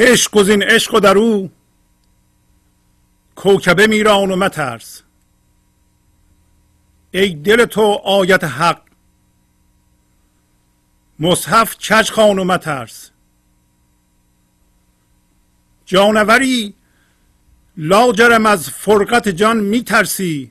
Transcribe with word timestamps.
عشق 0.00 0.30
گزین 0.30 0.62
عشق 0.62 0.94
و 0.94 1.00
در 1.00 1.18
او. 1.18 1.50
کوکبه 3.36 3.86
میران 3.86 4.30
و 4.30 4.36
مترس. 4.36 5.02
ای 7.10 7.34
دل 7.34 7.64
تو 7.64 7.82
آیت 8.04 8.44
حق. 8.44 8.82
مصحف 11.18 11.76
چش 11.78 12.12
خان 12.12 12.38
و 12.38 12.44
مترس. 12.44 13.10
جانوری 15.84 16.74
لاجرم 17.76 18.46
از 18.46 18.70
فرقت 18.70 19.28
جان 19.28 19.60
میترسی. 19.60 20.50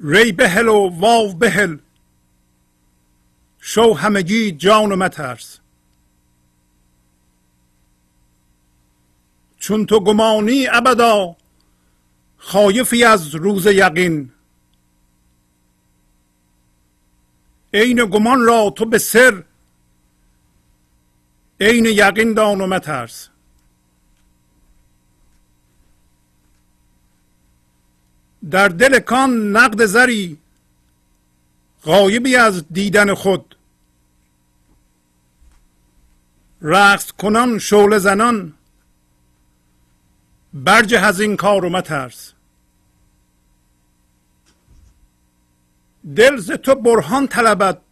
ری 0.00 0.32
بهل 0.32 0.68
و 0.68 0.88
واو 0.88 1.34
بهل. 1.34 1.76
شو 3.58 3.94
همگی 3.94 4.52
جان 4.52 4.92
و 4.92 4.96
مترس. 4.96 5.61
چون 9.62 9.86
تو 9.86 10.00
گمانی 10.00 10.66
ابدا 10.72 11.36
خایفی 12.38 13.04
از 13.04 13.34
روز 13.34 13.66
یقین. 13.66 14.32
عین 17.74 18.04
گمان 18.04 18.42
را 18.42 18.70
تو 18.76 18.84
به 18.84 18.98
سر 18.98 19.44
عین 21.60 21.86
یقین 21.86 22.34
دان 22.34 22.60
و 22.60 22.66
مترس. 22.66 23.28
در 28.50 28.68
دل 28.68 28.98
کان 28.98 29.56
نقد 29.56 29.86
زری 29.86 30.38
غایبی 31.84 32.36
از 32.36 32.64
دیدن 32.72 33.14
خود. 33.14 33.56
رقص 36.62 37.12
کنان 37.12 37.58
شعله 37.58 37.98
زنان 37.98 38.54
برجه 40.54 41.00
از 41.00 41.20
این 41.20 41.36
کار 41.36 41.64
و 41.64 41.68
مترس. 41.68 42.32
دل 46.16 46.36
ز 46.36 46.50
تو 46.50 46.74
برهان 46.74 47.28
طلبد. 47.28 47.82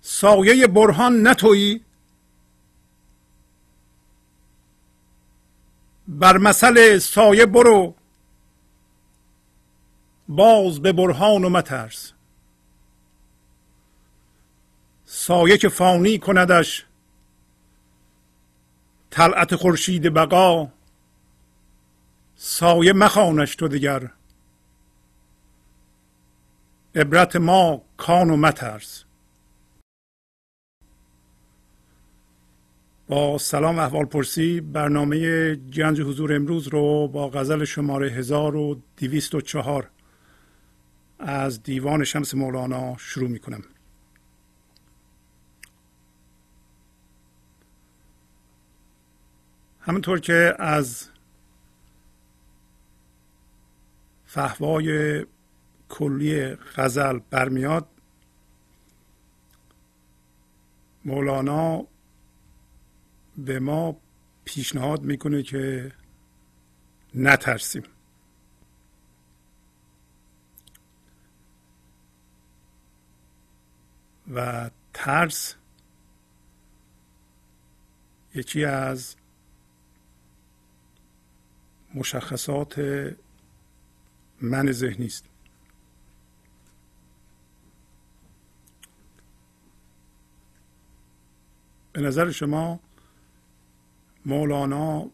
سایه 0.00 0.66
برهان 0.66 1.28
نتویی 1.28 1.84
بر 6.08 6.38
مثل 6.38 6.98
سایه 6.98 7.46
برو. 7.46 7.94
باز 10.28 10.82
به 10.82 10.92
برهان 10.92 11.44
و 11.44 11.48
مترس. 11.48 12.12
سایه 15.04 15.58
که 15.58 15.68
فانی 15.68 16.18
کندش. 16.18 16.86
طلعت 19.10 19.56
خورشید 19.56 20.14
بقا. 20.14 20.77
سایه 22.40 22.92
مخانش 22.92 23.56
تو 23.56 23.68
دیگر. 23.68 24.10
عبرت 26.94 27.36
ما 27.36 27.82
کان 27.96 28.30
و 28.30 28.36
مترس. 28.36 29.04
با 33.08 33.38
سلام 33.38 33.78
احوال 33.78 34.04
پرسی 34.04 34.60
برنامه 34.60 35.54
گنج 35.54 36.00
حضور 36.00 36.34
امروز 36.34 36.68
رو 36.68 37.08
با 37.08 37.28
غزل 37.28 37.64
شماره 37.64 38.10
1204 38.10 39.90
از 41.18 41.62
دیوان 41.62 42.04
شمس 42.04 42.34
مولانا 42.34 42.96
شروع 42.98 43.28
می 43.28 43.38
کنم 43.38 43.62
همونطور 49.80 50.20
که 50.20 50.54
از 50.58 51.08
فهوای 54.28 55.26
کلی 55.88 56.54
غزل 56.54 57.18
برمیاد. 57.30 57.88
مولانا 61.04 61.86
به 63.38 63.58
ما 63.60 63.96
پیشنهاد 64.44 65.02
می‌کنه 65.02 65.42
که 65.42 65.92
نترسیم. 67.14 67.82
و 74.34 74.70
ترس 74.94 75.54
یکی 78.34 78.64
از 78.64 79.16
مشخصات 81.94 82.80
من 84.40 84.72
ذهنی 84.72 85.06
است 85.06 85.24
به 91.92 92.00
نظر 92.00 92.30
شما 92.30 92.80
مولانا 94.26 95.10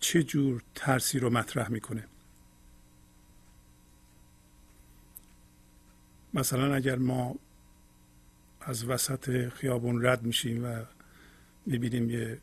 چه 0.00 0.22
جور 0.22 0.62
ترسی 0.74 1.18
رو 1.18 1.30
مطرح 1.30 1.68
می‌کنه؟ 1.68 2.04
مثلا 6.34 6.74
اگر 6.74 6.96
ما 6.96 7.34
از 8.60 8.84
وسط 8.84 9.48
خیابون 9.48 10.06
رد 10.06 10.22
میشیم 10.22 10.64
و 10.64 10.84
می‌بینیم 11.66 12.10
یه 12.10 12.40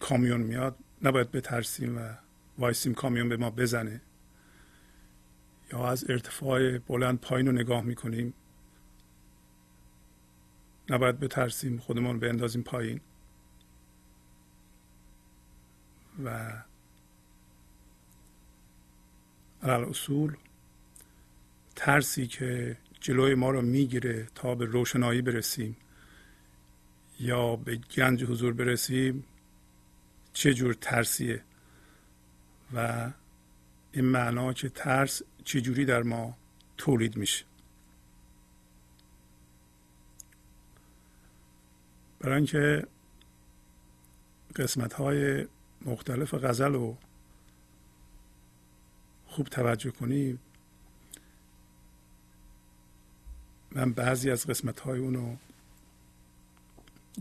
کامیون 0.00 0.40
میاد 0.40 0.76
نباید 1.02 1.30
بترسیم 1.30 1.98
و 1.98 2.14
وایسیم 2.58 2.94
کامیون 2.94 3.28
به 3.28 3.36
ما 3.36 3.50
بزنه. 3.50 4.00
یا 5.72 5.88
از 5.88 6.10
ارتفاع 6.10 6.78
بلند 6.78 7.20
پایین 7.20 7.46
رو 7.46 7.52
نگاه 7.52 7.82
می‌کنیم. 7.82 8.34
نباید 10.90 11.20
بترسیم 11.20 11.78
خودمون 11.78 12.24
اندازیم 12.24 12.62
پایین. 12.62 13.00
و 16.24 16.52
علال 19.62 19.84
اصول 19.84 20.36
ترسی 21.76 22.26
که 22.26 22.76
جلوی 23.00 23.34
ما 23.34 23.50
رو 23.50 23.62
می‌گیره 23.62 24.26
تا 24.34 24.54
به 24.54 24.64
روشنایی 24.64 25.22
برسیم 25.22 25.76
یا 27.20 27.56
به 27.56 27.76
گنج 27.76 28.24
حضور 28.24 28.52
برسیم 28.52 29.24
چه 30.32 30.54
جور 30.54 30.74
ترسیه؟ 30.74 31.44
و 32.74 33.10
این 33.92 34.04
معنا 34.04 34.52
که 34.52 34.68
ترس 34.68 35.22
چجوری 35.44 35.84
در 35.84 36.02
ما 36.02 36.36
تولید 36.76 37.16
میشه. 37.16 37.44
برای 42.20 42.36
اینکه 42.36 42.86
قسمت 44.56 44.92
های 44.92 45.46
مختلف 45.82 46.34
غزل 46.34 46.72
رو 46.72 46.96
خوب 49.26 49.46
توجه 49.46 49.90
کنید 49.90 50.40
من 53.72 53.92
بعضی 53.92 54.30
از 54.30 54.46
قسمت 54.46 54.80
های 54.80 54.98
اونو 54.98 55.36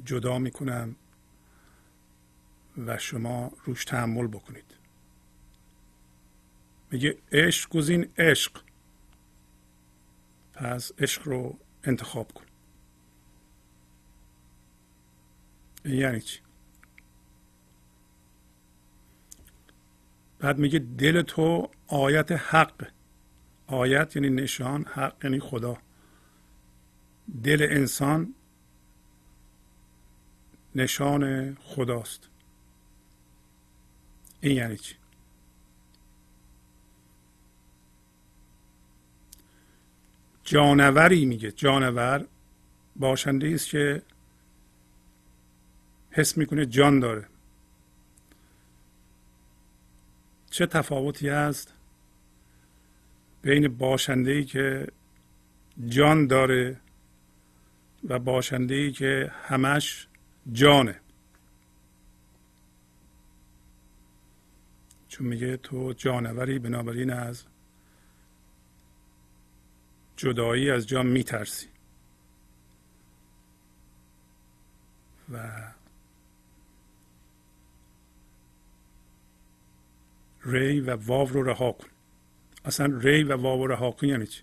جدا 0.06 0.39
می‌کنم 0.39 0.95
و 2.77 2.97
شما 2.97 3.51
روش 3.65 3.85
تحمل 3.85 4.27
بکنید. 4.27 4.81
میگه 6.91 7.17
عشق 7.31 7.69
گزین 7.69 8.09
عشق. 8.17 8.61
پس 10.53 10.91
عشق 10.99 11.27
رو 11.27 11.59
انتخاب 11.83 12.31
کن. 12.31 12.45
یعنی 15.85 16.21
چی؟ 16.21 16.39
بعد 20.39 20.57
میگه 20.57 20.79
دل 20.79 21.21
تو 21.21 21.69
آیت 21.88 22.31
حق. 22.31 22.91
آیت 23.67 24.15
یعنی 24.15 24.29
نشان 24.29 24.85
حق 24.85 25.25
یعنی 25.25 25.39
خدا. 25.39 25.77
دل 27.43 27.67
انسان 27.69 28.35
نشان 30.75 31.55
خداست. 31.55 32.29
این 34.41 34.57
یعنی 34.57 34.77
چی؟ 34.77 35.00
جانوری 40.51 41.25
میگه. 41.25 41.51
جانور 41.51 42.27
باشنده 42.95 43.51
است 43.53 43.68
که 43.68 44.01
حس 46.12 46.38
می‌کنه 46.38 46.65
جان 46.65 47.00
داره. 47.00 47.27
چه 50.50 50.65
تفاوتی 50.65 51.30
هست 51.30 51.74
بین 53.42 53.68
باشنده 53.68 54.31
ای 54.31 54.44
که 54.44 54.88
جان 55.86 56.27
داره 56.27 56.80
و 58.03 58.19
باشنده 58.19 58.75
ای 58.75 58.92
که 58.92 59.31
همش 59.44 60.07
جانه؟ 60.51 61.00
چون 65.07 65.27
میگه 65.27 65.57
تو 65.57 65.94
جانوری 65.94 66.59
بنابراین 66.59 67.12
از 67.12 67.44
جدایی 70.21 70.71
از 70.71 70.88
جان 70.88 71.07
میترسی. 71.07 71.68
و 75.33 75.38
ری 80.45 80.79
و 80.79 80.95
واو 80.95 81.29
رو 81.29 81.44
رها 81.44 81.71
کن. 81.71 81.88
اصلا 82.65 83.00
ری 83.00 83.23
و 83.23 83.35
واو 83.35 83.65
رو 83.65 83.73
رها 83.73 83.91
کن 83.91 84.07
یعنی 84.07 84.25
چی؟ 84.25 84.41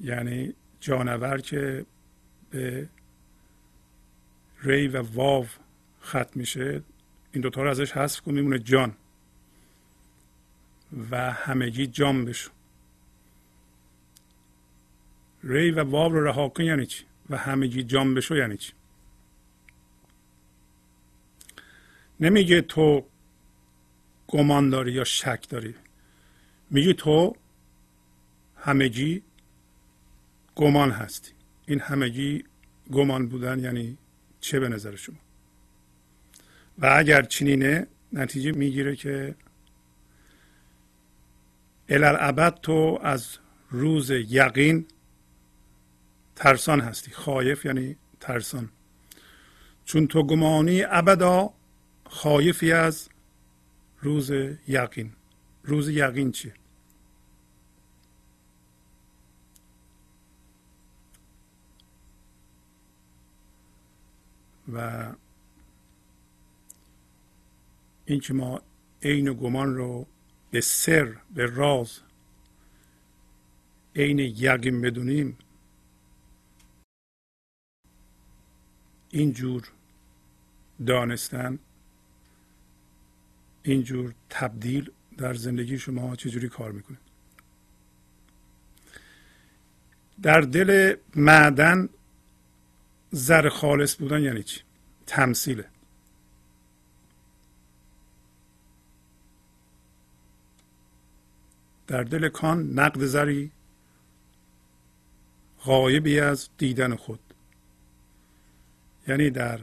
یعنی 0.00 0.54
جانور 0.80 1.40
که 1.40 1.86
به 2.50 2.88
ری 4.62 4.88
و 4.88 5.02
واو 5.02 5.46
ختم 6.02 6.30
میشه 6.34 6.82
این 7.32 7.42
دوتا 7.42 7.62
رو 7.62 7.70
ازش 7.70 7.92
حذف 7.92 8.20
کن 8.20 8.32
میمونه 8.32 8.58
جان. 8.58 8.96
و 11.10 11.32
همگی 11.32 11.86
جان 11.86 12.24
بشو. 12.24 12.53
ری 15.44 15.72
و 15.72 15.84
واو 15.84 16.12
رو 16.12 16.24
رها 16.24 16.50
کن 16.50 16.64
یعنی 16.64 16.86
چی؟ 16.86 17.04
و 17.30 17.38
همگی 17.38 17.84
جان 17.84 18.14
بشو 18.14 18.36
یعنی 18.36 18.58
چی؟ 18.58 18.72
نمیگه 22.20 22.60
تو 22.60 23.06
گمان 24.28 24.70
داری 24.70 24.92
یا 24.92 25.04
شک 25.04 25.48
داری. 25.48 25.74
میگه 26.70 26.92
تو 26.92 27.36
همگی 28.56 29.22
گمان 30.56 30.90
هستی. 30.90 31.32
این 31.66 31.80
همگی 31.80 32.44
گمان 32.92 33.28
بودن 33.28 33.60
یعنی 33.60 33.98
چه 34.40 34.60
به 34.60 34.68
نظر 34.68 34.96
شما؟ 34.96 35.16
و 36.78 36.86
اگر 36.98 37.22
چنینه 37.22 37.86
نتیجه 38.12 38.52
می‌گیره 38.52 38.96
که 38.96 39.36
الالعبد 41.88 42.54
تو 42.62 43.00
از 43.02 43.38
روز 43.70 44.10
یقین 44.10 44.86
ترسان 46.36 46.80
هستی. 46.80 47.10
خایف 47.10 47.64
یعنی 47.64 47.96
ترسان. 48.20 48.68
چون 49.84 50.06
تو 50.06 50.22
گمانی 50.22 50.82
ابدا 50.82 51.54
خایفی 52.06 52.72
از 52.72 53.08
روز 54.00 54.30
یقین. 54.68 55.12
روز 55.64 55.88
یقین 55.88 56.32
چیه؟ 56.32 56.54
و 64.72 65.12
اینکه 68.06 68.34
ما 68.34 68.62
عین 69.02 69.32
گمان 69.32 69.74
رو 69.74 70.06
به 70.50 70.60
سر 70.60 71.16
به 71.34 71.46
راز 71.46 72.00
عین 73.96 74.18
یقین 74.18 74.80
بدونیم 74.80 75.38
اینجور 79.14 79.72
دانستن 80.86 81.58
اینجور 83.62 84.14
تبدیل 84.30 84.90
در 85.18 85.34
زندگی 85.34 85.78
شما 85.78 86.16
چجوری 86.16 86.48
کار 86.48 86.72
می‌کنه؟ 86.72 86.96
در 90.22 90.40
دل 90.40 90.96
معدن 91.16 91.88
زر 93.10 93.48
خالص 93.48 93.96
بودن 93.96 94.22
یعنی 94.22 94.42
چی؟ 94.42 94.60
تمثیله 95.06 95.64
در 101.86 102.02
دل 102.02 102.28
کان 102.28 102.70
نقد 102.78 103.04
زری 103.04 103.50
غایبی 105.64 106.20
از 106.20 106.48
دیدن 106.58 106.96
خود. 106.96 107.23
یعنی 109.08 109.30
در 109.30 109.60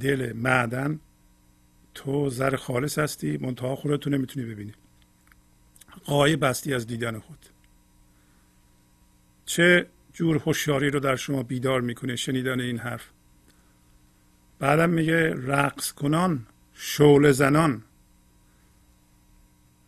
دل 0.00 0.32
معدن 0.32 1.00
تو 1.94 2.30
زر 2.30 2.56
خالص 2.56 2.98
هستی 2.98 3.36
منتها 3.36 3.76
خودتو 3.76 4.10
نمی‌تونی 4.10 4.46
ببینی. 4.46 4.72
غایب 6.04 6.44
هستی 6.44 6.74
از 6.74 6.86
دیدن 6.86 7.18
خود. 7.18 7.46
چه 9.44 9.86
جور 10.12 10.36
هوشیاری 10.36 10.90
رو 10.90 11.00
در 11.00 11.16
شما 11.16 11.42
بیدار 11.42 11.80
می‌کنه 11.80 12.16
شنیدن 12.16 12.60
این 12.60 12.78
حرف؟ 12.78 13.10
بعدم 14.58 14.90
میگه 14.90 15.34
رقص 15.34 15.92
کنان 15.92 16.46
شعله 16.74 17.32
زنان. 17.32 17.82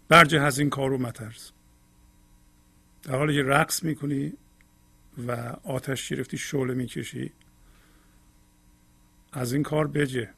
برجه 0.09 0.41
از 0.41 0.59
این 0.59 0.71
کارو 0.71 0.99
مترس. 0.99 1.53
در 3.03 3.17
حالی 3.17 3.35
که 3.35 3.43
رقص 3.43 3.83
می‌کنی 3.83 4.33
و 5.27 5.33
آتش 5.65 6.09
گرفتی 6.09 6.39
شعله 6.39 6.75
می‌کشی. 6.75 7.33
از 9.33 9.53
این 9.53 9.63
کار 9.63 9.87
بجه. 9.87 10.31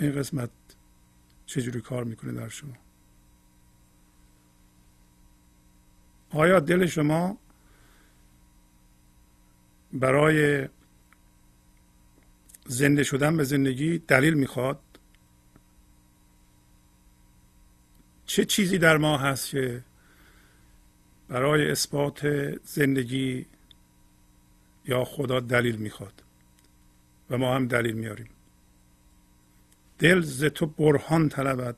این 0.00 0.12
قسمت 0.12 0.50
چجوری 1.46 1.80
کار 1.80 2.04
می‌کنه 2.04 2.32
در 2.32 2.48
شما؟ 2.48 2.72
آیا 6.30 6.60
دل 6.60 6.86
شما 6.86 7.38
برای 9.92 10.68
زنده 12.66 13.02
شدن 13.02 13.36
به 13.36 13.44
زندگی 13.44 13.98
دلیل 13.98 14.34
می‌خواد؟ 14.34 14.80
چه 18.26 18.44
چیزی 18.44 18.78
در 18.78 18.96
ما 18.96 19.18
هست 19.18 19.48
که 19.48 19.84
برای 21.32 21.70
اثبات 21.70 22.26
زندگی 22.64 23.46
یا 24.84 25.04
خدا 25.04 25.40
دلیل 25.40 25.76
می‌خواد 25.76 26.22
و 27.30 27.38
ما 27.38 27.54
هم 27.54 27.68
دلیل 27.68 27.92
میاریم 27.92 28.28
دل 29.98 30.20
ز 30.20 30.44
تو 30.44 30.66
برهان 30.66 31.28
طلبد. 31.28 31.76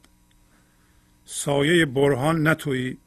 سایه 1.25 1.87
برهان 1.87 2.49
نتویی. 2.49 2.99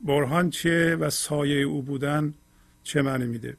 برهان 0.00 0.50
چیه 0.50 0.96
و 1.00 1.10
سایه 1.10 1.64
او 1.64 1.82
بودن 1.82 2.34
چه 2.82 3.02
معنی 3.02 3.26
میده؟ 3.26 3.56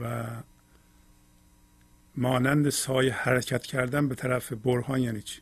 و 0.00 0.26
مانند 2.20 2.70
سایه 2.70 3.12
حرکت 3.12 3.62
کردن 3.62 4.08
به 4.08 4.14
طرف 4.14 4.52
برهان 4.52 5.00
یعنی 5.00 5.22
چی؟ 5.22 5.40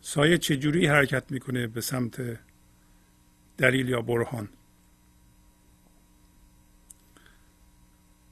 سایه 0.00 0.38
چجوری 0.38 0.86
حرکت 0.86 1.32
می‌کنه 1.32 1.66
به 1.66 1.80
سمت 1.80 2.38
دلیل 3.58 3.88
یا 3.88 4.02
برهان؟ 4.02 4.48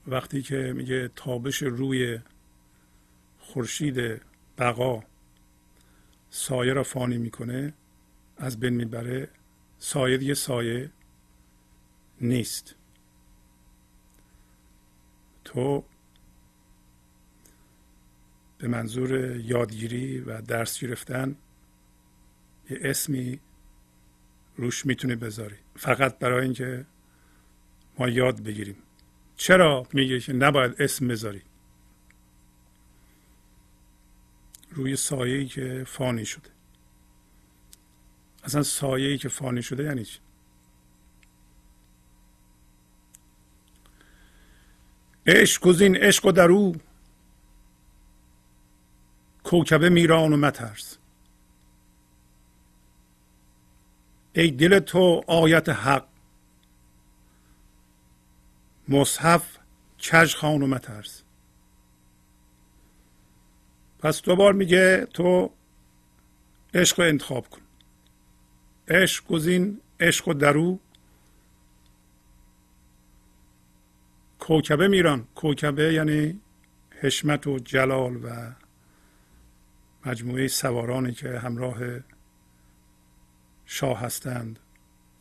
وقتی 0.07 0.43
که 0.43 0.73
میگه 0.77 1.11
تابش 1.17 1.63
روی 1.63 2.19
خورشید 3.39 4.23
بقا 4.59 5.03
سایه 6.31 6.73
را 6.73 6.83
فانی 6.83 7.19
می‌کنه 7.19 7.73
از 8.37 8.61
بین 8.61 8.75
می‌بره 8.75 9.29
سایه 9.79 10.17
دیگه 10.17 10.35
سایه 10.35 10.91
نیست. 12.21 12.75
تو 15.45 15.85
به 18.61 18.69
منظور 18.69 19.37
یادگیری 19.37 20.21
و 20.21 20.41
درس 20.41 20.81
گرفتن 20.81 21.37
یه 22.71 22.79
اسمی 22.83 23.41
روش 24.57 24.87
می‌تونه 24.87 25.17
بذاری. 25.17 25.57
فقط 25.77 26.19
برای 26.19 26.45
اینکه 26.45 26.87
ما 27.99 28.09
یاد 28.09 28.43
بگیریم. 28.43 28.77
چرا 29.37 29.87
میگه 29.93 30.21
که 30.21 30.33
نباید 30.33 30.83
اسم 30.83 31.09
بذاری؟ 31.09 31.43
روی 34.71 34.97
سایه 34.97 35.45
که 35.45 35.85
فانی 35.87 36.27
شده. 36.27 36.51
اصلا 38.45 38.63
سایه 38.63 39.19
که 39.19 39.29
فانی 39.29 39.63
شده 39.63 39.83
یعنی 39.83 40.05
چی؟ 40.05 40.19
عشق 45.27 45.63
گزین 45.63 45.97
عشق 45.97 46.27
و 46.27 46.33
در 46.33 46.49
او 46.49 46.77
کوکبه 49.51 49.89
میران 49.89 50.33
و 50.33 50.37
مترس. 50.37 50.99
ای 54.33 54.51
دل 54.51 54.79
تو 54.79 55.25
آیت 55.27 55.69
حق 55.69 56.07
مصحف 58.89 59.59
کج 59.99 60.35
خان 60.35 60.63
و 60.63 60.67
مترس. 60.67 61.23
پس 63.99 64.23
دوبار 64.23 64.53
میگه 64.53 65.07
تو 65.07 65.51
عشق 66.75 67.01
رو 67.01 67.07
انتخاب 67.07 67.49
کن. 67.49 67.61
عشق 68.89 69.27
گزین 69.27 69.81
عشق 70.01 70.29
و 70.29 70.35
درو. 70.35 70.79
کوکبه 74.39 74.89
میران 74.89 75.29
کوکبه 75.35 75.95
یعنی 75.95 76.41
حشمت 77.01 77.47
و 77.47 77.59
جلال 77.59 78.17
و 78.17 78.60
مجموعه 80.07 80.49
سوارانی 80.49 81.13
که 81.13 81.39
همراه 81.39 81.79
شاه 83.67 84.01
هستند 84.01 84.59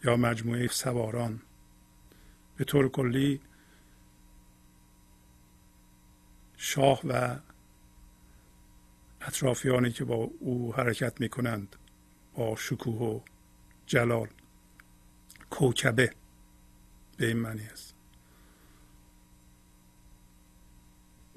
یا 0.04 0.18
مجموعه 0.18 0.68
سواران 0.68 1.42
به 2.58 2.64
طور 2.64 2.90
کلی 2.90 3.42
شاه 6.58 7.02
و 7.04 7.40
اطرافیانی 9.22 9.92
که 9.92 10.06
با 10.06 10.16
او 10.40 10.74
حرکت 10.76 11.22
می 11.22 11.30
کنند 11.30 11.76
با 12.34 12.56
شکوه 12.56 12.96
و 12.96 13.22
جلال 13.86 14.28
کوکبه 15.50 16.14
به 17.18 17.28
این 17.28 17.38
معنی 17.38 17.66
است 17.66 17.96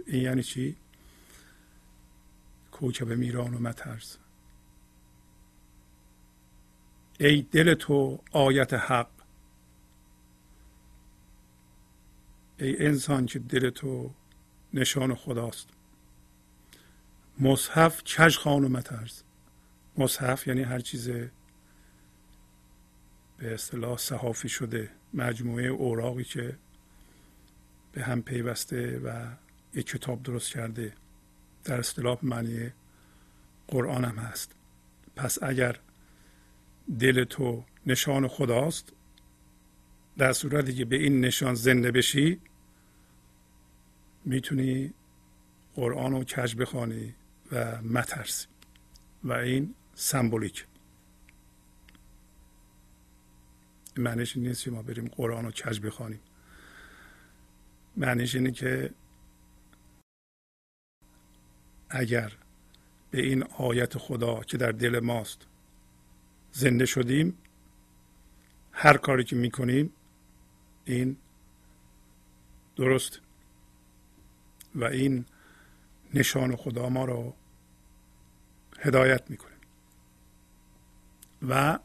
این 0.06 0.22
یعنی 0.22 0.42
چی؟ 0.42 0.76
کوکبه 2.82 3.16
میران 3.16 3.54
و 3.54 3.58
مترز 3.58 4.16
ای 7.20 7.42
دل 7.42 7.74
تو 7.74 8.18
آیت 8.32 8.74
حق. 8.74 9.10
ای 12.58 12.86
انسان 12.86 13.26
که 13.26 13.38
دل 13.38 13.70
تو 13.70 14.14
نشان 14.74 15.14
خداست. 15.14 15.68
مصحف 17.40 18.02
کج 18.02 18.36
خان 18.36 18.64
و 18.64 18.68
مترز 18.68 19.22
مصحف 19.98 20.46
یعنی 20.46 20.62
هر 20.62 20.78
چیز 20.78 21.10
به 23.38 23.54
اصطلاح 23.54 23.96
صحافی 23.96 24.48
شده 24.48 24.90
مجموعه 25.14 25.66
اوراقی 25.66 26.24
که 26.24 26.58
به 27.92 28.02
هم 28.02 28.22
پیوسته 28.22 28.98
و 29.04 29.26
یک 29.74 29.86
کتاب 29.86 30.22
درست 30.22 30.50
کرده. 30.50 31.01
در 31.64 31.78
اصطلاح 31.78 32.19
معنی 32.23 32.71
قرآن 33.69 34.04
هم 34.04 34.16
هست. 34.16 34.54
پس 35.16 35.42
اگر 35.42 35.78
دل 36.99 37.25
تو 37.25 37.64
نشان 37.87 38.28
خداست 38.28 38.92
در 40.19 40.33
صورتی 40.33 40.75
که 40.75 40.85
به 40.85 40.97
این 40.97 41.21
نشان 41.21 41.54
زنده 41.54 41.90
بشی 41.90 42.40
می‌تونی 44.25 44.95
قرآن 45.75 46.12
رو 46.12 46.25
کج 46.25 46.57
بخوانی 46.57 47.14
و 47.52 47.83
مترسی. 47.83 48.47
و 49.25 49.33
این 49.33 49.75
سمبولیک. 49.95 50.66
معنیش 53.97 54.37
نیست 54.37 54.64
که 54.64 54.71
ما 54.71 54.83
بریم 54.83 55.09
قرآن 55.09 55.45
رو 55.45 55.50
کج 55.50 55.81
بخوانیم. 55.81 56.21
معنیش 57.97 58.35
اینه 58.35 58.50
که 58.50 58.90
اگر 61.94 62.32
به 63.11 63.22
این 63.22 63.42
آیت 63.42 63.99
خدا 63.99 64.40
که 64.40 64.56
در 64.56 64.72
دل 64.72 65.00
ماست 65.00 65.46
زنده 66.52 66.87
شدیم 66.87 67.38
هر 68.72 68.96
کاری 68.96 69.25
که 69.25 69.37
می‌کنیم 69.37 69.92
این 70.84 71.16
درست 72.76 73.20
و 74.75 74.84
این 74.84 75.25
نشان 76.14 76.56
خدا 76.56 76.88
ما 76.88 77.04
رو 77.04 77.34
هدایت 78.80 79.30
می‌کنه. 79.30 79.52
و 81.49 81.78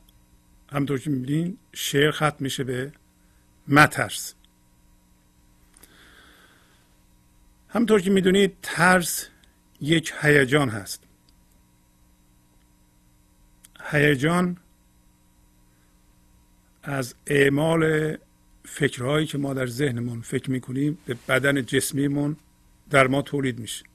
همطور 0.71 0.99
که 0.99 1.09
می‌بینین 1.09 1.57
شعر 1.73 2.11
ختم 2.11 2.37
میشه 2.39 2.63
به 2.63 2.91
مترس. 3.67 4.33
همطور 7.69 8.01
که 8.01 8.09
می‌دونید 8.09 8.57
ترس 8.61 9.29
یک 9.81 10.13
هیجان 10.21 10.69
هست. 10.69 11.03
هیجان 13.91 14.57
از 16.83 17.15
اعمال 17.27 18.17
فکرهایی 18.65 19.27
که 19.27 19.37
ما 19.37 19.53
در 19.53 19.67
ذهنمون 19.67 20.21
فکر 20.21 20.51
می‌کنیم 20.51 20.97
به 21.05 21.17
بدن 21.27 21.65
جسمیمون 21.65 22.37
در 22.89 23.07
ما 23.07 23.21
تولید 23.21 23.59
میشه 23.59 23.85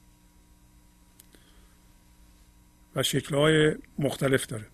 و 2.97 3.03
شکلهای 3.03 3.77
مختلف 3.99 4.47
داره. 4.47 4.67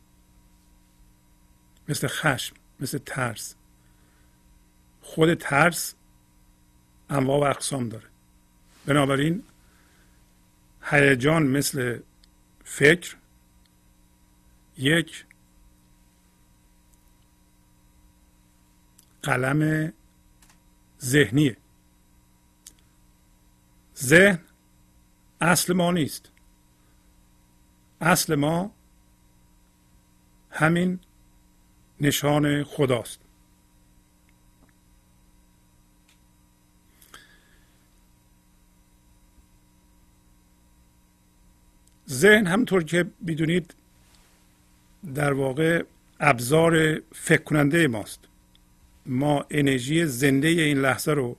مثل 1.88 2.06
خشم 2.06 2.56
مثل 2.80 2.98
ترس. 2.98 3.54
خود 5.02 5.34
ترس 5.34 5.94
انواع 7.10 7.40
و 7.40 7.50
اقسام 7.50 7.88
داره. 7.88 8.06
بنابراین 8.86 9.42
هیجان 10.90 11.42
مثل 11.46 12.00
فکر 12.64 13.16
یک 14.78 15.24
قلم 19.22 19.92
ذهنیه 21.00 21.56
ذهن 23.96 24.40
اصل 25.40 25.72
ما 25.72 25.90
نیست. 25.90 26.30
اصل 28.00 28.34
ما 28.34 28.74
همین 30.50 31.00
نشان 32.00 32.64
خداست. 32.64 33.27
ذهن 42.10 42.46
همطور 42.46 42.84
که 42.84 43.04
می‌دونید 43.20 43.74
در 45.14 45.32
واقع 45.32 45.82
ابزار 46.20 47.00
فکر 47.12 47.42
کننده 47.42 47.88
ماست. 47.88 48.20
ما 49.06 49.46
انرژی 49.50 50.06
زنده 50.06 50.48
این 50.48 50.78
لحظه 50.78 51.12
رو 51.12 51.36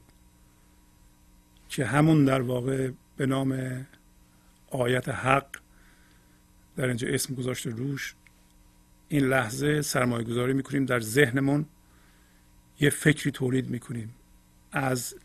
که 1.70 1.86
همون 1.86 2.26
در 2.26 2.42
واقع 2.42 2.92
به 3.18 3.26
نام 3.26 3.86
آیت 4.70 5.10
حق 5.10 5.48
در 6.76 6.88
اینجا 6.88 7.08
اسم 7.08 7.36
گذاشته 7.36 7.70
روش 7.70 8.16
این 9.10 9.26
لحظه 9.26 9.82
سرمایه 9.82 10.26
گذاری 10.26 10.54
می‌کنیم 10.54 10.86
در 10.86 11.00
ذهنمون 11.00 11.66
یه 12.80 12.90
فکری 12.90 13.32
تولید 13.32 13.70
می‌کنیم. 13.70 14.16
از 14.72 15.16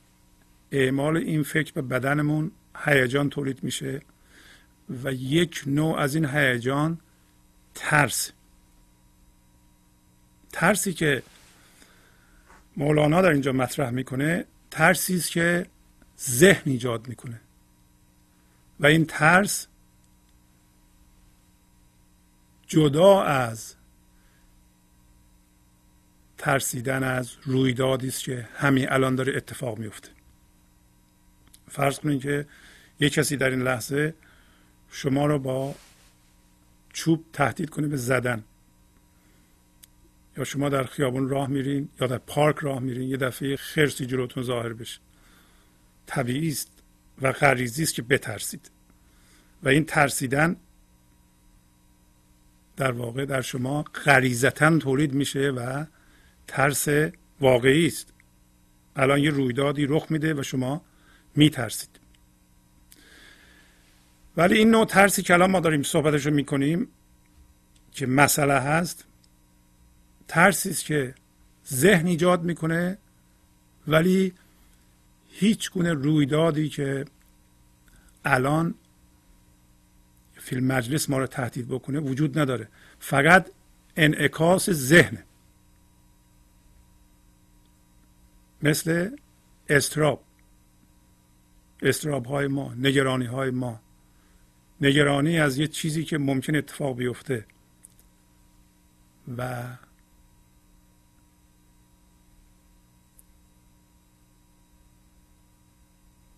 اعمال 0.73 1.17
این 1.17 1.43
فکر 1.43 1.73
به 1.73 1.83
بدنمون 1.83 2.51
هیجان 2.85 3.31
تولید 3.31 3.65
میشه. 3.65 4.01
و 4.88 5.12
یک 5.12 5.62
نوع 5.67 5.99
از 5.99 6.14
این 6.14 6.26
هیجان 6.26 7.00
ترس. 7.75 8.31
ترسی 10.53 10.93
که 10.93 11.23
مولانا 12.76 13.23
در 13.23 13.31
اینجا 13.31 13.53
مطرح 13.53 13.91
می‌کنه 13.91 14.45
ترسی 14.71 15.17
است 15.17 15.31
که 15.31 15.67
ذهن 16.21 16.62
ایجاد 16.64 17.09
می‌کنه. 17.09 17.41
و 18.81 18.87
این 18.87 19.07
ترس 19.07 19.67
جدا 22.67 23.23
از 23.23 23.75
ترسیدن 26.38 27.03
از 27.03 27.33
رویدادی 27.45 28.09
است 28.09 28.25
که 28.25 28.49
همین 28.57 28.93
الان 28.93 29.14
داره 29.14 29.37
اتفاق 29.37 29.79
میفته 29.79 30.09
فرض 31.69 31.99
کنید 31.99 32.23
که 32.23 32.47
یک 33.00 33.12
کسی 33.12 33.37
در 33.37 33.50
این 33.50 33.62
لحظه 33.62 34.14
شما 34.97 35.27
رو 35.27 35.39
با 35.39 35.75
چوب 36.93 37.25
تهدید 37.33 37.71
کنه 37.71 37.89
به 37.89 37.97
زدن. 37.97 38.45
یا 40.37 40.45
شما 40.45 40.69
در 40.69 40.85
خیابون 40.85 41.29
راه 41.29 41.49
میرین 41.49 41.89
یا 42.01 42.07
در 42.07 42.19
پارک 42.19 42.57
راه 42.57 42.79
میرین 42.79 43.09
یه 43.09 43.17
دفعه 43.17 43.57
خرسی 43.57 44.07
جلوتون 44.07 44.43
ظاهر 44.43 44.73
بشه. 44.73 45.01
طبیعی 46.07 46.49
است 46.49 46.69
و 47.23 47.33
غریزی 47.33 47.83
است 47.83 47.95
که 47.95 48.03
بترسید. 48.03 48.71
و 49.63 49.69
این 49.69 49.85
ترسیدن 49.85 50.57
در 52.77 52.93
واقع 52.93 53.25
در 53.25 53.41
شما 53.41 53.83
غریزتا 53.83 54.79
تولید 54.79 55.15
میشه 55.15 55.51
و 55.51 55.85
ترس 56.47 56.89
واقعی 57.41 57.87
است. 57.87 58.13
الان 58.97 59.19
یه 59.19 59.31
رویدادی 59.31 59.87
رخ 59.87 60.07
میده 60.11 60.35
و 60.35 60.43
شما 60.43 60.83
میترسید. 61.37 61.94
ولی 64.37 64.59
این 64.59 64.71
نوع 64.71 64.85
ترسی 64.85 65.23
که 65.23 65.35
الان 65.35 65.50
ما 65.50 65.61
داریم 65.61 65.83
صحبتش 65.83 66.26
رو 66.26 66.35
می‌کنیم 66.35 66.88
که 67.93 68.07
مسئله 68.07 68.55
هست 68.55 69.05
ترسی 70.29 70.71
است 70.71 70.85
که 70.85 71.14
ذهن 71.69 72.07
ایجاد 72.07 72.43
می‌کنه 72.43 72.99
ولی 73.88 74.33
هیچ 75.31 75.71
گونه 75.71 75.93
رویدادی 75.93 76.69
که 76.69 77.05
الان 78.25 78.75
فیلم 80.37 80.64
مجلس 80.64 81.11
ما 81.11 81.19
رو 81.19 81.26
تهدید 81.26 81.69
بکنه 81.69 82.00
وجود 82.00 82.38
نداره. 82.38 82.69
فقط 82.99 83.50
انعکاس 83.97 84.71
ذهن. 84.71 85.19
مثل 88.62 89.17
استراب 89.69 90.25
استراب 91.83 92.26
های 92.26 92.47
ما 92.47 92.75
نگرانی 92.75 93.25
های 93.26 93.50
ما. 93.50 93.81
نگرانی 94.81 95.38
از 95.38 95.59
یه 95.59 95.66
چیزی 95.66 96.04
که 96.04 96.19
ممکن 96.19 96.57
اتفاق 96.57 96.97
بیفته. 96.97 97.47
و 99.38 99.64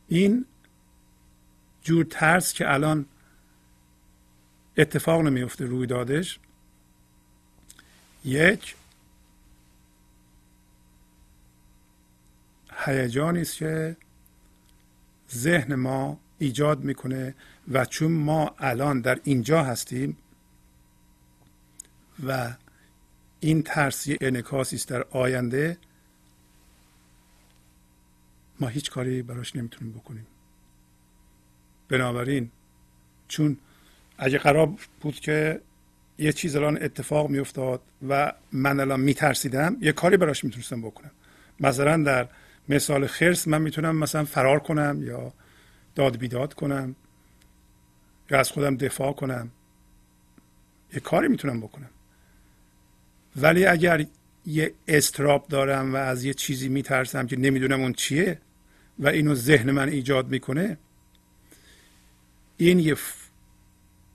این 0.09 0.47
جور 1.83 2.07
ترس 2.11 2.53
که 2.53 2.73
الان 2.73 3.07
اتفاق 4.77 5.21
نمیفته 5.21 5.65
روی 5.65 5.87
دادش 5.87 6.39
یک 8.25 8.77
هیجانی 12.85 13.41
است 13.41 13.57
که 13.57 13.97
ذهن 15.35 15.75
ما 15.75 16.21
ایجاد 16.39 16.85
می‌کنه 16.85 17.35
و 17.69 17.85
چون 17.85 18.13
ما 18.13 18.55
الان 18.59 19.01
در 19.01 19.21
اینجا 19.25 19.63
هستیم 19.63 20.17
و 22.27 22.55
این 23.41 23.63
ترسی 23.63 24.19
انکاسی 24.21 24.77
است 24.77 24.89
در 24.89 25.03
آینده 25.03 25.79
ما 28.61 28.69
هیچ 28.69 28.91
کاری 28.91 29.23
براش 29.23 29.57
نمی‌تونیم 29.57 29.93
بکنیم. 29.93 30.27
بنابراین 31.89 32.51
چون 33.29 33.57
اگه 34.19 34.39
قرار 34.39 34.73
بود 35.01 35.15
که 35.15 35.61
یه 36.19 36.33
چیز 36.33 36.57
الان 36.57 36.83
اتفاق 36.83 37.31
میافتاد 37.31 37.81
و 38.09 38.33
من 38.53 38.81
الان 38.81 39.01
میترسیدم 39.01 39.77
یه 39.81 39.93
کاری 39.93 40.17
براش 40.17 40.45
می‌تونستم 40.45 40.83
بکنم. 40.83 41.11
مثلا 41.61 42.03
در 42.03 42.29
مثال 42.69 43.07
خرس 43.07 43.49
من 43.49 43.63
می‌تونم 43.63 43.97
مثلا 43.97 44.25
فرار 44.25 44.59
کنم 44.59 44.99
یا 45.03 45.33
داد 45.95 46.17
بیداد 46.17 46.55
کنم. 46.55 46.97
یا 48.31 48.41
از 48.41 48.51
خودم 48.51 48.77
دفاع 48.77 49.13
کنم. 49.13 49.51
یه 50.95 51.01
کاری 51.01 51.29
می‌تونم 51.29 51.61
بکنم. 51.61 51.91
ولی 53.37 53.67
اگر 53.67 54.07
یه 54.47 54.75
استراب 54.89 55.49
دارم 55.49 55.95
و 55.95 55.97
از 55.97 56.25
یه 56.25 56.35
چیزی 56.35 56.69
میترسم 56.69 57.27
که 57.27 57.37
نمی‌دونم 57.37 57.81
اون 57.81 57.93
چیه 57.93 58.41
و 58.99 59.09
اینو 59.09 59.35
ذهن 59.35 59.71
من 59.71 59.89
ایجاد 59.89 60.29
می‌کنه 60.29 60.79
این 62.57 62.79
یه 62.79 62.97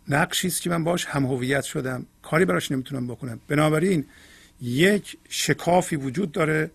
نقشی 0.08 0.48
است 0.48 0.62
که 0.62 0.70
من 0.70 0.84
باش 0.84 1.06
هم 1.06 1.26
هویت 1.26 1.64
شدم. 1.64 2.06
کاری 2.22 2.46
براش 2.46 2.72
نمی‌تونم 2.72 3.08
بکنم. 3.08 3.40
بنابراین 3.48 4.06
یک 4.62 5.18
شکافی 5.30 5.96
وجود 5.96 6.32
داره 6.32 6.72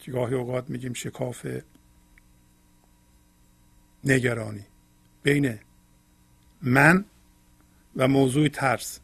که 0.00 0.12
گاهی 0.12 0.34
اوقات 0.34 0.70
میگیم 0.70 0.92
شکاف 0.92 1.46
نگرانی. 4.04 4.64
بین 5.22 5.58
من 6.62 7.04
و 7.96 8.08
موضوع 8.08 8.48
ترس. 8.48 9.00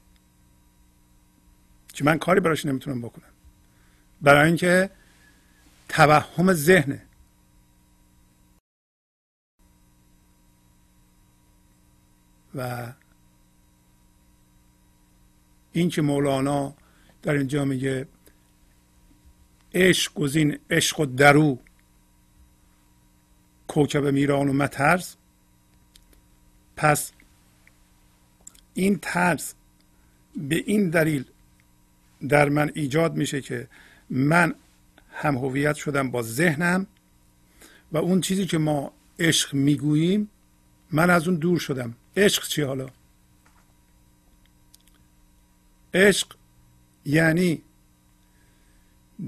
که 1.92 2.04
من 2.04 2.18
کاری 2.18 2.40
براش 2.40 2.66
نمی‌تونم 2.66 3.02
بکنم. 3.02 3.28
برای 4.22 4.46
اینکه 4.46 4.90
توهم 5.88 6.52
ذهنه 6.52 7.02
و 12.54 12.92
این 15.72 15.88
که 15.88 16.02
مولانا 16.02 16.74
در 17.22 17.32
اینجا 17.32 17.64
میگه 17.64 18.08
عشق 19.74 20.14
گزین 20.14 20.58
عشق 20.70 21.00
و 21.00 21.06
درو 21.06 21.58
کوکب 23.68 24.06
میران 24.06 24.48
و 24.48 24.52
مترس. 24.52 25.16
پس 26.76 27.12
این 28.78 28.98
ترس 29.02 29.54
به 30.36 30.62
این 30.66 30.90
دلیل 30.90 31.24
در 32.28 32.48
من 32.48 32.70
ایجاد 32.74 33.14
میشه 33.14 33.40
که 33.40 33.68
من 34.10 34.54
هم 35.12 35.36
هویت 35.36 35.76
شدم 35.76 36.10
با 36.10 36.22
ذهنم 36.22 36.86
و 37.92 37.98
اون 37.98 38.20
چیزی 38.20 38.46
که 38.46 38.58
ما 38.58 38.92
عشق 39.18 39.54
می‌گوییم 39.54 40.30
من 40.90 41.10
از 41.10 41.28
اون 41.28 41.36
دور 41.36 41.58
شدم. 41.58 41.94
عشق 42.16 42.48
چی 42.48 42.62
حالا؟ 42.62 42.90
عشق 45.94 46.36
یعنی 47.04 47.62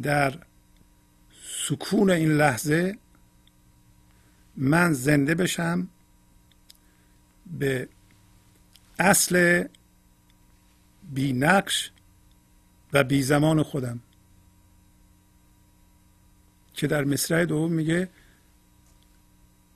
در 0.02 0.38
سکون 1.68 2.10
این 2.10 2.32
لحظه 2.32 2.98
من 4.56 4.92
زنده 4.92 5.34
بشم 5.34 5.88
به 7.58 7.88
اصل 9.00 9.64
بی 11.12 11.32
نقش 11.32 11.90
و 12.92 13.04
بی 13.04 13.22
زمان 13.22 13.62
خودم. 13.62 14.00
که 16.74 16.86
در 16.86 17.04
مصرع 17.04 17.44
دوم 17.44 17.72
میگه 17.72 18.08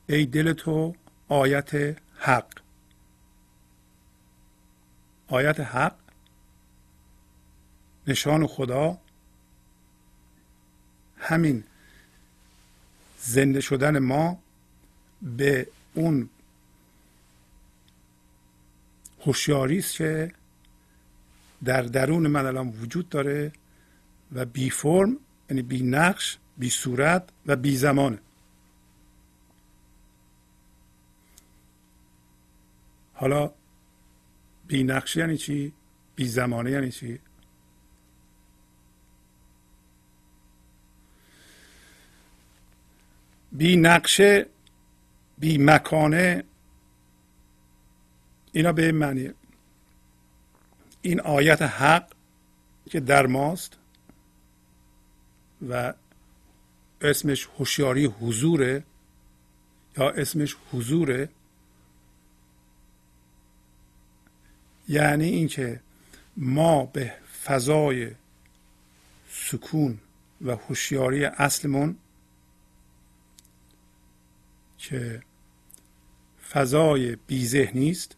ای 0.09 0.27
دل 0.27 0.53
تو 0.53 0.95
آیت 1.29 1.99
حق. 2.19 2.47
آیت 5.29 5.61
حق 5.61 5.97
نشان 8.07 8.47
خدا 8.47 8.99
همین 11.19 11.65
زنده 13.19 13.61
شدن 13.61 13.99
ما 13.99 14.39
به 15.23 15.67
اون 15.95 16.29
هوشیاری 19.25 19.79
است 19.79 19.97
که 19.97 20.33
در 21.65 21.83
درون 21.83 22.27
من 22.27 22.47
الان 22.47 22.69
وجود 22.69 23.09
داره 23.09 23.53
و 24.33 24.45
بی 24.45 24.71
فرم 24.71 25.17
یعنی 25.51 25.63
بی 25.63 25.83
نقش 25.83 26.39
بی 26.59 26.71
صورت 26.71 27.29
و 27.47 27.57
بی 27.57 27.77
زمانه 27.77 28.19
حالا 33.15 33.51
بی 34.67 34.85
نقش 34.85 35.17
یعنی 35.17 35.37
چی؟ 35.37 35.73
بی 36.17 36.29
زمانه 36.29 36.71
یعنی 36.71 36.91
چی؟ 36.91 37.19
بی 43.53 43.77
نقشه 43.77 44.47
بی 45.39 45.59
مکانه 45.59 46.45
اینا 48.55 48.73
به 48.73 48.87
این 48.87 48.95
معنیه. 48.97 49.35
این 51.03 51.21
آیت 51.21 51.63
حق 51.63 52.13
که 52.91 53.01
در 53.01 53.27
ماست 53.27 53.77
و 55.69 55.95
اسمش 57.01 57.49
هوشیاری 57.59 58.05
حضوره 58.05 58.85
یا 59.97 60.11
اسمش 60.11 60.57
حضوره 60.73 61.29
یعنی 64.89 65.25
اینکه 65.25 65.81
ما 66.37 66.87
به 66.87 67.15
فضای 67.45 68.11
سکون 69.31 69.99
و 70.41 70.57
هوشیاری 70.57 71.25
اصلمون 71.25 71.97
که 74.79 75.23
فضای 76.51 77.17
بیذهنی 77.17 77.91
است 77.91 78.17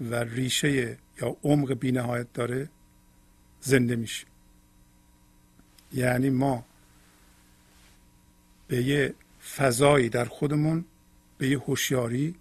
و 0.00 0.14
ریشه 0.14 0.98
یا 1.20 1.36
عمق 1.42 1.74
بینهایت 1.74 2.32
داره 2.32 2.68
زنده 3.60 3.96
میشه 3.96 4.26
یعنی 5.92 6.30
ما 6.30 6.64
به 8.68 8.82
یه 8.82 9.14
فضایی 9.56 10.08
در 10.08 10.24
خودمون 10.24 10.84
به 11.38 11.48
یه 11.48 11.58
هوشیاری 11.58 12.34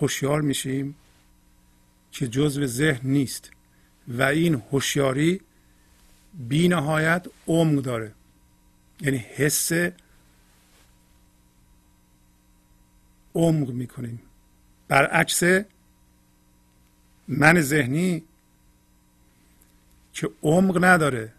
هوشیار 0.00 0.40
میشیم 0.40 0.94
که 2.12 2.28
جزو 2.28 2.66
ذهن 2.66 3.10
نیست. 3.10 3.50
و 4.08 4.22
این 4.22 4.62
هوشیاری 4.72 5.40
بی 6.48 6.68
نهایت 6.68 7.26
عمق 7.46 7.82
داره. 7.82 8.12
یعنی 9.00 9.16
حس 9.16 9.72
عمق 13.34 13.70
می‌کنیم. 13.70 14.22
برعکس 14.88 15.42
من 17.28 17.60
ذهنی 17.60 18.24
که 20.12 20.30
عمق 20.42 20.84
نداره 20.84 21.32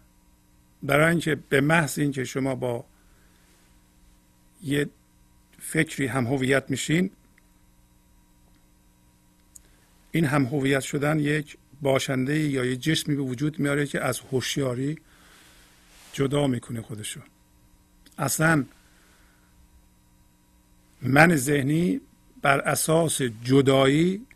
برای 0.82 1.10
اینکه 1.10 1.34
به 1.34 1.60
محض 1.60 1.98
اینکه 1.98 2.24
شما 2.24 2.54
با 2.54 2.84
یه 4.62 4.88
فکری 5.60 6.06
هم 6.06 6.26
هویت 6.26 6.70
میشین 6.70 7.10
این 10.12 10.24
هم 10.24 10.44
هویت 10.44 10.80
شدن 10.80 11.20
یک 11.20 11.56
باشنده 11.82 12.38
یا 12.38 12.64
یک 12.64 12.80
جسمی 12.80 13.16
به 13.16 13.22
وجود 13.22 13.58
میاره 13.58 13.86
که 13.86 14.00
از 14.00 14.20
هوشیاری 14.20 14.98
جدا 16.12 16.46
می‌کنه 16.46 16.82
خودشو. 16.82 17.20
اصلا 18.18 18.64
من 21.02 21.36
ذهنی 21.36 22.00
بر 22.42 22.60
اساس 22.60 23.22
جدایی 23.22 24.26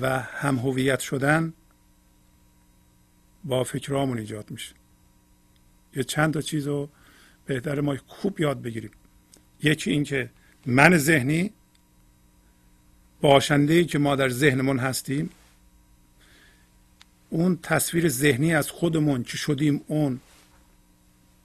و 0.00 0.18
هم 0.18 0.58
هویت 0.58 1.00
شدن 1.00 1.52
با 3.44 3.64
فکرامون 3.64 4.18
ایجاد 4.18 4.50
میشه. 4.50 4.74
یه 5.96 6.04
چند 6.04 6.34
تا 6.34 6.40
چیز 6.40 6.66
رو 6.66 6.88
بهتر 7.46 7.80
ما 7.80 7.96
خوب 8.06 8.40
یاد 8.40 8.62
بگیریم. 8.62 8.90
یکی 9.62 9.90
اینکه 9.90 10.30
من 10.66 10.96
ذهنی 10.96 11.52
باشنده 13.20 13.74
ای 13.74 13.84
که 13.84 13.98
ما 13.98 14.16
در 14.16 14.28
ذهنمون 14.28 14.78
هستیم 14.78 15.30
اون 17.30 17.58
تصویر 17.62 18.08
ذهنی 18.08 18.54
از 18.54 18.70
خودمون 18.70 19.22
که 19.22 19.36
شدیم 19.36 19.84
اون 19.86 20.20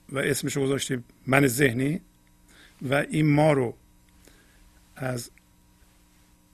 و 0.09 0.19
اسمش 0.19 0.57
گذاشتیم 0.57 1.03
من 1.27 1.47
ذهنی 1.47 2.01
و 2.81 2.93
این 2.93 3.33
ما 3.33 3.53
رو 3.53 3.75
از 4.95 5.31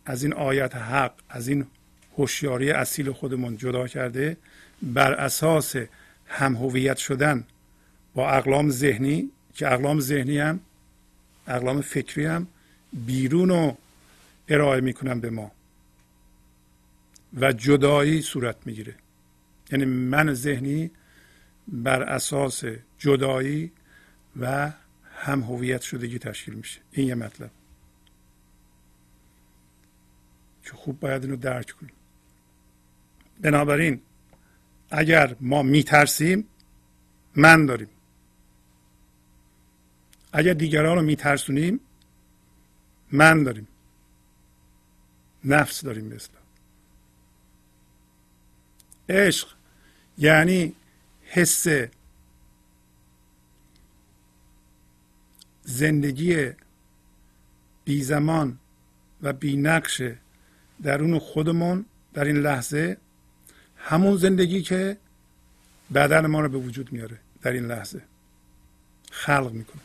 از 0.06 0.24
این 0.24 0.34
آیت 0.34 0.76
حق 0.76 1.14
از 1.30 1.48
این 1.48 1.68
هوشیاری 2.17 2.71
اصیل 2.71 3.12
خودمون 3.12 3.58
جدا 3.58 3.88
کرده 3.88 4.38
بر 4.82 5.13
اساس 5.13 5.76
هم 6.28 6.56
هویت 6.56 6.97
شدن 6.97 7.43
با 8.15 8.32
اقلام 8.32 8.69
ذهنی 8.69 9.32
که 9.54 9.74
اقلام 9.74 10.00
ذهنی 10.00 10.38
هم 10.38 10.60
اقلام 11.47 11.82
فکری 11.82 12.26
هم 12.26 12.47
بیرون 12.93 13.50
رو 13.50 13.78
ارائه 14.47 14.82
می‌کنن 14.82 15.19
به 15.19 15.30
ما. 15.30 15.52
و 17.34 17.54
جدایی 17.54 18.21
صورت 18.21 18.56
می‌گیره. 18.65 18.95
یعنی 19.71 19.86
من 19.86 20.34
ذهنی 20.34 20.91
بر 21.67 22.04
اساس 22.04 22.63
جدایی 22.97 23.71
و 24.39 24.71
هم 25.15 25.41
هویت 25.41 25.82
شدگی 25.82 26.19
تشکیل 26.19 26.54
میشه. 26.54 26.80
این 26.91 27.08
یه 27.08 27.15
مطلب. 27.15 27.52
که 30.63 30.71
خوب 30.71 31.00
باید 31.00 31.24
اینو 31.24 31.36
درک 31.36 31.71
کنیم. 31.71 31.93
بنابراین 33.42 34.02
اگر 34.92 35.36
ما 35.40 35.64
میترسیم 35.64 36.48
من 37.36 37.66
داریم. 37.66 37.90
اگر 40.34 40.54
دیگران 40.54 40.96
رو 40.98 41.02
میترسونیم 41.02 41.80
من 43.12 43.44
داریم. 43.44 43.68
نفس 45.46 45.82
داریم 45.82 46.10
به 46.10 46.18
عشق 49.10 49.48
یعنی 50.18 50.76
حس 51.24 51.68
زندگی 55.64 56.50
بی 57.86 58.04
زمان 58.04 58.60
و 59.22 59.34
بی 59.34 59.58
نقش 59.58 60.02
درون 60.84 61.20
خودمون 61.20 61.86
در 62.14 62.26
این 62.26 62.38
لحظه 62.38 62.98
همون 63.82 64.17
زندگی 64.17 64.62
که 64.62 64.98
بدن 65.94 66.26
ما 66.26 66.41
رو 66.41 66.50
به 66.50 66.58
وجود 66.58 66.91
میاره 66.91 67.17
در 67.41 67.52
این 67.52 67.65
لحظه. 67.65 68.02
خلق 69.12 69.52
می‌کنه. 69.52 69.82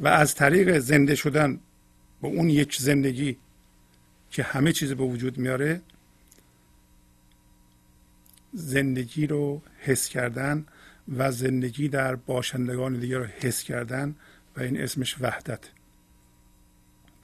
و 0.00 0.08
از 0.08 0.34
طریق 0.34 0.78
زنده 0.78 1.14
شدن 1.14 1.60
با 2.20 2.28
اون 2.28 2.50
یک 2.50 2.76
زندگی 2.76 3.36
که 4.30 4.42
همه 4.42 4.72
چیز 4.72 4.92
به 4.92 5.04
وجود 5.04 5.38
میاره 5.38 5.80
زندگی 8.52 9.26
رو 9.26 9.62
حس 9.78 10.08
کردن 10.08 10.66
و 11.16 11.32
زندگی 11.32 11.88
در 11.88 12.16
باشندگان 12.16 13.00
دیگه 13.00 13.18
رو 13.18 13.24
حس 13.24 13.62
کردن 13.62 14.14
و 14.56 14.60
این 14.60 14.80
اسمش 14.80 15.16
وحدت. 15.20 15.60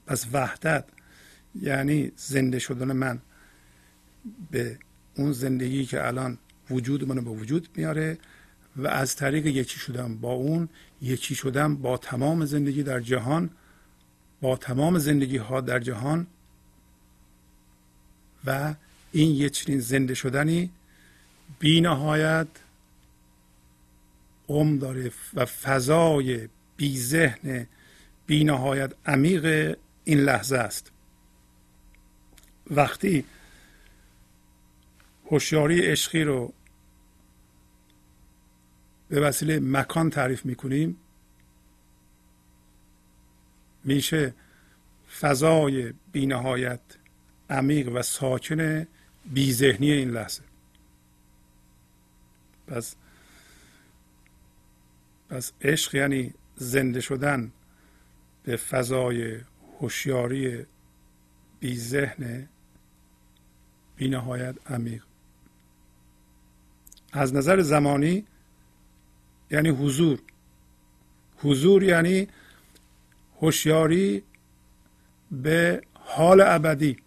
پس 0.09 0.25
وحدت 0.33 0.85
یعنی 1.61 2.11
زنده 2.15 2.59
شدن 2.59 2.91
من 2.91 3.19
به 4.51 4.77
اون 5.15 5.31
زندگی 5.31 5.85
که 5.85 6.07
الان 6.07 6.37
وجود 6.69 7.07
منو 7.07 7.21
به 7.21 7.29
وجود 7.29 7.69
میاره 7.75 8.17
و 8.75 8.87
از 8.87 9.15
طریق 9.15 9.45
یکی 9.45 9.79
شدن 9.79 10.17
با 10.17 10.31
اون 10.31 10.69
یکی 11.01 11.35
شدن 11.35 11.75
با 11.75 11.97
تمام 11.97 12.45
زندگی 12.45 12.83
در 12.83 12.99
جهان 12.99 13.49
با 14.41 14.57
تمام 14.57 14.97
زندگی 14.97 15.37
ها 15.37 15.61
در 15.61 15.79
جهان 15.79 16.27
و 18.45 18.75
این 19.11 19.35
یه 19.35 19.49
چنین 19.49 19.79
زنده 19.79 20.13
شدنی 20.13 20.69
بی 21.59 21.81
نهایت 21.81 22.47
عم 24.49 24.79
داره 24.79 25.11
و 25.33 25.45
فضای 25.45 26.49
بی 26.77 26.97
ذهن 26.97 27.67
بی 28.27 28.43
نهایت 28.43 28.93
عمیق 29.05 29.75
این 30.09 30.19
لحظه 30.19 30.57
است. 30.57 30.91
وقتی 32.71 33.25
هوشیاری 35.25 35.81
عشقی 35.81 36.23
رو 36.23 36.53
به 39.09 39.21
وسیله 39.21 39.59
مکان 39.59 40.09
تعریف 40.09 40.45
می‌کنیم 40.45 40.97
میشه 43.83 44.33
فضای 45.19 45.93
بینهایت 46.11 46.81
عمیق 47.49 47.89
و 47.95 48.01
ساکن 48.01 48.87
بیذهنی 49.25 49.91
این 49.91 50.09
لحظه. 50.09 50.43
پس 52.67 52.95
پس 55.29 55.51
عشق 55.61 55.95
یعنی 55.95 56.33
زنده 56.55 57.01
شدن 57.01 57.51
به 58.43 58.55
فضای 58.55 59.41
هوشیاری 59.79 60.65
بی 61.59 61.77
ذهن 61.77 62.47
بی 63.95 64.09
نهایت 64.09 64.55
عمیق. 64.69 65.03
از 67.13 67.33
نظر 67.33 67.61
زمانی 67.61 68.25
یعنی 69.51 69.69
حضور. 69.69 70.19
حضور 71.37 71.83
یعنی 71.83 72.27
هوشیاری 73.41 74.23
به 75.31 75.81
حال 75.93 76.41
ابدی 76.41 76.97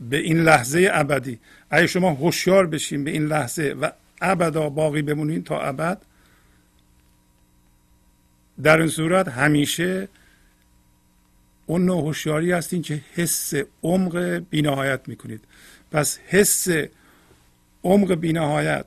به 0.00 0.16
این 0.16 0.38
لحظه 0.38 0.88
ابدی. 0.92 1.40
اگه 1.70 1.86
شما 1.86 2.10
هوشیار 2.10 2.66
بشین 2.66 3.04
به 3.04 3.10
این 3.10 3.26
لحظه 3.26 3.76
و 3.80 3.90
ابدا 4.20 4.70
باقی 4.70 5.02
بمونین 5.02 5.44
تا 5.44 5.60
ابد 5.60 6.02
در 8.62 8.78
این 8.78 8.88
صورت 8.88 9.28
همیشه 9.28 10.08
اون 11.66 11.84
نوع 11.84 12.02
هوشیاری 12.02 12.52
هستین 12.52 12.82
که 12.82 13.04
حس 13.14 13.52
عمق 13.82 14.18
بینهایت 14.50 15.08
می‌کنید. 15.08 15.44
پس 15.90 16.18
حس 16.18 16.68
عمق 17.84 18.14
بینهایت 18.14 18.86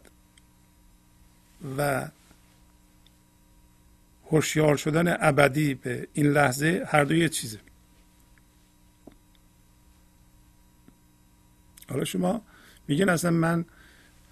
و 1.78 2.10
هوشیار 4.32 4.78
شدن 4.78 5.18
ابدی 5.20 5.74
به 5.74 6.08
این 6.14 6.28
لحظه 6.28 6.86
هر 6.88 7.04
دو 7.04 7.16
یه 7.16 7.30
چیزه. 7.30 7.60
حالا 11.90 12.04
شما 12.04 12.42
میگن 12.88 13.10
اصلا 13.10 13.32
من 13.32 13.66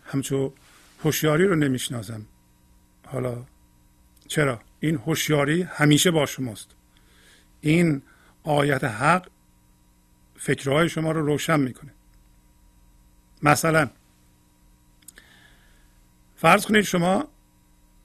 همچو 0.05 0.53
هوشیاری 1.03 1.45
رو 1.45 1.55
نمی‌شناسم. 1.55 2.25
حالا 3.05 3.43
چرا؟ 4.27 4.61
این 4.79 4.95
هوشیاری 4.95 5.61
همیشه 5.61 6.11
با 6.11 6.25
شماست. 6.25 6.67
این 7.61 8.01
آیت 8.43 8.83
حق 8.83 9.27
فکرهای 10.35 10.89
شما 10.89 11.11
رو 11.11 11.25
روشن 11.25 11.59
می‌کنه. 11.59 11.91
مثلا 13.43 13.89
فرض 16.35 16.65
کنید 16.65 16.81
شما 16.81 17.27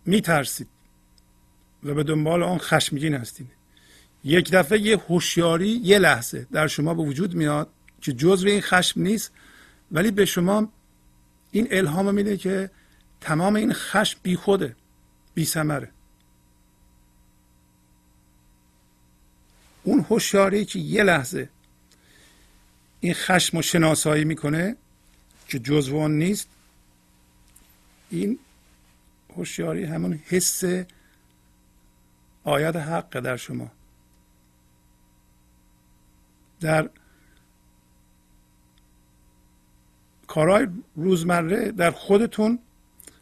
میترسید 0.07 0.69
و 1.85 1.95
به 1.95 2.03
دنبال 2.03 2.43
آن 2.43 2.59
خشمگین 2.59 3.15
هستید. 3.15 3.59
یک 4.25 4.51
دفعه 4.51 4.79
یه 4.79 4.97
هوشیاری 5.09 5.69
یه 5.69 5.99
لحظه 5.99 6.47
در 6.53 6.67
شما 6.67 6.95
به 6.95 7.03
وجود 7.03 7.35
میاد 7.35 7.69
که 8.01 8.13
جزو 8.13 8.49
این 8.49 8.61
خشم 8.61 9.01
نیست 9.01 9.33
ولی 9.93 10.11
به 10.11 10.25
شما 10.25 10.69
این 11.51 11.69
الهام 11.71 12.15
میده 12.15 12.37
که 12.37 12.71
تمام 13.21 13.55
این 13.55 13.73
خشم 13.73 14.19
بی 14.23 14.37
خوده 14.37 14.77
بی 15.35 15.45
سمره 15.45 15.91
اون 19.89 20.07
هوشیاری 20.11 20.65
که 20.65 20.79
یه 20.79 21.03
لحظه 21.03 21.49
این 23.01 23.15
خشم 23.15 23.57
رو 23.57 23.63
شناسایی 23.63 24.25
می‌کنه 24.25 24.77
که 25.49 25.59
جزو 25.59 26.09
نیست 26.09 26.49
این 28.11 28.39
هوشیاری 29.37 29.85
همون 29.85 30.21
حس 30.27 30.65
آیت 32.45 32.77
حق 32.77 33.21
در 33.21 33.37
شما. 33.37 33.71
در 36.61 36.91
کارهای 40.27 40.67
روزمره 40.97 41.71
در 41.71 41.91
خودتون 41.91 42.59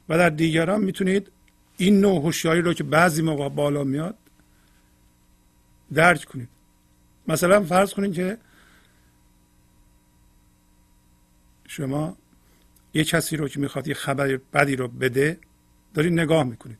و 0.08 0.18
در 0.18 0.30
دیگران 0.30 0.84
می‌تونید 0.84 1.30
این 1.76 2.00
نوع 2.00 2.22
هوشیاری 2.22 2.62
رو 2.62 2.74
که 2.74 2.84
بعضی 2.84 3.22
موقع 3.22 3.48
بالا 3.48 3.84
میاد 3.84 4.18
درک 5.94 6.24
کنید. 6.24 6.55
مثلا 7.28 7.64
فرض 7.64 7.94
کنید 7.94 8.14
که 8.14 8.38
شما 11.68 12.16
یه 12.94 13.04
کسی 13.04 13.36
رو 13.36 13.48
که 13.48 13.60
می‌خواد 13.60 13.88
یه 13.88 13.94
خبر 13.94 14.36
بدی 14.36 14.76
رو 14.76 14.88
بده 14.88 15.38
دارید 15.94 16.12
نگاه 16.12 16.42
می‌کنید. 16.42 16.78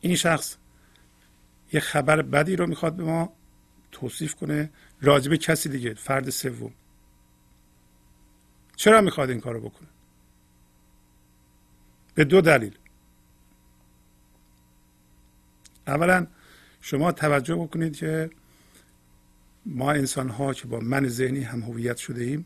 این 0.00 0.16
شخص 0.16 0.56
یه 1.72 1.80
خبر 1.80 2.22
بدی 2.22 2.56
رو 2.56 2.66
می‌خواد 2.66 2.96
به 2.96 3.02
ما 3.02 3.32
توصیف 3.92 4.34
کنه 4.34 4.70
راجب 5.00 5.34
کسی 5.34 5.68
دیگه 5.68 5.94
فرد 5.94 6.30
سوم. 6.30 6.72
چرا 8.76 9.00
می‌خواد 9.00 9.30
این 9.30 9.40
کارو 9.40 9.60
بکنه؟ 9.60 9.88
به 12.14 12.24
دو 12.24 12.40
دلیل. 12.40 12.78
اولا 15.86 16.26
شما 16.80 17.12
توجه 17.12 17.54
بکنید 17.54 17.96
که 17.96 18.30
ما 19.66 19.92
انسان 19.92 20.28
ها 20.28 20.54
که 20.54 20.66
با 20.66 20.80
من 20.80 21.08
ذهنی 21.08 21.42
هم 21.42 21.62
هویت 21.62 21.96
شده 21.96 22.24
ایم 22.24 22.44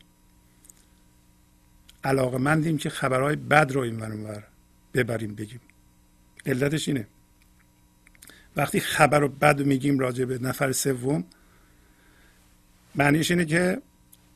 علاقه 2.05 2.38
مندیم 2.38 2.79
که 2.79 2.90
خبرهای 2.90 3.37
بد 3.37 3.72
رو 3.72 3.81
این 3.81 4.00
ور 4.00 4.44
ببریم 4.94 5.35
بگیم. 5.35 5.61
علتش 6.46 6.88
اینه. 6.88 7.07
وقتی 8.57 8.81
خبر 8.81 9.18
رو 9.18 9.29
بد 9.29 9.61
میگیم 9.61 9.98
راجع 9.98 10.24
به 10.24 10.38
نفر 10.38 10.72
سوم 10.72 11.24
معنیش 12.94 13.31
اینه 13.31 13.44
که 13.44 13.83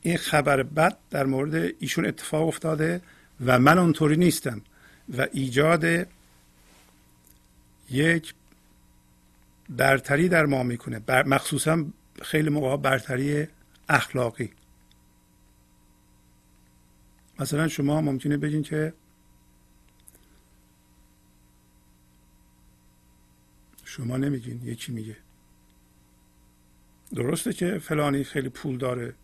این 0.01 0.17
خبر 0.17 0.63
بد 0.63 0.97
در 1.09 1.25
مورد 1.25 1.73
ایشون 1.79 2.05
اتفاق 2.05 2.47
افتاده 2.47 3.01
و 3.45 3.59
من 3.59 3.77
اونطوری 3.77 4.17
نیستم 4.17 4.61
و 5.17 5.27
ایجاد 5.31 6.07
یک 7.89 8.33
برتری 9.69 10.29
در 10.29 10.45
ما 10.45 10.63
می‌کنه. 10.63 11.01
مخصوصا 11.07 11.85
خیلی 12.21 12.49
موقع 12.49 12.77
برتری 12.77 13.47
اخلاقی. 13.89 14.53
مثلا 17.39 17.67
شما 17.67 18.01
ممکنه 18.01 18.37
بگین 18.37 18.63
که 18.63 18.93
شما 23.85 24.17
نمیگین 24.17 24.61
یکی 24.63 24.91
میگه. 24.91 25.17
درسته 27.15 27.53
که 27.53 27.79
فلانی 27.79 28.23
خیلی 28.23 28.49
پول 28.49 28.77
داره 28.77 29.15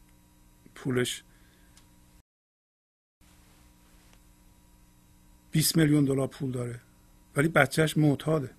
پولش 0.75 1.23
20 5.51 5.77
میلیون 5.77 6.05
دلار 6.05 6.27
پول 6.27 6.51
داره 6.51 6.81
ولی 7.35 7.47
بچهش 7.47 7.97
معتاده. 7.97 8.49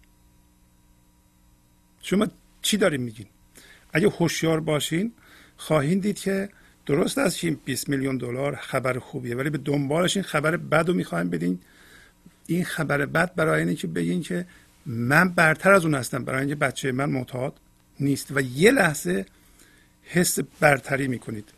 شما 2.02 2.26
چی 2.62 2.76
داریم 2.76 3.02
میگین؟ 3.02 3.26
اگه 3.92 4.08
هوشیار 4.08 4.60
باشین 4.60 5.12
خواهید 5.56 6.02
دید 6.02 6.18
که 6.18 6.48
درست 6.86 7.18
است 7.18 7.38
که 7.38 7.50
20 7.50 7.88
میلیون 7.88 8.18
دلار 8.18 8.56
خبر 8.56 8.98
خوبیه 8.98 9.36
ولی 9.36 9.50
به 9.50 9.58
دنبالش 9.58 10.16
این 10.16 10.24
خبر 10.24 10.56
بد 10.56 10.88
رو 10.88 10.94
می‌خوایم 10.94 11.30
بدین. 11.30 11.60
این 12.46 12.64
خبر 12.64 13.06
بد 13.06 13.34
برای 13.34 13.60
اینه 13.60 13.74
که 13.74 13.86
بگین 13.86 14.22
که 14.22 14.46
من 14.86 15.28
برتر 15.28 15.72
از 15.72 15.84
اون 15.84 15.94
هستم 15.94 16.24
برای 16.24 16.40
اینکه 16.40 16.54
بچه 16.54 16.92
من 16.92 17.10
معتاد 17.10 17.54
نیست 18.00 18.28
و 18.30 18.40
یه 18.40 18.70
لحظه 18.70 19.26
حس 20.02 20.38
برتری 20.60 21.08
می‌کنید. 21.08 21.48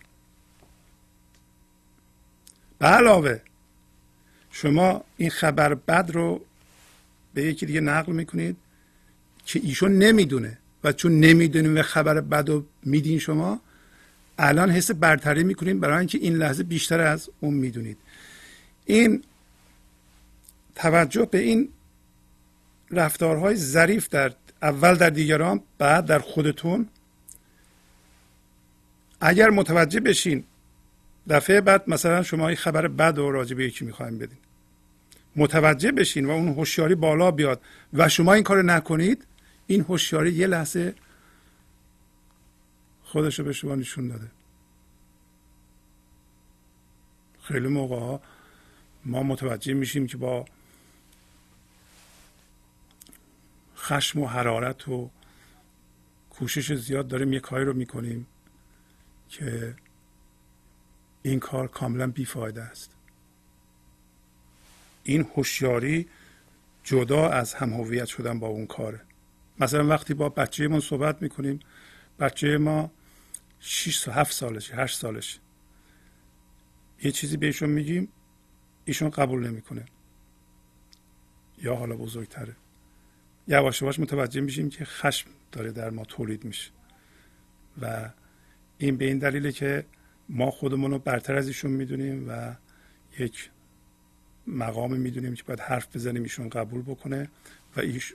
به 2.78 2.86
علاوه 2.86 3.40
شما 4.50 5.04
این 5.16 5.30
خبر 5.30 5.74
بد 5.74 6.10
رو 6.10 6.44
به 7.34 7.42
یکی 7.42 7.66
دیگه 7.66 7.80
نقل 7.80 8.12
می‌کنید 8.12 8.56
که 9.44 9.60
ایشون 9.62 9.98
نمی‌دونه 9.98 10.58
و 10.84 10.92
چون 10.92 11.20
نمی‌دونیم 11.20 11.76
و 11.76 11.82
خبر 11.82 12.20
بد 12.20 12.48
رو 12.48 12.64
میدین 12.82 13.18
شما 13.18 13.60
الان 14.38 14.70
حس 14.70 14.90
برتری 14.90 15.44
می‌کنید 15.44 15.80
برای 15.80 15.98
اینکه 15.98 16.18
این 16.18 16.36
لحظه 16.36 16.62
بیشتر 16.62 17.00
از 17.00 17.30
اون 17.40 17.54
می‌دونید. 17.54 17.98
این 18.84 19.22
توجه 20.74 21.28
به 21.30 21.38
این 21.38 21.68
رفتارهای 22.90 23.56
ظریف 23.56 24.08
در 24.08 24.32
اول 24.62 24.94
در 24.94 25.10
دیگران 25.10 25.60
بعد 25.78 26.06
در 26.06 26.18
خودتون. 26.18 26.88
اگر 29.20 29.50
متوجه 29.50 30.00
بشین 30.00 30.44
دفعه 31.28 31.60
بعد 31.60 31.84
مثلا 31.86 32.22
شما 32.22 32.48
این 32.48 32.56
خبر 32.56 32.88
بد 32.88 33.18
و 33.18 33.30
راجع 33.30 33.56
به 33.56 33.64
یکی 33.64 33.84
می‌خوایم 33.84 34.18
بدین. 34.18 34.38
متوجه 35.36 35.92
بشین 35.92 36.24
و 36.24 36.30
اون 36.30 36.48
هوشیاری 36.48 36.94
بالا 36.94 37.30
بیاد 37.30 37.60
و 37.92 38.08
شما 38.08 38.34
این 38.34 38.44
کار 38.44 38.64
نکنید 38.64 39.26
این 39.70 39.80
هوشیاری 39.80 40.32
یه 40.32 40.46
لحظه 40.46 40.94
خودش 43.02 43.38
رو 43.38 43.44
به 43.44 43.52
شما 43.52 43.74
نشون 43.74 44.08
داده. 44.08 44.30
خیلی 47.42 47.68
موقع 47.68 47.98
ها 47.98 48.22
ما 49.04 49.22
متوجه 49.22 49.74
میشیم 49.74 50.06
که 50.06 50.16
با 50.16 50.44
خشم 53.76 54.20
و 54.20 54.26
حرارت 54.26 54.88
و 54.88 55.10
کوشش 56.30 56.72
زیاد 56.72 57.08
داریم 57.08 57.32
یه 57.32 57.40
کاری 57.40 57.64
رو 57.64 57.72
می‌کنیم 57.72 58.26
که 59.28 59.74
این 61.22 61.40
کار 61.40 61.68
کاملا 61.68 62.06
بیفایده 62.06 62.62
است. 62.62 62.90
این 65.04 65.30
هوشیاری 65.36 66.08
جدا 66.84 67.28
از 67.28 67.54
هم 67.54 67.72
هویت 67.72 68.06
شدن 68.06 68.38
با 68.38 68.46
اون 68.46 68.66
کاره. 68.66 69.07
مثلا 69.60 69.86
وقتی 69.86 70.14
با 70.14 70.28
بچه 70.28 70.68
ما 70.68 70.80
صحبت 70.80 71.22
می‌کنیم 71.22 71.60
بچه 72.18 72.58
ما 72.58 72.90
6 73.60 74.08
7 74.08 74.32
سالشه 74.32 74.74
8 74.74 74.98
سالشه. 74.98 75.40
یه 77.02 77.10
چیزی 77.10 77.36
بهشون 77.36 77.70
میگیم 77.70 78.08
ایشون 78.84 79.10
قبول 79.10 79.46
نمی‌کنه. 79.46 79.84
یا 81.62 81.74
حالا 81.74 81.96
بزرگتره. 81.96 82.56
یواش 83.48 83.82
یواش 83.82 83.98
متوجه 83.98 84.40
میشیم 84.40 84.70
که 84.70 84.84
خشم 84.84 85.30
داره 85.52 85.72
در 85.72 85.90
ما 85.90 86.04
تولید 86.04 86.44
میشه. 86.44 86.70
و 87.82 88.10
این 88.78 88.96
به 88.96 89.04
این 89.04 89.18
دلیله 89.18 89.52
که 89.52 89.84
ما 90.28 90.50
خودمون 90.50 90.90
رو 90.90 90.98
برتر 90.98 91.34
از 91.34 91.46
ایشون 91.48 91.70
می‌دونیم 91.70 92.28
و 92.28 92.54
یک 93.18 93.50
مقام 94.46 94.96
می‌دونیم 94.96 95.34
که 95.34 95.42
باید 95.42 95.60
حرف 95.60 95.96
بزنیم 95.96 96.22
ایشون 96.22 96.48
قبول 96.48 96.82
بکنه 96.82 97.28
و 97.76 97.80
ایش 97.80 98.14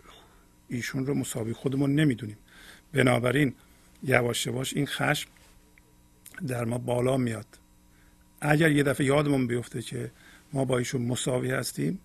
ایشون 0.75 1.05
رو 1.05 1.13
مساوی 1.13 1.53
خودمون 1.53 1.95
نمی‌دونیم. 1.95 2.38
بنابراین 2.93 3.53
یواش 4.03 4.45
یواش 4.45 4.73
این 4.73 4.86
خشم 4.86 5.29
در 6.47 6.65
ما 6.65 6.77
بالا 6.77 7.17
میاد. 7.17 7.45
اگر 8.41 8.71
یه 8.71 8.83
دفعه 8.83 9.07
یادمون 9.07 9.47
بیفته 9.47 9.81
که 9.81 10.12
ما 10.53 10.65
با 10.65 10.77
ایشون 10.77 11.01
مساوی 11.01 11.51
هستیم 11.51 11.99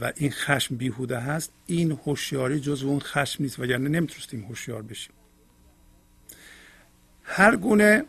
و 0.00 0.12
این 0.16 0.30
خشم 0.30 0.76
بیهوده 0.76 1.18
هست 1.20 1.52
این 1.66 1.92
هوشیاری 1.92 2.60
جز 2.60 2.82
اون 2.82 3.00
خشم 3.00 3.42
نیست 3.42 3.58
وگرنه 3.58 3.88
نمی‌تونستیم 3.88 4.44
هوشیار 4.44 4.82
بشیم. 4.82 5.12
هر 7.22 7.56
گونه 7.56 8.04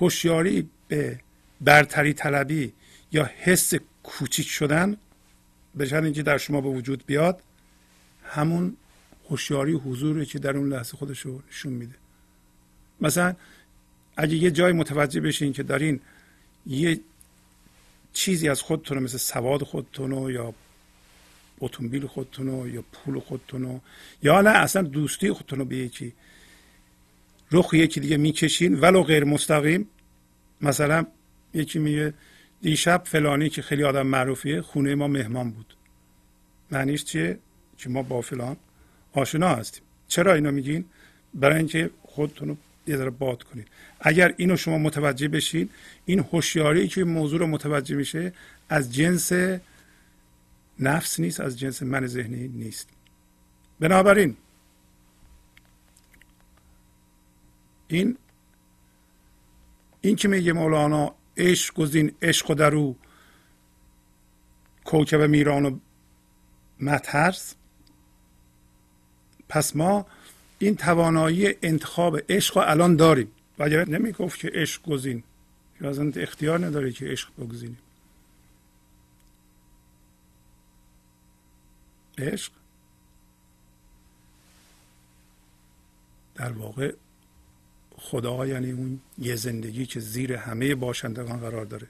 هوشیاری 0.00 0.70
به 0.88 1.20
برتری 1.60 2.12
طلبی 2.12 2.72
یا 3.12 3.30
حس 3.38 3.74
کوچیک 4.02 4.48
شدن 4.48 4.96
به 5.76 6.02
اینکه 6.02 6.22
در 6.22 6.38
شما 6.38 6.60
به 6.60 6.68
وجود 6.68 7.06
بیاد 7.06 7.42
همون 8.24 8.76
هوشیاری 9.30 9.72
حضوری 9.72 10.26
که 10.26 10.38
در 10.38 10.56
اون 10.56 10.68
لحظه 10.68 10.96
خودش 10.96 11.20
رو 11.20 11.42
نشون 11.50 11.72
میده. 11.72 11.94
مثلا 13.00 13.34
اگه 14.16 14.34
یه 14.34 14.50
جای 14.50 14.72
متوجه 14.72 15.20
بشین 15.20 15.52
که 15.52 15.62
دارین 15.62 16.00
یه 16.66 17.00
چیزی 18.12 18.48
از 18.48 18.62
خودتون 18.62 18.98
مثل 18.98 19.18
سواد 19.18 19.62
خودتون 19.62 20.30
یا 20.30 20.54
اتومبیل 21.60 22.06
خودتون 22.06 22.74
یا 22.74 22.84
پول 22.92 23.20
خودتون 23.20 23.80
یا 24.22 24.40
نه 24.40 24.50
اصلا 24.50 24.82
دوستی 24.82 25.32
خودتون 25.32 25.64
به 25.64 25.76
یکی 25.76 26.12
رخ 27.52 27.74
یکی 27.74 28.00
دیگه 28.00 28.16
می‌کشین 28.16 28.74
ولو 28.80 29.02
غیر 29.02 29.24
مستقیم 29.24 29.88
مثلا 30.60 31.06
یکی 31.54 31.78
میگه 31.78 32.14
دیشب 32.62 33.02
فلانی 33.04 33.48
که 33.48 33.62
خیلی 33.62 33.84
آدم 33.84 34.06
معروفیه 34.06 34.62
خونه 34.62 34.94
ما 34.94 35.08
مهمان 35.08 35.50
بود. 35.50 35.76
معنیش 36.70 37.04
چیه؟ 37.04 37.38
که 37.78 37.88
ما 37.88 38.02
با 38.02 38.20
فلان 38.20 38.56
آشنا 39.12 39.48
هستیم. 39.48 39.82
چرا 40.08 40.34
اینو 40.34 40.50
میگین؟ 40.50 40.84
برای 41.34 41.56
اینکه 41.56 41.90
خودتون 42.02 42.48
رو 42.48 42.56
یه 42.86 42.96
ذره 42.96 43.10
باد 43.10 43.42
کنید 43.42 43.68
اگر 44.00 44.34
اینو 44.36 44.56
شما 44.56 44.78
متوجه 44.78 45.28
بشین 45.28 45.68
این 46.04 46.18
هوشیاری 46.18 46.88
که 46.88 47.04
موضوع 47.04 47.40
رو 47.40 47.46
متوجه 47.46 47.96
میشه 47.96 48.32
از 48.68 48.94
جنس 48.94 49.32
نفس 50.78 51.20
نیست 51.20 51.40
از 51.40 51.58
جنس 51.58 51.82
من 51.82 52.06
ذهنی 52.06 52.48
نیست. 52.48 52.88
بنابراین 53.80 54.36
این 57.88 58.16
این 60.00 60.16
که 60.16 60.28
میگه 60.28 60.52
مولانا 60.52 61.14
عشق 61.36 61.74
گزین 61.74 62.12
عشق 62.22 62.50
و 62.50 62.54
درو 62.54 62.96
کوکب 64.84 65.20
میران 65.20 65.66
و 65.66 65.78
مترس 66.80 67.54
پس 69.48 69.76
ما 69.76 70.06
این 70.58 70.76
توانایی 70.76 71.54
انتخاب 71.62 72.32
عشق 72.32 72.58
رو 72.58 72.64
الان 72.66 72.96
داریم. 72.96 73.32
و 73.58 73.62
اگر 73.62 73.88
نمی 73.88 74.12
گفت 74.12 74.40
که 74.40 74.50
عشق 74.54 74.82
گزین. 74.82 75.22
یا 75.80 76.12
اختیار 76.16 76.66
نداره 76.66 76.92
که 76.92 77.06
عشق 77.06 77.28
بگزینیم. 77.38 77.78
عشق 82.18 82.52
در 86.34 86.52
واقع 86.52 86.94
خدا 88.10 88.46
یعنی 88.46 88.70
اون 88.70 89.00
یه 89.18 89.36
زندگی 89.36 89.86
که 89.86 90.00
زیر 90.00 90.32
همه 90.32 90.74
باشندگان 90.74 91.40
قرار 91.40 91.64
داره. 91.64 91.86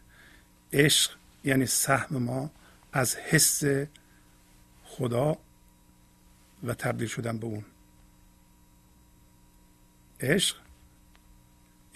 عشق 0.72 1.10
یعنی 1.44 1.66
سهم 1.66 2.16
ما 2.16 2.50
از 2.92 3.16
حس 3.16 3.62
خدا 4.84 5.38
و 6.64 6.74
تبدیل 6.74 7.08
شدن 7.08 7.38
به 7.38 7.46
اون. 7.46 7.64
عشق 10.20 10.56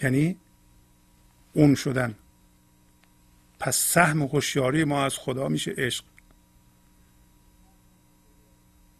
یعنی 0.01 0.37
اون 1.53 1.75
شدن. 1.75 2.15
پس 3.59 3.77
سهم 3.77 4.21
هوشیاری 4.21 4.83
ما 4.83 5.05
از 5.05 5.17
خدا 5.17 5.47
میشه 5.47 5.71
عشق. 5.77 6.03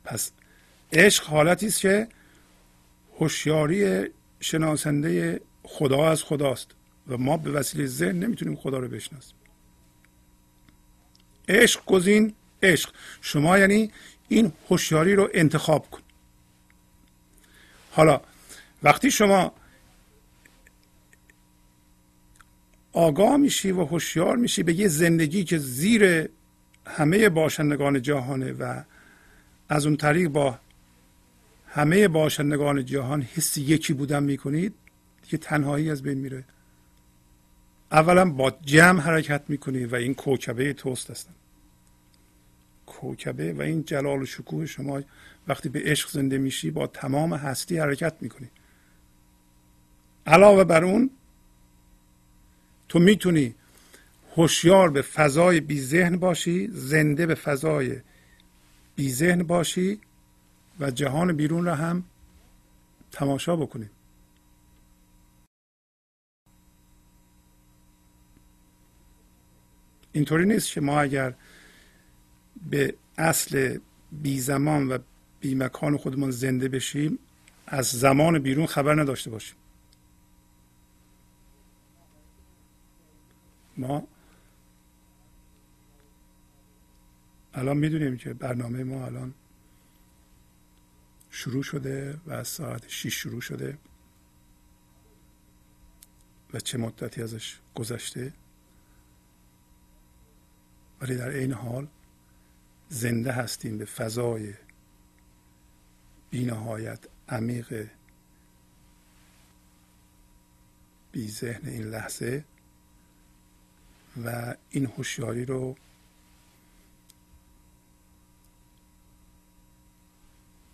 پس 0.03 0.31
عشق 0.93 1.23
حالتی 1.23 1.67
است 1.67 1.79
که 1.79 2.07
هوشیاری 3.19 4.09
شناسنده 4.41 5.41
خدا 5.63 6.09
از 6.11 6.23
خداست 6.23 6.67
و 7.07 7.17
ما 7.17 7.37
به 7.37 7.51
وسیله 7.51 7.85
ذهن 7.85 8.19
نمی‌تونیم 8.19 8.55
خدا 8.55 8.77
رو 8.77 8.87
بشناسیم. 8.87 9.35
عشق 11.49 11.85
گزین 11.85 12.33
عشق. 12.63 12.93
شما 13.21 13.57
یعنی 13.57 13.91
این 14.27 14.53
هوشیاری 14.69 15.15
رو 15.15 15.29
انتخاب 15.33 15.89
کن. 15.91 16.01
حالا 17.91 18.21
وقتی 18.83 19.11
شما 19.11 19.53
آگاه 22.93 23.37
میشی 23.37 23.71
و 23.71 23.85
هوشیار 23.85 24.37
میشی 24.37 24.63
به 24.63 24.73
یه 24.73 24.87
زندگی 24.87 25.43
که 25.43 25.57
زیر 25.57 26.29
همه 26.87 27.29
باشندگان 27.29 28.01
جهانه 28.01 28.51
و 28.51 28.83
از 29.69 29.85
اون 29.85 29.97
طریق 29.97 30.27
با 30.27 30.59
همه 31.73 32.07
باشندگان 32.07 32.85
جهان 32.85 33.21
حس 33.21 33.57
یکی 33.57 33.93
بودن 33.93 34.23
می‌کنید 34.23 34.73
که 35.23 35.37
تنهایی 35.37 35.91
از 35.91 36.03
بین 36.03 36.17
میره. 36.17 36.43
اولا 37.91 38.29
با 38.29 38.51
جمع 38.65 39.01
حرکت 39.01 39.43
می‌کنید 39.47 39.93
و 39.93 39.95
این 39.95 40.13
کوکبه 40.13 40.73
توست 40.73 41.11
هستن. 41.11 41.33
کوکبه 42.85 43.53
و 43.53 43.61
این 43.61 43.83
جلال 43.83 44.21
و 44.21 44.25
شکوه 44.25 44.65
شما 44.65 45.01
وقتی 45.47 45.69
به 45.69 45.81
عشق 45.85 46.09
زنده 46.09 46.37
میشی 46.37 46.71
با 46.71 46.87
تمام 46.87 47.33
هستی 47.33 47.77
حرکت 47.77 48.13
می‌کنی. 48.21 48.49
علاوه 50.25 50.63
بر 50.63 50.83
اون 50.83 51.09
تو 52.89 52.99
می‌تونی 52.99 53.55
هوشیار 54.35 54.89
به 54.89 55.01
فضای 55.01 55.59
بی 55.59 55.81
ذهن 55.81 56.17
باشی 56.17 56.67
زنده 56.71 57.25
به 57.25 57.35
فضای 57.35 58.01
بی 58.95 59.11
ذهن 59.11 59.43
باشی 59.43 59.99
و 60.81 60.91
جهان 60.91 61.33
بیرون 61.33 61.65
را 61.65 61.75
هم 61.75 62.03
تماشا 63.11 63.55
بکنیم. 63.55 63.89
اینطوری 70.11 70.45
نیست 70.45 70.71
که 70.71 70.81
ما 70.81 71.01
اگر 71.01 71.33
به 72.69 72.95
اصل 73.17 73.79
بی 74.11 74.39
زمان 74.39 74.91
و 74.91 74.97
بی 75.39 75.55
مکان 75.55 75.97
خودمان 75.97 76.31
زنده 76.31 76.69
بشیم 76.69 77.19
از 77.67 77.85
زمان 77.85 78.39
بیرون 78.39 78.65
خبر 78.65 79.01
نداشته 79.01 79.29
باشیم. 79.29 79.57
ما 83.77 84.07
الان 87.53 87.77
می‌دونیم 87.77 88.17
که 88.17 88.33
برنامه 88.33 88.83
ما 88.83 89.05
الان 89.05 89.33
شروع 91.31 91.63
شده 91.63 92.19
و 92.25 92.33
از 92.33 92.47
ساعت 92.47 92.87
6 92.87 93.13
شروع 93.13 93.41
شده 93.41 93.77
و 96.53 96.59
چه 96.59 96.77
مدتی 96.77 97.23
ازش 97.23 97.59
گذشته. 97.75 98.33
ولی 101.01 101.15
در 101.15 101.29
این 101.29 101.51
حال 101.53 101.87
زنده 102.89 103.31
هستیم 103.31 103.77
به 103.77 103.85
فضای 103.85 104.53
بینهایت 106.29 106.99
عمیق 107.29 107.87
بی 111.11 111.27
ذهن 111.27 111.69
این 111.69 111.83
لحظه 111.83 112.43
و 114.25 114.55
این 114.69 114.85
هوشیاری 114.85 115.45
رو 115.45 115.75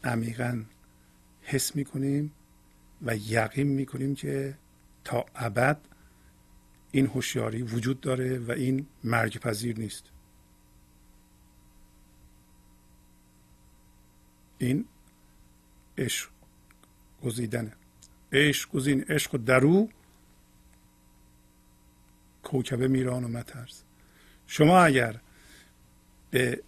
عمیقا 0.08 0.64
حس 1.42 1.76
می‌کنیم 1.76 2.32
و 3.02 3.16
یقین 3.16 3.68
می‌کنیم 3.68 4.16
که 4.16 4.58
تا 5.04 5.26
ابد 5.36 5.80
این 6.92 7.08
هوشیاری 7.08 7.62
وجود 7.62 8.02
داره 8.02 8.40
و 8.40 8.52
این 8.52 8.88
مرگ 9.04 9.38
پذیر 9.40 9.80
نیست. 9.80 10.04
این 14.58 14.86
عشق 15.98 16.30
گزیدنه. 17.24 17.74
عشق 18.32 18.72
گزین 18.72 19.02
عشق 19.02 19.36
و 19.36 19.38
درو. 19.38 19.90
کوکبه 22.44 22.88
میران 22.88 23.24
و 23.24 23.28
مترز 23.28 23.82
شما 24.48 24.80
اگر 24.80 25.20
به 26.32 26.64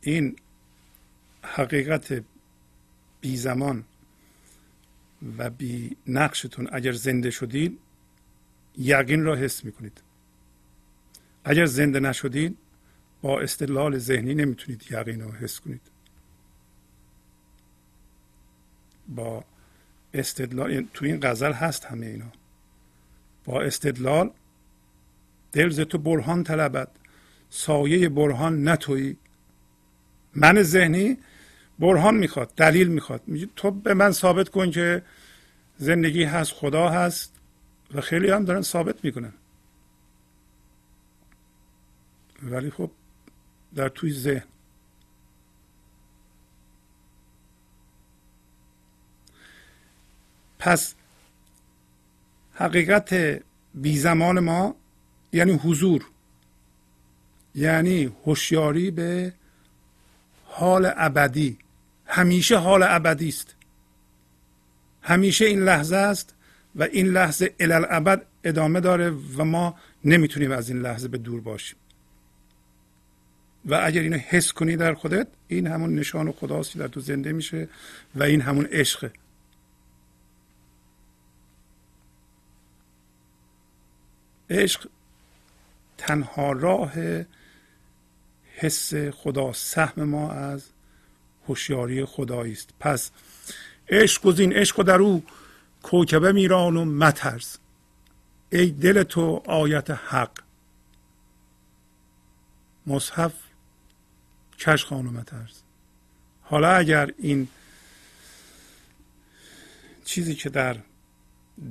این 0.00 0.36
حقیقت 1.42 2.24
بی 3.20 3.36
زمان 3.36 3.84
و 5.38 5.50
بی 5.50 5.96
نقشتون 6.06 6.68
اگر 6.72 6.92
زنده 6.92 7.30
شدید 7.30 7.78
یقین 8.78 9.24
را 9.24 9.36
حس 9.36 9.64
می‌کنید. 9.64 10.02
اگر 11.44 11.66
زنده 11.66 12.00
نشدید 12.00 12.58
با 13.22 13.40
استدلال 13.40 13.98
ذهنی 13.98 14.34
نمی‌تونید 14.34 14.84
یقین 14.90 15.20
را 15.20 15.32
حس 15.32 15.60
کنید. 15.60 15.80
با 19.08 19.44
استدلال 20.14 20.86
تو 20.94 21.04
این 21.04 21.20
غزل 21.22 21.52
هست 21.52 21.84
همه 21.84 22.06
اینا. 22.06 22.32
با 23.44 23.62
استدلال 23.62 24.30
دل 25.52 25.84
تو 25.84 25.98
برهان 25.98 26.44
طلبد 26.44 26.88
سایه 27.50 28.08
برهان 28.08 28.68
نتویی. 28.68 29.16
من 30.34 30.62
ذهنی 30.62 31.18
برهان 31.78 32.14
می‌خواد 32.14 32.54
دلیل 32.54 32.88
می‌خواد. 32.88 33.22
میگه 33.26 33.48
تو 33.56 33.70
به 33.70 33.94
من 33.94 34.12
ثابت 34.12 34.48
کن 34.48 34.70
که 34.70 35.02
زندگی 35.78 36.24
هست 36.24 36.52
خدا 36.52 36.88
هست 36.88 37.34
و 37.94 38.00
خیلی 38.00 38.30
هم 38.30 38.44
دارن 38.44 38.62
ثابت 38.62 39.04
می‌کنن. 39.04 39.32
ولی 42.42 42.70
خب 42.70 42.90
در 43.74 43.88
توی 43.88 44.12
ذهن. 44.12 44.44
پس 50.58 50.94
حقیقت 52.54 53.14
بی 53.74 53.98
زمان 53.98 54.40
ما 54.40 54.76
یعنی 55.32 55.52
حضور 55.52 56.04
یعنی 57.54 58.04
هوشیاری 58.26 58.90
به 58.90 59.32
حال 60.44 60.92
ابدی. 60.96 61.58
همیشه 62.12 62.56
حال 62.56 62.82
ابدی 62.82 63.28
است. 63.28 63.54
همیشه 65.02 65.44
این 65.44 65.64
لحظه 65.64 65.96
است 65.96 66.34
و 66.74 66.82
این 66.82 67.06
لحظه 67.06 67.54
الالعبد 67.60 68.26
ادامه 68.44 68.80
داره 68.80 69.10
و 69.10 69.44
ما 69.44 69.74
نمی‌تونیم 70.04 70.50
از 70.50 70.68
این 70.68 70.82
لحظه 70.82 71.08
به 71.08 71.18
دور 71.18 71.40
باشیم. 71.40 71.78
و 73.64 73.80
اگر 73.84 74.02
اینو 74.02 74.16
حس 74.16 74.52
کنی 74.52 74.76
در 74.76 74.94
خودت 74.94 75.26
این 75.48 75.66
همون 75.66 75.94
نشان 75.94 76.32
خداست 76.32 76.72
که 76.72 76.78
در 76.78 76.88
تو 76.88 77.00
زنده 77.00 77.32
میشه 77.32 77.68
و 78.14 78.22
این 78.22 78.40
همون 78.40 78.66
عشقه. 78.66 79.12
عشق 84.50 84.88
تنها 85.98 86.52
راه 86.52 86.92
حس 88.56 88.94
خدا 88.94 89.52
سهم 89.52 90.04
ما 90.04 90.30
از 90.32 90.64
هوشیاری 91.48 92.04
خدایی 92.04 92.52
است. 92.52 92.70
پس 92.80 93.10
عشق 93.88 94.22
گزین 94.22 94.52
عشق 94.52 94.82
در 94.82 94.98
او 94.98 95.24
کوکبه 95.82 96.32
میران 96.32 96.76
و 96.76 96.84
مترس. 96.84 97.58
ای 98.52 98.70
دل 98.70 99.02
تو 99.02 99.42
آیت 99.46 99.90
حق. 99.90 100.38
مصحف 102.86 103.34
کش 104.58 104.84
خانم 104.84 105.12
مترس. 105.12 105.62
حالا 106.42 106.70
اگر 106.70 107.10
این 107.18 107.48
چیزی 110.04 110.34
که 110.34 110.48
در 110.48 110.76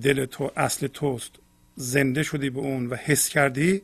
دل 0.02 0.26
تو 0.26 0.52
اصل 0.56 0.88
توست 0.88 1.32
زنده 1.76 2.24
شدی 2.24 2.50
به 2.50 2.60
اون 2.60 2.88
و 2.88 2.96
حس 2.96 3.30
کردی 3.30 3.82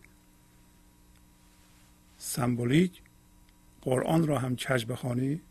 سمبولیک 2.17 3.01
قرآن 3.81 4.27
را 4.27 4.39
هم 4.39 4.55
کج 4.55 4.85
بخوانی. 4.85 5.41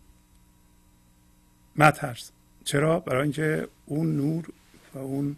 مترس. 1.79 2.31
چرا؟ 2.65 3.01
برای 3.01 3.23
اینکه 3.23 3.69
اون 3.87 4.17
نور 4.17 4.49
و 4.95 4.99
اون 4.99 5.37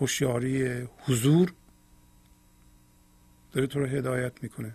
هوشیاری 0.00 0.88
حضور 0.98 1.52
داره 3.52 3.66
تو 3.66 3.80
رو 3.80 3.86
هدایت 3.86 4.32
می‌کنه. 4.42 4.74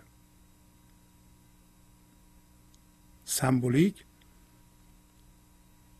سمبولیک. 3.24 4.04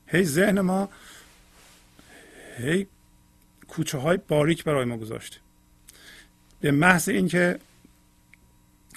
هی 0.07 0.25
ذهن 0.25 0.61
ما 0.61 0.89
هی 2.59 2.87
کوچه 3.69 3.99
های 3.99 4.17
باریک 4.17 4.65
برای 4.65 4.85
ما 4.85 4.97
گذاشته 4.97 5.37
به 6.61 6.71
محض 6.71 7.09
اینکه 7.09 7.59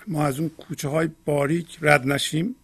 ما 0.07 0.25
از 0.25 0.39
اون 0.39 0.49
کوچه 0.49 0.89
های 0.89 1.09
باریک 1.25 1.77
رد 1.81 2.07
نشیم 2.07 2.55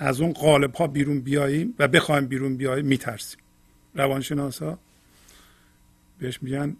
از 0.00 0.20
اون 0.20 0.32
قالب 0.32 0.74
ها 0.74 0.86
بیرون 0.86 1.20
بیاییم 1.20 1.74
و 1.78 1.88
بخوایم 1.88 2.26
بیرون 2.26 2.56
بیاییم 2.56 2.86
میترسیم. 2.86 3.40
روانشناسا 3.94 4.78
بهش 6.18 6.42
میگن 6.42 6.76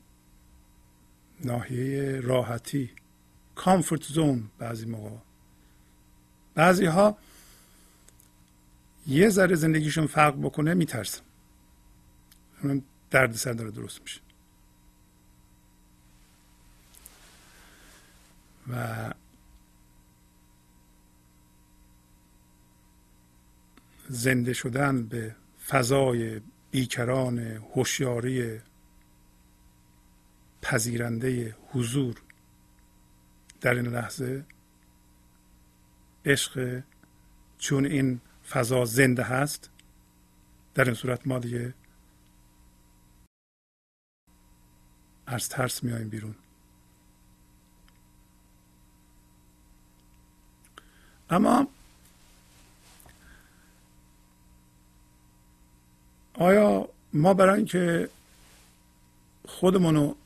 ناحیه 1.45 2.21
راحتی 2.21 2.91
کامفورت 3.55 4.03
زون 4.03 4.51
بعضی 4.59 4.87
موقع. 4.87 5.17
بعضی 6.55 6.85
ها 6.85 7.19
یه 9.07 9.29
ذره 9.29 9.55
زندگیشون 9.55 10.07
فرق 10.07 10.37
بکنه 10.37 10.75
میترسن. 10.75 11.23
درد 13.11 13.33
سر 13.33 13.53
داره 13.53 13.71
درست 13.71 14.01
میشه. 14.03 14.21
و 18.73 19.11
زنده 24.11 24.53
شدن 24.53 25.03
به 25.03 25.37
فضای 25.67 26.41
بیکران 26.71 27.39
هوشیاری 27.39 28.61
پذیرنده 30.63 31.57
حضور 31.73 32.23
در 33.61 33.75
این 33.75 33.87
لحظه 33.87 34.45
عشق 36.25 36.83
چون 37.59 37.87
این 37.87 38.21
فضا 38.49 38.85
زنده 38.85 39.23
هست 39.23 39.71
در 40.75 40.85
این 40.85 40.95
صورت 40.95 41.27
ما 41.27 41.39
دیگه 41.39 41.75
از 45.27 45.49
ترس 45.49 45.85
میایم 45.85 46.09
بیرون. 46.09 46.35
اما 51.31 51.69
آیا 56.41 56.89
ما 57.13 57.35
برای 57.35 57.57
اینکه 57.57 58.09
خودمون 59.49 59.95
رو 59.95 60.17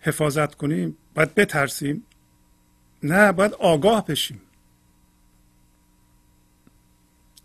حفاظت 0.00 0.54
کنیم 0.54 0.96
باید 1.14 1.34
بترسیم؟ 1.34 2.04
نه 3.02 3.32
باید 3.32 3.52
آگاه 3.52 4.06
بشیم. 4.06 4.40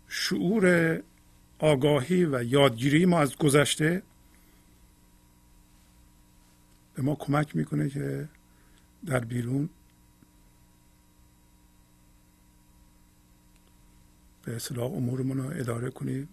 شعور 0.08 1.02
آگاهی 1.58 2.24
و 2.24 2.42
یادگیری 2.42 3.06
ما 3.06 3.20
از 3.20 3.36
گذشته 3.36 4.02
به 6.94 7.02
ما 7.02 7.14
کمک 7.14 7.56
می‌کنه 7.56 7.88
که 7.88 8.28
در 9.06 9.20
بیرون 9.20 9.68
به 14.44 14.56
اصلاح 14.56 14.92
امورمون 14.92 15.38
رو 15.38 15.50
اداره 15.60 15.90
کنیم. 15.90 16.28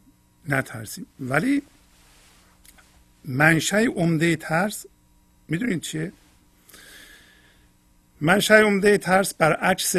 نترسیم. 0.50 1.06
ولی 1.20 1.62
منشأ 3.26 3.86
عمده 3.86 4.36
ترس 4.36 4.86
می‌دونید 5.48 5.82
چیه؟ 5.82 6.12
منشأ 8.22 8.62
عمده 8.62 8.98
ترس 8.98 9.34
برعکس 9.34 9.96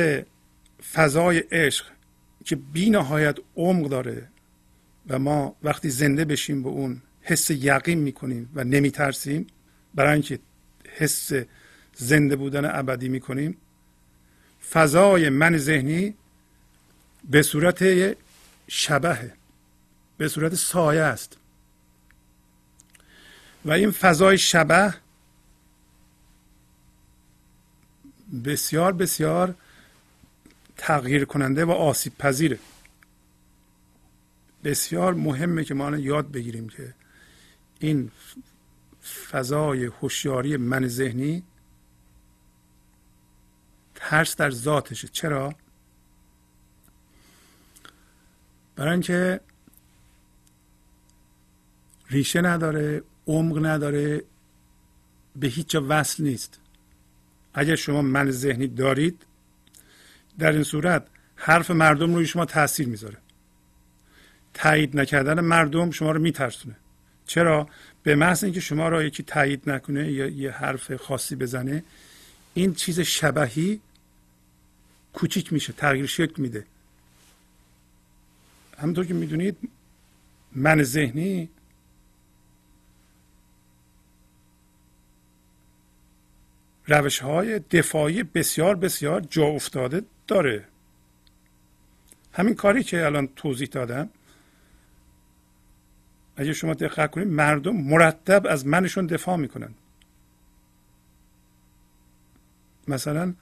فضای 0.92 1.38
عشق 1.38 1.86
که 2.44 2.56
بی 2.56 2.90
نهایت 2.90 3.36
عمق 3.56 3.88
داره 3.88 4.28
و 5.08 5.18
ما 5.18 5.56
وقتی 5.62 5.90
زنده 5.90 6.24
بشیم 6.24 6.62
به 6.62 6.68
اون 6.68 7.02
حس 7.22 7.50
یقین 7.50 7.98
می‌کنیم 7.98 8.50
و 8.54 8.64
نمیترسیم. 8.64 9.46
برای 9.94 10.12
اینکه 10.12 10.38
حس 10.96 11.30
زنده 11.96 12.36
بودن 12.36 12.78
ابدی 12.78 13.08
می‌کنیم. 13.08 13.56
فضای 14.70 15.28
من 15.28 15.58
ذهنی 15.58 16.14
به 17.30 17.42
صورت 17.42 17.84
شبهه. 18.68 19.32
به 20.22 20.28
صورت 20.28 20.54
سایه 20.54 21.00
است. 21.00 21.36
و 23.64 23.70
این 23.70 23.90
فضای 23.90 24.38
شبه 24.38 24.94
بسیار 28.44 28.92
بسیار 28.92 29.54
تغییر 30.76 31.24
کننده 31.24 31.64
و 31.64 31.70
آسیب 31.70 32.18
پذیره. 32.18 32.58
بسیار 34.64 35.14
مهمه 35.14 35.64
که 35.64 35.74
ما 35.74 35.96
یاد 35.96 36.30
بگیریم 36.30 36.68
که 36.68 36.94
این 37.78 38.10
فضای 39.30 39.84
هوشیاری 39.84 40.56
من 40.56 40.88
ذهنی 40.88 41.42
ترس 43.94 44.36
در 44.36 44.50
ذاتشه. 44.50 45.08
چرا؟ 45.08 45.54
برای 48.76 48.92
اینکه 48.92 49.40
ریشه 52.12 52.40
نداره 52.40 53.02
عمق 53.26 53.66
نداره 53.66 54.24
به 55.36 55.46
هیچ 55.46 55.68
جا 55.68 55.84
وصل 55.88 56.22
نیست. 56.22 56.58
اگر 57.54 57.76
شما 57.76 58.02
من 58.02 58.30
ذهنی 58.30 58.66
دارید 58.66 59.22
در 60.38 60.52
این 60.52 60.62
صورت 60.62 61.06
حرف 61.36 61.70
مردم 61.70 62.14
روی 62.14 62.26
شما 62.26 62.44
تاثیر 62.44 62.88
می‌ذاره. 62.88 63.16
تایید 64.54 64.96
نکردن 64.96 65.40
مردم 65.40 65.90
شما 65.90 66.10
رو 66.10 66.20
میترسونه. 66.20 66.76
چرا؟ 67.26 67.68
به 68.02 68.14
محض 68.14 68.44
اینکه 68.44 68.60
شما 68.60 68.88
را 68.88 69.02
یکی 69.02 69.22
تایید 69.22 69.70
نکنه 69.70 70.12
یا 70.12 70.26
یه 70.26 70.50
حرف 70.50 70.96
خاصی 70.96 71.36
بزنه 71.36 71.84
این 72.54 72.74
چیز 72.74 73.00
شبهی 73.00 73.80
کوچیک 75.12 75.52
میشه 75.52 75.72
تغییر 75.72 76.06
شکل 76.06 76.42
میده. 76.42 76.66
همونطور 78.78 79.06
که 79.06 79.14
می‌دونید 79.14 79.56
من 80.52 80.82
ذهنی 80.82 81.48
روش 86.86 87.18
های 87.18 87.58
دفاعی 87.58 88.22
بسیار 88.22 88.74
بسیار 88.76 89.20
جا 89.20 89.46
افتاده 89.46 90.02
داره. 90.26 90.64
همین 92.32 92.54
کاری 92.54 92.84
که 92.84 93.06
الان 93.06 93.28
توضیح 93.36 93.68
دادم 93.68 94.08
اگه 96.36 96.52
شما 96.52 96.74
دقت 96.74 97.10
کنید 97.10 97.28
مردم 97.28 97.76
مرتب 97.76 98.46
از 98.46 98.66
منشون 98.66 99.06
دفاع 99.06 99.36
می‌کنن. 99.36 99.74
مثلا 102.88 103.34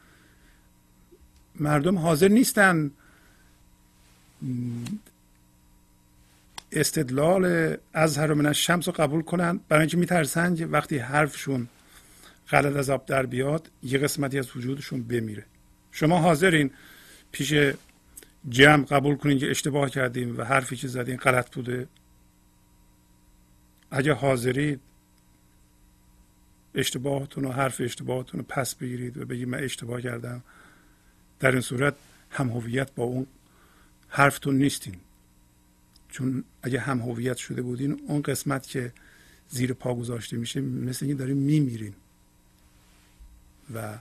مردم 1.54 1.98
حاضر 1.98 2.28
نیستن 2.28 2.90
استدلال 6.72 7.76
از 7.92 8.18
من 8.18 8.52
شمس 8.52 8.88
رو 8.88 8.94
قبول 8.94 9.22
کنن. 9.22 9.60
برای 9.68 9.80
اینکه 9.80 9.96
میترسن 9.96 10.64
وقتی 10.64 10.98
حرفشون 10.98 11.68
غلط 12.50 12.76
از 12.76 12.90
آب 12.90 13.06
در 13.06 13.26
بیاد 13.26 13.70
یه 13.82 13.98
قسمتی 13.98 14.38
از 14.38 14.56
وجودشون 14.56 15.02
بمیره. 15.02 15.44
شما 15.92 16.18
حاضرین 16.18 16.70
پیش 17.32 17.54
جمع 18.48 18.84
قبول 18.84 19.16
کنین 19.16 19.38
که 19.38 19.50
اشتباه 19.50 19.90
کردیم 19.90 20.38
و 20.38 20.42
حرفی 20.42 20.76
که 20.76 20.88
زدین 20.88 21.16
غلط 21.16 21.54
بوده؟ 21.54 21.88
اگه 23.90 24.12
حاضرید 24.12 24.80
اشتباهتون 26.74 27.44
و 27.44 27.52
حرف 27.52 27.80
اشتباهتون 27.80 28.40
رو 28.40 28.46
پس 28.48 28.74
بگیرید 28.74 29.18
و 29.18 29.24
بگید 29.24 29.48
من 29.48 29.58
اشتباه 29.58 30.02
کردم. 30.02 30.42
در 31.40 31.50
این 31.52 31.60
صورت 31.60 31.94
هم 32.30 32.48
هویت 32.48 32.94
با 32.94 33.04
اون 33.04 33.26
حرفتون 34.08 34.58
نیستین. 34.58 34.96
چون 36.08 36.44
اگه 36.62 36.80
هم 36.80 37.00
هویت 37.00 37.36
شده 37.36 37.62
بودین 37.62 38.00
اون 38.08 38.22
قسمت 38.22 38.66
که 38.66 38.92
زیر 39.48 39.72
پا 39.72 39.94
گذاشته 39.94 40.36
میشه 40.36 40.60
مثل 40.60 41.06
اینکه 41.06 41.18
داریم 41.18 41.36
میمیرین. 41.36 41.94
و 43.74 43.98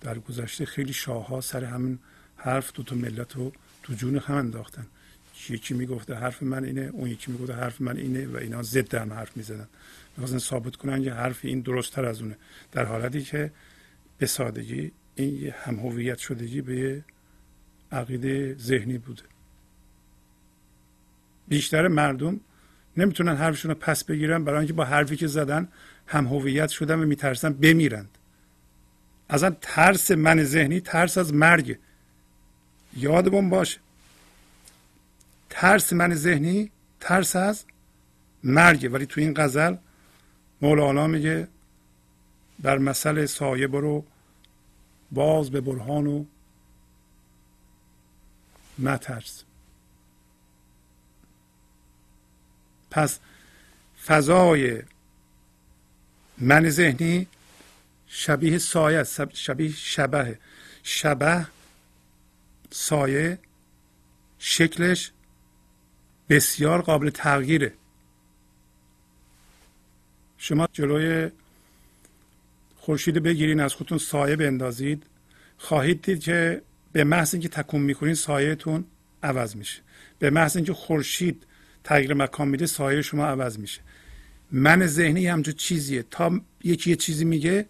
در 0.00 0.18
گذشته 0.18 0.66
خیلی 0.66 0.92
شاه 0.92 1.26
ها 1.26 1.40
سر 1.40 1.64
همین 1.64 1.98
حرف 2.36 2.72
دو 2.72 2.82
تا 2.82 2.96
ملت 2.96 3.36
رو 3.36 3.52
تو 3.82 3.94
جون 3.94 4.18
هم 4.18 4.34
انداختن. 4.34 4.86
یکی 5.48 5.74
می‌گفته 5.74 6.14
حرف 6.14 6.42
من 6.42 6.64
اینه 6.64 6.80
اون 6.80 7.10
یکی 7.10 7.32
می‌گفته 7.32 7.52
حرف 7.52 7.80
من 7.80 7.96
اینه 7.96 8.26
و 8.26 8.36
اینا 8.36 8.62
ضد 8.62 8.94
هم 8.94 9.12
حرف 9.12 9.36
می‌زدن 9.36 9.68
می‌خواستن 10.16 10.38
ثابت 10.38 10.76
کنن 10.76 11.02
که 11.02 11.12
حرف 11.12 11.38
این 11.42 11.60
درست 11.60 11.92
تر 11.92 12.04
از 12.04 12.22
اونه. 12.22 12.36
در 12.72 12.84
حالتی 12.84 13.22
که 13.22 13.52
به 14.18 14.26
سادگی 14.26 14.92
این 15.14 15.52
هم 15.64 15.76
هویت 15.76 16.18
شدگی 16.18 16.60
به 16.60 17.04
عقیده 17.92 18.56
ذهنی 18.58 18.98
بوده. 18.98 19.22
بیشتر 21.48 21.88
مردم 21.88 22.40
نمی‌تونن 22.96 23.36
حرفشون 23.36 23.70
رو 23.70 23.76
پس 23.80 24.04
بگیرن 24.04 24.44
برای 24.44 24.58
اینکه 24.58 24.72
با 24.72 24.84
حرفی 24.84 25.16
که 25.16 25.26
زدن 25.26 25.68
هم 26.06 26.26
هویت 26.26 26.68
شدن 26.68 26.98
و 27.00 27.06
میترسن 27.06 27.52
بمیرند 27.52 28.17
اصلا 29.30 29.56
ترس 29.60 30.10
من 30.10 30.44
ذهنی 30.44 30.80
ترس 30.80 31.18
از 31.18 31.34
مرگ. 31.34 31.78
یادمون 32.96 33.50
باشه. 33.50 33.80
ترس 35.50 35.92
من 35.92 36.14
ذهنی 36.14 36.70
ترس 37.00 37.36
از 37.36 37.64
مرگ. 38.44 38.90
ولی 38.92 39.06
تو 39.06 39.20
این 39.20 39.34
غزل 39.36 39.76
مولانا 40.62 41.06
میگه 41.06 41.48
در 42.62 42.78
مسئله 42.78 43.26
سایه 43.26 43.66
برو 43.66 44.04
باز 45.10 45.50
به 45.50 45.60
برهان 45.60 46.06
و 46.06 46.24
نترس 48.78 49.44
پس 52.90 53.18
فضای 54.06 54.82
من 56.38 56.70
ذهنی 56.70 57.26
شبیه 58.08 58.58
سایه 58.58 58.98
است. 58.98 59.34
شبیه 59.34 59.72
شبه 59.72 60.38
شبه 60.82 61.46
سایه 62.70 63.38
شکلش 64.38 65.12
بسیار 66.28 66.82
قابل 66.82 67.10
تغییره. 67.10 67.72
شما 70.38 70.68
جلوی 70.72 71.30
خورشید 72.76 73.18
بگیرین 73.18 73.60
از 73.60 73.74
خودتون 73.74 73.98
سایه 73.98 74.36
بندازید. 74.36 75.06
خواهید 75.58 76.02
دید 76.02 76.20
که 76.20 76.62
به 76.92 77.04
محض 77.04 77.34
اینکه 77.34 77.48
تکون 77.48 77.80
می‌کنین 77.80 78.14
سایهتون 78.14 78.84
عوض 79.22 79.56
میشه. 79.56 79.82
به 80.18 80.30
محض 80.30 80.56
اینکه 80.56 80.72
خورشید 80.72 81.46
تغییر 81.84 82.14
مکان 82.14 82.48
میده 82.48 82.66
سایه 82.66 83.02
شما 83.02 83.26
عوض 83.26 83.58
میشه. 83.58 83.80
من 84.52 84.86
ذهنی 84.86 85.26
همچون 85.26 85.54
چیزیه. 85.54 86.04
تا 86.10 86.40
یکی 86.64 86.90
یه 86.90 86.96
چیزی 86.96 87.24
میگه 87.24 87.66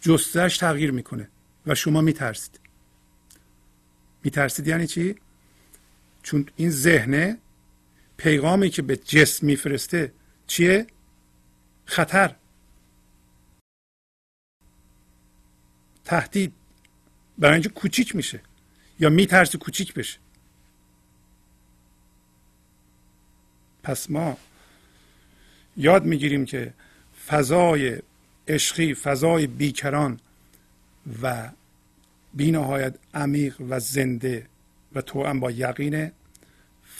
جستش 0.00 0.58
تغییر 0.58 0.90
می‌کنه 0.90 1.28
و 1.66 1.74
شما 1.74 2.00
میترسید. 2.00 2.60
میترسید 4.24 4.66
یعنی 4.66 4.86
چی؟ 4.86 5.16
چون 6.22 6.46
این 6.56 6.70
ذهنه 6.70 7.38
پیغامی 8.16 8.70
که 8.70 8.82
به 8.82 8.96
جسم 8.96 9.46
میفرسته 9.46 10.12
چیه؟ 10.46 10.86
خطر. 11.84 12.36
تهدید. 16.04 16.52
برای 17.38 17.54
اینکه 17.54 17.68
کوچیک 17.68 18.16
میشه 18.16 18.40
یا 19.00 19.10
میترسه 19.10 19.58
کوچیک 19.58 19.94
بشه. 19.94 20.18
پس 23.82 24.10
ما 24.10 24.36
یاد 25.76 26.04
می‌گیریم 26.04 26.44
که 26.44 26.74
فضای 27.26 28.02
عشقی 28.50 28.94
فضای 28.94 29.46
بیکران 29.46 30.20
و 31.22 31.50
بینهایت 32.34 32.94
عمیق 33.14 33.56
و 33.68 33.80
زنده 33.80 34.46
و 34.94 35.00
تو 35.00 35.34
با 35.34 35.50
یقین 35.50 36.10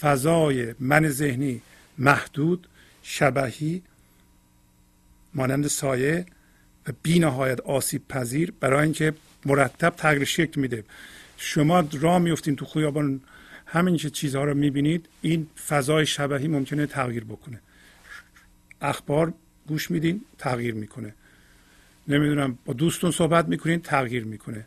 فضای 0.00 0.74
من 0.78 1.08
ذهنی 1.08 1.62
محدود 1.98 2.66
شبهی 3.02 3.82
مانند 5.34 5.66
سایه 5.66 6.26
و 6.86 6.92
بینهایت 7.02 7.60
آسیب 7.60 8.08
پذیر. 8.08 8.52
برای 8.60 8.82
اینکه 8.82 9.14
مرتب 9.46 9.94
تغییر 9.96 10.24
شکل 10.24 10.60
میده. 10.60 10.84
شما 11.36 11.88
راه 12.00 12.18
میفتین 12.18 12.56
تو 12.56 12.64
خیابان 12.64 13.20
همین 13.66 13.96
که 13.96 14.10
چیزها 14.10 14.44
رو 14.44 14.54
می‌بینید 14.54 15.08
این 15.22 15.46
فضای 15.68 16.06
شبهی 16.06 16.48
ممکنه 16.48 16.86
تغییر 16.86 17.24
بکنه. 17.24 17.60
اخبار 18.80 19.32
گوش 19.66 19.90
میدین 19.90 20.20
تغییر 20.38 20.74
می‌کنه. 20.74 21.14
نمی‌دونم 22.08 22.58
با 22.64 22.72
دوستون 22.72 23.10
صحبت 23.10 23.48
می‌کنین 23.48 23.80
تغییر 23.80 24.24
می‌کنه. 24.24 24.66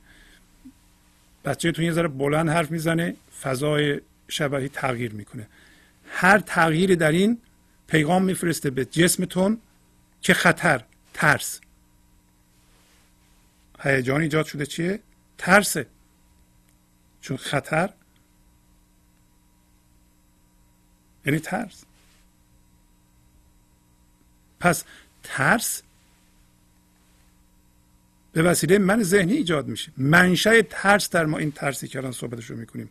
بچهتون 1.46 1.86
یه 1.86 1.92
ذره 1.92 2.08
بلند 2.08 2.50
حرف 2.50 2.72
می‌زنه 2.72 3.16
فضای 3.42 4.02
شبهی 4.28 4.70
تغییر 4.70 5.14
می‌کنه. 5.14 5.48
هر 6.08 6.40
تغییری 6.40 6.96
در 6.96 7.12
این 7.12 7.38
پیغام 7.88 8.24
میفرسته 8.24 8.70
به 8.70 8.86
جسمتون 8.86 9.58
که 10.22 10.34
خطر 10.34 10.84
ترس. 11.14 11.60
هیجان 13.80 14.22
ایجاد 14.22 14.46
شده 14.46 14.66
چیه؟ 14.66 15.00
ترسه. 15.38 15.88
چون 17.22 17.38
خطر 17.38 17.90
یعنی 21.26 21.40
ترس. 21.40 21.84
پس 24.60 24.84
ترس 25.24 25.82
به 28.34 28.42
وسیله 28.44 28.78
من 28.78 29.04
ذهنی 29.04 29.34
ایجاد 29.34 29.68
میشه. 29.68 29.92
منشأ 29.98 30.62
ترس 30.62 31.10
در 31.10 31.26
ما 31.26 31.38
این 31.38 31.52
ترسی 31.52 31.88
که 31.88 32.00
الان 32.00 32.12
صحبتش 32.12 32.46
رو 32.46 32.58
می‌کنیم. 32.58 32.90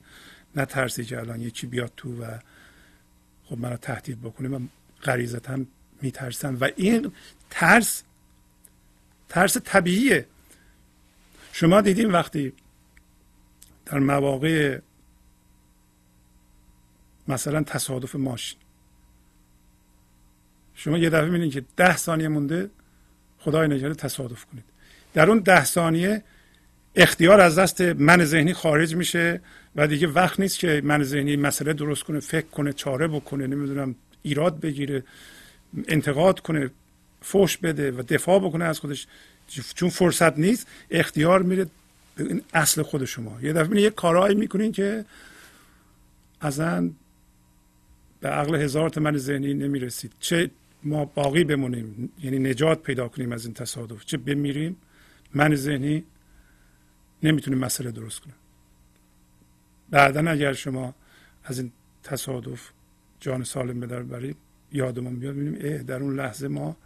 نه 0.57 0.65
ترسی 0.65 1.05
که 1.05 1.19
الان 1.19 1.41
یکی 1.41 1.67
بیاد 1.67 1.93
تو 1.97 2.23
و 2.23 2.39
خب 3.45 3.59
منو 3.59 3.77
تهدید 3.77 4.21
بکنه 4.21 4.49
من 4.49 4.69
غریزتا 5.03 5.59
میترسم. 6.03 6.57
و 6.61 6.69
این 6.77 7.13
ترس 7.51 8.03
ترس 9.29 9.57
طبیعیه. 9.65 10.27
شما 11.53 11.81
دیدین 11.81 12.11
وقتی 12.11 12.53
در 13.87 13.99
مواقع 13.99 14.81
مثلا 17.29 17.63
تصادف 17.63 18.17
ماشین. 18.17 18.59
شما 20.75 20.99
یه 20.99 21.11
دفعه 21.11 21.25
می‌بینید 21.25 21.53
که 21.53 21.65
ده 21.77 21.97
ثانیه 21.97 22.29
مونده 22.29 22.71
خدای 23.39 23.69
نجات 23.69 23.97
تصادف 23.97 24.45
کنید. 24.45 24.72
در 25.15 25.29
اون 25.29 25.39
ده 25.39 25.65
ثانیه 25.65 26.23
اختیار 26.97 27.41
از 27.41 27.59
دست 27.59 27.81
من 27.81 28.25
ذهنی 28.25 28.53
خارج 28.53 28.97
میشه 28.97 29.41
و 29.77 29.87
دیگه 29.87 30.07
وقت 30.07 30.41
نیست 30.41 30.59
که 30.59 30.83
من 30.85 31.03
ذهنی 31.03 31.37
مسئله 31.37 31.73
درست 31.73 32.03
کنه 32.03 32.21
فکر 32.21 32.47
کنه 32.47 32.73
چاره 32.73 33.09
بکنه 33.09 33.47
نمی‌دونم 33.47 33.95
ایراد 34.23 34.61
بگیره 34.61 35.03
انتقاد 35.89 36.41
کنه 36.41 36.71
فوش 37.21 37.57
بده 37.57 37.91
و 37.91 38.03
دفاع 38.03 38.39
بکنه 38.39 38.65
از 38.65 38.81
خودش. 38.81 39.07
چون 39.75 39.89
فرصت 39.89 40.39
نیست 40.39 40.67
اختیار 40.91 41.43
میره 41.43 41.67
به 42.15 42.25
این 42.25 42.43
اصل 42.55 42.83
خود 42.83 43.05
شما. 43.05 43.39
یه 43.43 43.53
دفعه 43.53 43.81
یه 43.81 43.91
کارهایی 43.91 44.35
می‌کنین 44.35 44.73
که 44.73 45.05
اصلا 46.41 46.91
به 48.21 48.29
عقل 48.29 48.55
هزار 48.55 48.99
من 48.99 49.17
ذهنی 49.17 49.55
نمی‌رسید. 49.55 50.13
چه 50.21 50.51
ما 50.83 51.05
باقی 51.05 51.45
بمونیم 51.45 52.13
یعنی 52.23 52.39
نجات 52.39 52.83
پیدا 52.83 53.09
کنیم 53.09 53.33
از 53.33 53.45
این 53.45 53.55
تصادف. 53.55 54.05
چه 54.05 54.17
بمیریم؟ 54.17 54.77
من 55.35 55.55
ذهنی 55.55 56.05
نمی‌تونه 57.23 57.57
مسئله 57.57 57.91
درست 57.91 58.21
کنه 58.21 58.33
بعدا 59.91 60.31
اگر 60.31 60.53
شما 60.53 60.95
از 61.45 61.59
این 61.59 61.73
تصادف 62.03 62.71
جان 63.21 63.45
سالم 63.45 63.81
به 63.81 63.87
در 63.87 64.03
برید 64.03 64.37
یادمون 64.73 65.17
بیاد 65.17 65.35
ببینیم 65.35 65.83
در 65.83 66.03
اون 66.03 66.17
لحظه 66.17 66.49
ما 66.49 66.77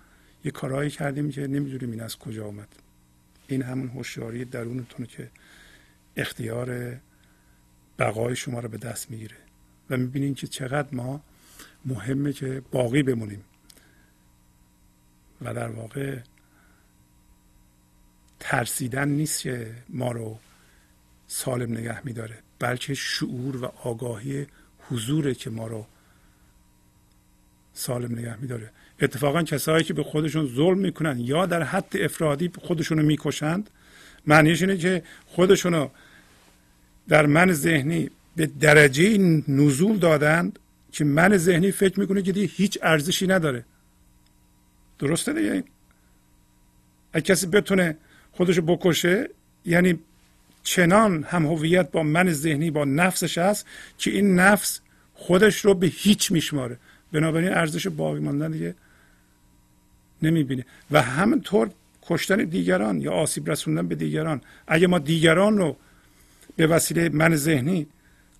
یه 0.44 0.50
کارهایی 0.50 0.90
کردیم 0.90 1.30
که 1.30 1.46
نمی‌دونیم 1.46 1.90
این 1.90 2.00
از 2.00 2.18
کجا 2.18 2.46
آمد 2.46 2.68
این 3.48 3.62
همون 3.62 3.88
هوشیاری 3.88 4.44
درونتونه 4.44 5.08
که 5.08 5.30
اختیار 6.16 6.96
بقای 7.98 8.36
شما 8.36 8.60
رو 8.60 8.68
به 8.68 8.78
دست 8.78 9.10
می‌گیره. 9.10 9.36
و 9.90 9.96
می‌بینیم 9.96 10.34
که 10.34 10.46
چقدر 10.46 10.94
ما 10.94 11.20
مهمه 11.84 12.32
که 12.32 12.62
باقی 12.70 13.02
بمونیم. 13.02 13.44
و 15.42 15.54
در 15.54 15.68
واقع 15.68 16.18
ترسیدن 18.48 19.08
نیست 19.08 19.42
که 19.42 19.74
ما 19.88 20.12
رو 20.12 20.38
سالم 21.26 21.72
نگه 21.72 22.06
میداره 22.06 22.38
بلکه 22.58 22.94
شعور 22.94 23.56
و 23.56 23.64
آگاهی 23.64 24.46
حضوره 24.78 25.34
که 25.34 25.50
ما 25.50 25.66
رو 25.66 25.86
سالم 27.72 28.18
نگه 28.18 28.36
میداره. 28.36 28.70
اتفاقا 29.00 29.42
کسایی 29.42 29.84
که 29.84 29.94
به 29.94 30.02
خودشون 30.02 30.46
ظلم 30.46 30.78
می‌کنن 30.78 31.20
یا 31.20 31.46
در 31.46 31.62
حد 31.62 31.96
افرادی 31.96 32.50
خودشونو 32.58 33.02
می‌کشند 33.02 33.70
معنیش 34.26 34.62
اینه 34.62 34.76
که 34.76 35.02
خودشونو 35.26 35.88
در 37.08 37.26
من 37.26 37.52
ذهنی 37.52 38.10
به 38.36 38.46
درجه 38.46 39.18
نزول 39.48 39.98
دادند 39.98 40.58
که 40.92 41.04
من 41.04 41.36
ذهنی 41.36 41.70
فکر 41.70 42.00
می‌کنه 42.00 42.22
که 42.22 42.32
دیگه 42.32 42.46
هیچ 42.46 42.78
ارزشی 42.82 43.26
نداره. 43.26 43.64
درسته 44.98 45.32
دیگه؟ 45.32 45.52
این 45.52 45.64
اگه 47.12 47.24
کسی 47.24 47.46
بتونه 47.46 47.96
خودشو 48.36 48.62
بکشه 48.62 49.28
یعنی 49.64 49.98
چنان 50.62 51.22
هم 51.22 51.46
هویت 51.46 51.90
با 51.90 52.02
من 52.02 52.32
ذهنی 52.32 52.70
با 52.70 52.84
نفسش 52.84 53.38
هست 53.38 53.66
که 53.98 54.10
این 54.10 54.34
نفس 54.34 54.80
خودش 55.14 55.64
رو 55.64 55.74
به 55.74 55.86
هیچ 55.86 56.32
میشماره. 56.32 56.76
بنابراین 57.12 57.52
ارزش 57.52 57.86
باقی 57.86 58.20
ماندن 58.20 58.50
دیگه 58.50 58.74
نمی‌بینه. 60.22 60.64
و 60.90 61.02
همینطور 61.02 61.70
کشتن 62.02 62.36
دیگران 62.36 63.00
یا 63.00 63.12
آسیب 63.12 63.50
رسوندن 63.50 63.88
به 63.88 63.94
دیگران. 63.94 64.40
اگه 64.66 64.86
ما 64.86 64.98
دیگران 64.98 65.58
رو 65.58 65.76
به 66.56 66.66
وسیله 66.66 67.08
من 67.08 67.36
ذهنی 67.36 67.86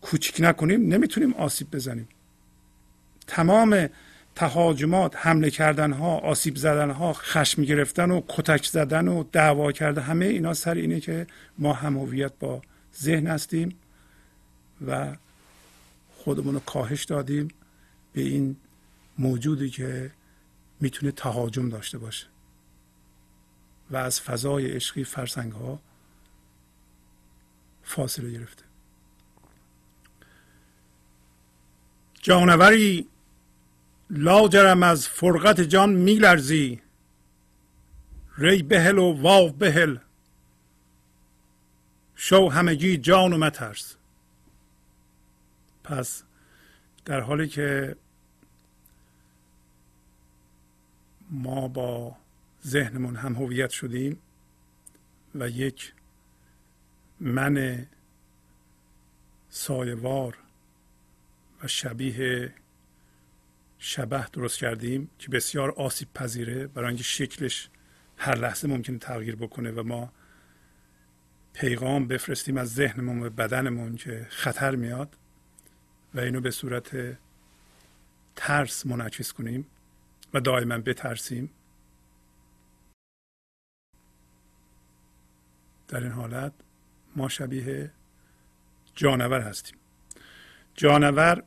کوچک 0.01 0.41
نکنیم 0.41 0.89
نمی‌تونیم 0.95 1.35
آسیب 1.35 1.71
بزنیم. 1.71 2.09
تمام 3.27 3.89
تهاجمات 4.37 5.17
حمله 5.17 5.51
کردن 5.51 5.93
ها 5.93 6.19
آسیب 6.19 6.57
زدن 6.57 6.91
ها 6.91 7.13
خشم 7.13 7.63
گرفتن 7.63 8.11
و 8.11 8.23
کتک 8.29 8.67
زدن 8.67 9.09
و 9.09 9.25
دعوا 9.33 9.73
کردن 9.73 10.03
همه 10.03 10.27
اینا 10.27 10.55
سر 10.55 10.75
اینه 10.75 11.01
که 11.01 11.27
ما 11.59 11.73
هم 11.73 12.29
با 12.39 12.63
ذهن 13.01 13.27
هستیم 13.27 13.77
و 14.87 15.17
خودمون 16.17 16.55
رو 16.55 16.61
کاهش 16.61 17.05
دادیم 17.05 17.49
به 18.13 18.21
این 18.21 18.57
موجودی 19.19 19.71
که 19.71 20.11
می‌تونه 20.81 21.13
تهاجم 21.13 21.69
داشته 21.69 21.99
باشه. 21.99 22.27
و 23.91 23.97
از 23.97 24.21
فضای 24.21 24.71
عشقی 24.73 25.05
فرسنگ 25.05 25.53
ها 25.53 25.81
فاصله 27.83 28.31
گرفته. 28.31 28.63
جانوری 32.23 33.09
لاجرم 34.11 34.83
از 34.83 35.09
فرقت 35.09 35.61
جان 35.61 35.93
میلرزی. 35.93 36.83
ری 38.39 38.63
بهل 38.63 38.99
و 38.99 39.13
واو 39.13 39.53
بهل. 39.53 39.97
شو 42.15 42.49
همگی 42.49 42.97
جان 42.97 43.33
و 43.33 43.39
مترس. 43.39 43.97
پس 45.85 46.23
در 47.05 47.21
حالی 47.21 47.49
که 47.49 47.97
ما 51.31 51.69
با 51.69 52.17
ذهنمون 52.67 53.17
هم 53.17 53.35
هویت 53.35 53.71
شدیم 53.71 54.19
و 55.35 55.49
یک 55.49 55.93
من 57.21 57.87
سایوار 59.49 60.39
و 61.63 61.69
شبیه 61.69 62.55
شبه 63.79 64.27
درست 64.33 64.59
کردیم 64.59 65.11
که 65.19 65.29
بسیار 65.29 65.71
آسیب 65.71 66.09
پذیره 66.15 66.67
برای 66.67 66.89
اینکه 66.89 67.03
شکلش 67.03 67.69
هر 68.17 68.35
لحظه 68.35 68.69
ممکنه 68.69 68.99
تغییر 68.99 69.37
بکنه 69.37 69.71
و 69.71 69.83
ما 69.83 70.13
پیغام 71.53 72.09
بفرستیم 72.09 72.57
از 72.57 72.75
ذهنمون 72.75 73.23
و 73.23 73.31
بدنمون 73.31 73.97
که 73.97 74.27
خطر 74.31 74.75
میاد 74.75 75.17
و 76.15 76.21
اینو 76.21 76.41
به 76.41 76.51
صورت 76.51 77.17
ترس 78.37 78.87
منعکس 78.87 79.33
کنیم 79.33 79.67
و 80.35 80.41
دائما 80.41 80.79
بترسیم. 80.79 81.51
در 85.89 86.03
این 86.03 86.13
حالت 86.13 86.53
ما 87.17 87.29
شبیه 87.29 87.91
جانور 88.95 89.41
هستیم. 89.41 89.77
جانور 90.75 91.43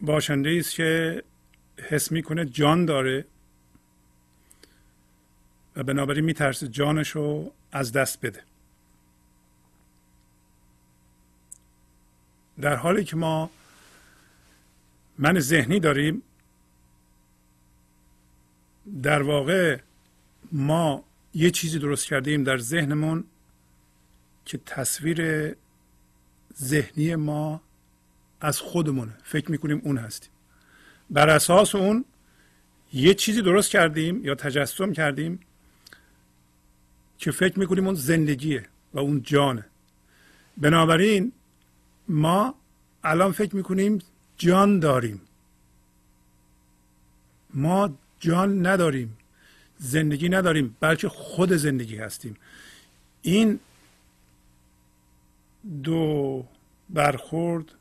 باشنده 0.00 0.56
است 0.58 0.74
که 0.74 1.22
حس 1.82 2.12
می‌کنه 2.12 2.44
جان 2.44 2.84
داره 2.84 3.24
و 5.76 5.82
بنابراین 5.82 6.24
میترسه 6.24 6.68
جانش 6.68 7.10
رو 7.10 7.52
از 7.72 7.92
دست 7.92 8.26
بده. 8.26 8.42
در 12.60 12.76
حالی 12.76 13.04
که 13.04 13.16
ما 13.16 13.50
من 15.18 15.40
ذهنی 15.40 15.80
داریم 15.80 16.22
در 19.02 19.22
واقع 19.22 19.78
ما 20.52 21.04
یه 21.34 21.50
چیزی 21.50 21.78
درست 21.78 22.06
کردیم 22.06 22.44
در 22.44 22.58
ذهنمون 22.58 23.24
که 24.44 24.58
تصویر 24.66 25.52
ذهنی 26.56 27.16
ما 27.16 27.60
از 28.40 28.58
خودمونه. 28.58 29.12
فکر 29.24 29.50
می‌کنیم 29.50 29.80
اون 29.84 29.98
هستیم. 29.98 30.31
بر 31.12 31.28
اساس 31.28 31.74
اون 31.74 32.04
یه 32.92 33.14
چیزی 33.14 33.42
درست 33.42 33.70
کردیم 33.70 34.24
یا 34.24 34.34
تجسم 34.34 34.92
کردیم 34.92 35.40
که 37.18 37.30
فکر 37.30 37.58
می‌کنیم 37.58 37.86
اون 37.86 37.94
زندگیه 37.94 38.66
و 38.94 38.98
اون 38.98 39.22
جانه. 39.22 39.64
بنابراین 40.56 41.32
ما 42.08 42.54
الان 43.04 43.32
فکر 43.32 43.56
می‌کنیم 43.56 43.98
جان 44.36 44.78
داریم. 44.78 45.20
ما 47.54 47.98
جان 48.20 48.66
نداریم 48.66 49.18
زندگی 49.78 50.28
نداریم 50.28 50.76
بلکه 50.80 51.08
خود 51.08 51.52
زندگی 51.52 51.96
هستیم. 51.96 52.36
این 53.22 53.60
دو 55.82 56.46
برخورد 56.90 57.72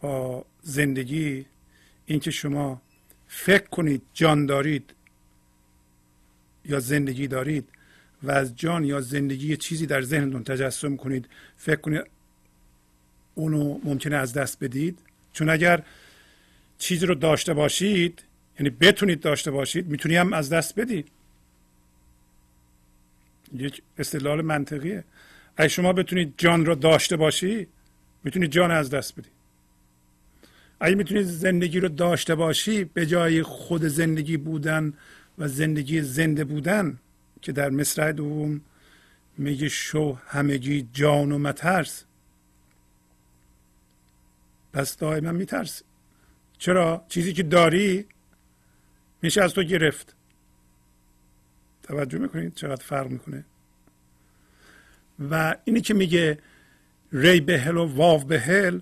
با 0.00 0.44
زندگی 0.62 1.46
اینکه 2.06 2.30
شما 2.30 2.82
فکر 3.28 3.66
کنید 3.66 4.02
جان 4.14 4.46
دارید 4.46 4.94
یا 6.64 6.80
زندگی 6.80 7.26
دارید 7.26 7.68
و 8.22 8.30
از 8.30 8.56
جان 8.56 8.84
یا 8.84 9.00
زندگی 9.00 9.56
چیزی 9.56 9.86
در 9.86 10.02
ذهنتون 10.02 10.44
تجسم 10.44 10.96
کنید 10.96 11.28
فکر 11.56 11.80
کنید 11.80 12.02
اونو 13.34 13.80
ممکنه 13.84 14.16
از 14.16 14.32
دست 14.32 14.64
بدید. 14.64 14.98
چون 15.32 15.50
اگر 15.50 15.82
چیزی 16.78 17.06
رو 17.06 17.14
داشته 17.14 17.54
باشید 17.54 18.24
یعنی 18.60 18.70
بتونید 18.70 19.20
داشته 19.20 19.50
باشید 19.50 19.86
می‌تونی 19.86 20.16
هم 20.16 20.32
از 20.32 20.50
دست 20.50 20.80
بدید 20.80 21.08
یک 23.54 23.82
استدلال 23.98 24.42
منطقیه. 24.42 25.04
اگه 25.56 25.68
شما 25.68 25.92
بتونید 25.92 26.34
جان 26.36 26.66
رو 26.66 26.74
داشته 26.74 27.16
باشی 27.16 27.66
می‌تونید 28.24 28.50
جان 28.50 28.70
از 28.70 28.90
دست 28.90 29.12
بدید 29.12 29.32
اگه 30.80 30.94
می‌تونید 30.94 31.26
زندگی 31.26 31.80
رو 31.80 31.88
داشته 31.88 32.34
باشی 32.34 32.84
به 32.84 33.06
جای 33.06 33.42
خود 33.42 33.84
زندگی 33.84 34.36
بودن 34.36 34.92
و 35.38 35.48
زندگی 35.48 36.02
زنده 36.02 36.44
بودن 36.44 36.98
که 37.42 37.52
در 37.52 37.70
مصرع 37.70 38.12
دوم 38.12 38.60
میگه 39.38 39.68
شو 39.68 40.18
همگی 40.26 40.88
جان 40.92 41.32
و 41.32 41.38
مترس. 41.38 42.04
پس 44.72 44.96
دائما 44.96 45.32
میترسی. 45.32 45.84
چرا؟ 46.58 47.04
چیزی 47.08 47.32
که 47.32 47.42
داری 47.42 48.06
میشه 49.22 49.42
از 49.42 49.54
تو 49.54 49.62
گرفت. 49.62 50.14
توجه 51.82 52.18
می‌کنید 52.18 52.54
چقدر 52.54 52.84
فرق 52.84 53.10
می‌کنه؟ 53.10 53.44
و 55.30 55.56
اینی 55.64 55.80
که 55.80 55.94
میگه 55.94 56.38
ری 57.12 57.40
بهل 57.40 57.76
و 57.76 57.84
واو 57.84 58.24
بهل 58.24 58.80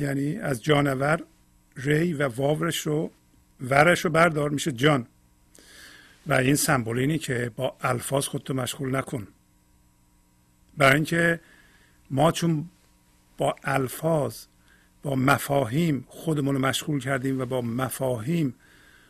یعنی 0.00 0.36
از 0.36 0.62
جانور 0.62 1.22
ری 1.76 2.12
و 2.12 2.28
واورش 2.28 2.78
رو 2.78 3.10
ورش 3.60 4.04
رو 4.04 4.10
بردار 4.10 4.50
میشه 4.50 4.72
جان. 4.72 5.06
و 6.26 6.34
این 6.34 6.54
سمبول 6.54 6.98
اینی 6.98 7.18
که 7.18 7.50
با 7.56 7.76
الفاظ 7.80 8.26
خودتو 8.26 8.54
مشغول 8.54 8.96
نکن. 8.96 9.28
برای 10.76 10.94
اینکه 10.94 11.40
ما 12.10 12.32
چون 12.32 12.68
با 13.38 13.56
الفاظ 13.64 14.44
با 15.02 15.14
مفاهیم 15.14 16.04
خودمون 16.08 16.54
رو 16.54 16.60
مشغول 16.60 17.00
کردیم 17.00 17.40
و 17.40 17.44
با 17.44 17.60
مفاهیم 17.60 18.54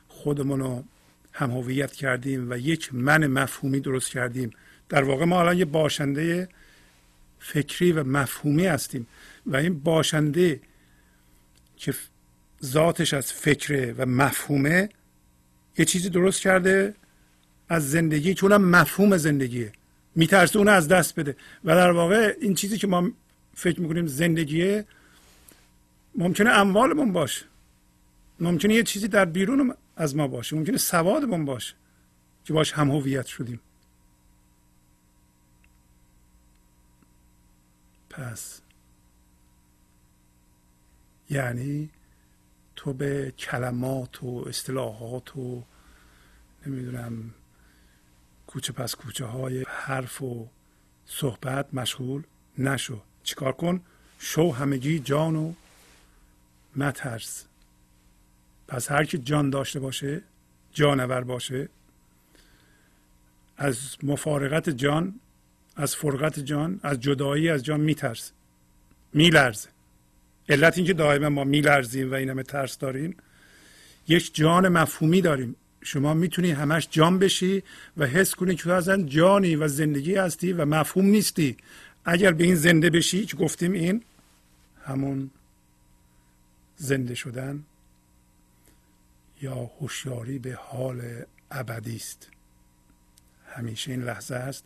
خودمون 0.08 0.60
رو 0.60 0.84
هم 1.32 1.50
هویت 1.50 1.92
کردیم 1.92 2.50
و 2.50 2.58
یک 2.58 2.94
من 2.94 3.26
مفهومی 3.26 3.80
درست 3.80 4.10
کردیم. 4.10 4.50
در 4.88 5.02
واقع 5.02 5.24
ما 5.24 5.40
الان 5.40 5.58
یه 5.58 5.64
باشنده 5.64 6.48
فکری 7.38 7.92
و 7.92 8.04
مفهومی 8.04 8.66
هستیم 8.66 9.06
و 9.46 9.56
این 9.56 9.80
باشنده 9.80 10.60
که 11.80 11.94
ذاتش 12.64 13.14
از 13.14 13.32
فکره 13.32 13.94
و 13.98 14.06
مفهومه 14.06 14.88
یه 15.78 15.84
چیزی 15.84 16.10
درست 16.10 16.40
کرده 16.40 16.94
از 17.68 17.90
زندگی 17.90 18.34
که 18.34 18.44
اونم 18.44 18.64
مفهوم 18.64 19.16
زندگیه. 19.16 19.72
میترسه 20.14 20.58
اون 20.58 20.68
از 20.68 20.88
دست 20.88 21.20
بده. 21.20 21.36
و 21.64 21.74
در 21.74 21.90
واقع 21.90 22.36
این 22.40 22.54
چیزی 22.54 22.78
که 22.78 22.86
ما 22.86 23.10
فکر 23.54 23.80
می‌کنیم 23.80 24.06
زندگیه 24.06 24.84
ممکنه 26.14 26.50
اموالمون 26.50 27.12
باشه. 27.12 27.44
ممکنه 28.40 28.74
یه 28.74 28.82
چیزی 28.82 29.08
در 29.08 29.24
بیرون 29.24 29.74
از 29.96 30.16
ما 30.16 30.28
باشه. 30.28 30.56
ممکنه 30.56 30.76
سوادمون 30.76 31.44
باشه 31.44 31.74
که 32.44 32.52
باش 32.52 32.72
هم 32.72 32.90
هویت 32.90 33.26
شدیم. 33.26 33.60
پس 38.10 38.60
یعنی 41.30 41.90
تو 42.76 42.92
به 42.92 43.32
کلمات 43.38 44.22
و 44.22 44.44
اصطلاحات 44.48 45.36
و 45.36 45.62
نمی‌دونم 46.66 47.34
کوچه 48.46 48.72
پس 48.72 48.94
کوچه 48.94 49.24
های 49.24 49.64
حرف 49.68 50.22
و 50.22 50.48
صحبت 51.06 51.74
مشغول 51.74 52.22
نشو. 52.58 53.00
چیکار 53.22 53.52
کن؟ 53.52 53.80
شو 54.18 54.52
همگی 54.52 54.98
جان 54.98 55.36
و 55.36 55.52
مترس. 56.76 57.44
پس 58.68 58.90
هر 58.90 59.04
کی 59.04 59.18
جان 59.18 59.50
داشته 59.50 59.80
باشه 59.80 60.22
جانور 60.72 61.24
باشه 61.24 61.68
از 63.56 63.96
مفارقت 64.02 64.70
جان 64.70 65.20
از 65.76 65.96
فرقت 65.96 66.40
جان 66.40 66.80
از 66.82 67.00
جدایی 67.00 67.48
از 67.48 67.64
جان 67.64 67.80
میترسه 67.80 68.32
میلرزه. 69.12 69.68
علت 70.48 70.76
اینکه 70.76 70.92
دائما 70.92 71.28
ما 71.28 71.44
میلرزیم 71.44 72.10
و 72.10 72.14
این 72.14 72.30
همه 72.30 72.42
ترس 72.42 72.78
داریم. 72.78 73.16
یک 74.08 74.34
جان 74.34 74.68
مفهومی 74.68 75.20
داریم. 75.20 75.56
شما 75.82 76.14
می‌تونی 76.14 76.50
همش 76.50 76.88
جان 76.90 77.18
بشی 77.18 77.62
و 77.96 78.06
حس 78.06 78.34
کنی 78.34 78.54
که 78.54 78.62
تو 78.62 78.70
اصلا 78.70 79.02
جانی 79.02 79.56
و 79.56 79.68
زندگی 79.68 80.14
هستی 80.14 80.52
و 80.52 80.64
مفهوم 80.64 81.06
نیستی. 81.06 81.56
اگر 82.04 82.32
به 82.32 82.44
این 82.44 82.54
زنده 82.54 82.90
بشی 82.90 83.26
که 83.26 83.36
گفتیم؟ 83.36 83.72
این 83.72 84.02
همون 84.84 85.30
زنده 86.76 87.14
شدن 87.14 87.64
یا 89.42 89.54
هوشیاری 89.54 90.38
به 90.38 90.54
حال 90.54 91.02
ابدی 91.50 91.96
است. 91.96 92.28
همیشه 93.46 93.90
این 93.90 94.02
لحظه 94.02 94.34
است 94.34 94.64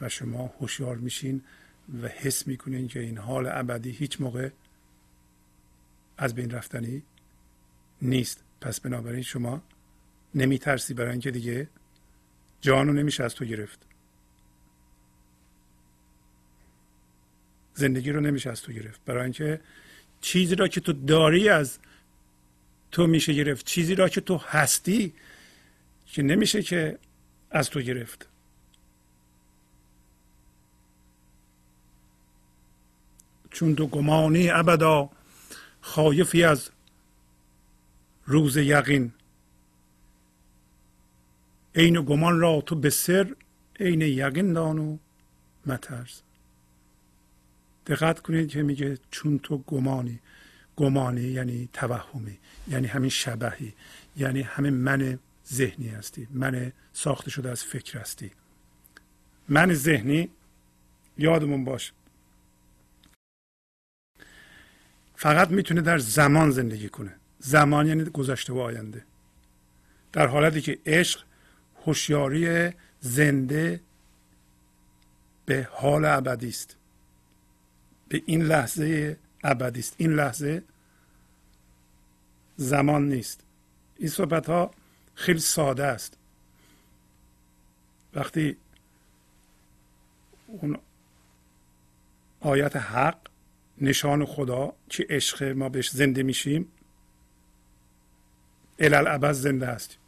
و 0.00 0.08
شما 0.08 0.54
هوشیار 0.60 0.96
میشین 0.96 1.42
و 2.02 2.08
حس 2.08 2.46
می‌کنین 2.46 2.88
که 2.88 3.00
این 3.00 3.18
حال 3.18 3.46
ابدی 3.46 3.90
هیچ 3.90 4.20
موقع 4.20 4.48
از 6.18 6.34
بین 6.34 6.50
رفتنی 6.50 7.02
نیست. 8.02 8.44
پس 8.60 8.80
بنابراین 8.80 9.22
شما 9.22 9.62
نمیترسی 10.34 10.94
برای 10.94 11.10
اینکه 11.10 11.30
دیگه 11.30 11.68
جانو 12.60 12.92
نمیشه 12.92 13.24
از 13.24 13.34
تو 13.34 13.44
گرفت. 13.44 13.86
زندگی 17.74 18.12
رو 18.12 18.20
نمیشه 18.20 18.50
از 18.50 18.62
تو 18.62 18.72
گرفت. 18.72 19.04
برای 19.04 19.22
اینکه 19.22 19.60
چیزی 20.20 20.54
را 20.54 20.68
که 20.68 20.80
تو 20.80 20.92
داری 20.92 21.48
از 21.48 21.78
تو 22.90 23.06
میشه 23.06 23.32
گرفت 23.32 23.66
چیزی 23.66 23.94
را 23.94 24.08
که 24.08 24.20
تو 24.20 24.36
هستی 24.36 25.14
که 26.06 26.22
نمیشه 26.22 26.62
که 26.62 26.98
از 27.50 27.70
تو 27.70 27.80
گرفت. 27.80 28.28
چون 33.50 33.76
تو 33.76 33.86
گمانی 33.86 34.50
ابدا 34.50 35.10
خایفی 35.84 36.44
از 36.44 36.70
روز 38.26 38.56
یقین. 38.56 39.12
عین 41.74 42.02
گمان 42.02 42.40
را 42.40 42.60
تو 42.60 42.74
به 42.74 42.90
سر 42.90 43.34
عین 43.80 44.00
یقین 44.00 44.52
دان 44.52 44.78
و 44.78 44.98
مترس. 45.66 46.22
دقت 47.86 48.20
کنید 48.20 48.48
که 48.48 48.62
میگه 48.62 48.98
چون 49.10 49.38
تو 49.38 49.58
گمانی 49.58 50.20
گمانی 50.76 51.20
یعنی 51.20 51.68
توهمی 51.72 52.38
یعنی 52.68 52.86
همین 52.86 53.10
شبهی 53.10 53.74
یعنی 54.16 54.40
همین 54.42 54.74
من 54.74 55.18
ذهنی 55.52 55.88
هستی 55.88 56.28
من 56.30 56.72
ساخته 56.92 57.30
شده 57.30 57.50
از 57.50 57.64
فکر 57.64 57.98
هستی. 57.98 58.30
من 59.48 59.74
ذهنی 59.74 60.28
یادمون 61.18 61.64
باش 61.64 61.92
فقط 65.24 65.50
می‌تونه 65.50 65.80
در 65.80 65.98
زمان 65.98 66.50
زندگی 66.50 66.88
کنه. 66.88 67.14
زمان 67.38 67.86
یعنی 67.86 68.04
گذشته 68.04 68.52
و 68.52 68.58
آینده. 68.58 69.04
در 70.12 70.26
حالتی 70.26 70.60
که 70.60 70.78
عشق 70.86 71.24
هوشیاری 71.84 72.72
زنده 73.00 73.80
به 75.46 75.68
حال 75.70 76.04
ابدی 76.04 76.48
است. 76.48 76.76
به 78.08 78.22
این 78.26 78.42
لحظه 78.42 79.16
ابدی 79.44 79.80
است. 79.80 79.94
این 79.98 80.12
لحظه 80.12 80.62
زمان 82.56 83.08
نیست. 83.08 83.40
این 83.96 84.08
صحبت 84.08 84.46
ها 84.46 84.70
خیلی 85.14 85.40
ساده 85.40 85.84
است. 85.84 86.16
وقتی 88.14 88.56
اون 90.46 90.78
آیت 92.40 92.76
حق 92.76 93.18
نشان 93.80 94.24
خدا 94.24 94.72
که 94.88 95.06
عشق 95.10 95.42
ما 95.42 95.68
بهش 95.68 95.90
زنده 95.90 96.22
میشیم. 96.22 96.68
الالعبد 98.78 99.32
زنده 99.32 99.66
هستیم 99.66 99.98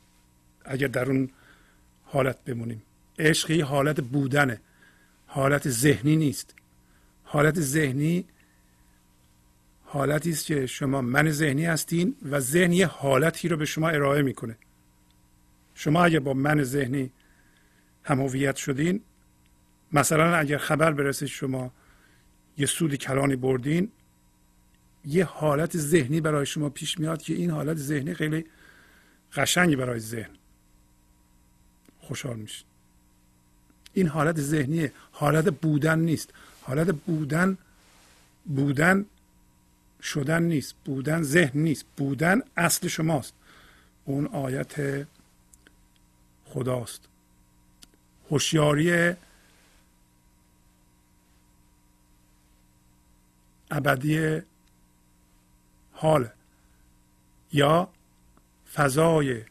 اگر 0.65 0.87
در 0.87 1.11
اون 1.11 1.31
حالت 2.05 2.45
بمونیم. 2.45 2.83
عشق 3.19 3.61
حالت 3.61 4.01
بودنه. 4.01 4.61
حالت 5.27 5.69
ذهنی 5.69 6.17
نیست. 6.17 6.55
حالت 7.25 7.61
ذهنی 7.61 8.25
حالتی 9.85 10.31
است 10.31 10.47
که 10.47 10.67
شما 10.67 11.01
من 11.01 11.31
ذهنی 11.31 11.65
هستین 11.65 12.17
و 12.31 12.41
ذهن 12.41 12.73
یه 12.73 12.87
حالتی 12.87 13.49
رو 13.49 13.57
به 13.57 13.65
شما 13.65 13.89
ارائه 13.89 14.23
می‌کنه. 14.23 14.57
شما 15.75 16.05
اگر 16.05 16.21
با 16.21 16.35
من 16.35 16.63
ذهنی 16.63 17.11
هم 18.05 18.21
هویت 18.21 18.57
شدین 18.57 19.01
مثلا 19.93 20.37
اگر 20.37 20.59
خبر 20.59 20.93
برسه 20.93 21.27
شما 21.27 21.73
یه 22.59 22.67
سود 22.67 22.95
کلانی 22.95 23.37
بردین 23.37 23.93
یه 25.05 25.25
حالت 25.25 25.77
ذهنی 25.77 26.21
برای 26.21 26.47
شما 26.47 26.69
پیش 26.69 26.99
میاد 26.99 27.23
که 27.23 27.35
این 27.35 27.51
حالت 27.51 27.77
ذهنی 27.77 28.15
خیلی 28.15 28.45
قشنگی 29.33 29.77
برای 29.77 30.01
ذهن. 30.01 30.31
خوشحال 32.01 32.37
میشه 32.37 32.65
این 33.93 34.09
حالت 34.09 34.41
ذهنیه 34.41 34.93
حالت 35.13 35.49
بودن 35.49 35.99
نیست. 35.99 36.31
حالت 36.63 36.91
بودن 36.91 37.59
بودن 38.47 39.07
شدن 40.03 40.43
نیست. 40.43 40.75
بودن 40.85 41.23
ذهن 41.23 41.61
نیست. 41.61 41.85
بودن 41.97 42.43
اصل 42.57 42.89
شماست. 42.89 43.35
اون 44.05 44.27
آیت 44.27 45.07
خداست. 46.45 47.01
هوشیاری 48.31 49.15
ابدی 53.77 54.41
حال 55.93 56.29
یا 57.53 57.89
فضای 58.75 59.43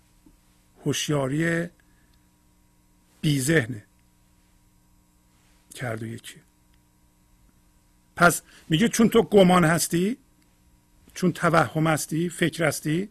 هوشیاری 0.85 1.69
بی 3.21 3.39
ذهنه. 3.39 3.83
کرد 5.75 6.03
و 6.03 6.05
یکی. 6.05 6.35
پس 8.15 8.41
میگه 8.69 8.87
چون 8.87 9.09
تو 9.09 9.21
گمان 9.21 9.63
هستی 9.63 10.17
چون 11.13 11.31
توهم 11.33 11.87
هستی 11.87 12.29
فکر 12.29 12.63
هستی 12.63 13.09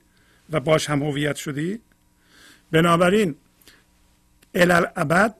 و 0.51 0.61
باش 0.61 0.91
هم 0.91 1.03
هویت 1.03 1.37
شدی 1.37 1.81
بنابراین 2.71 3.37
الالعبد 4.55 5.35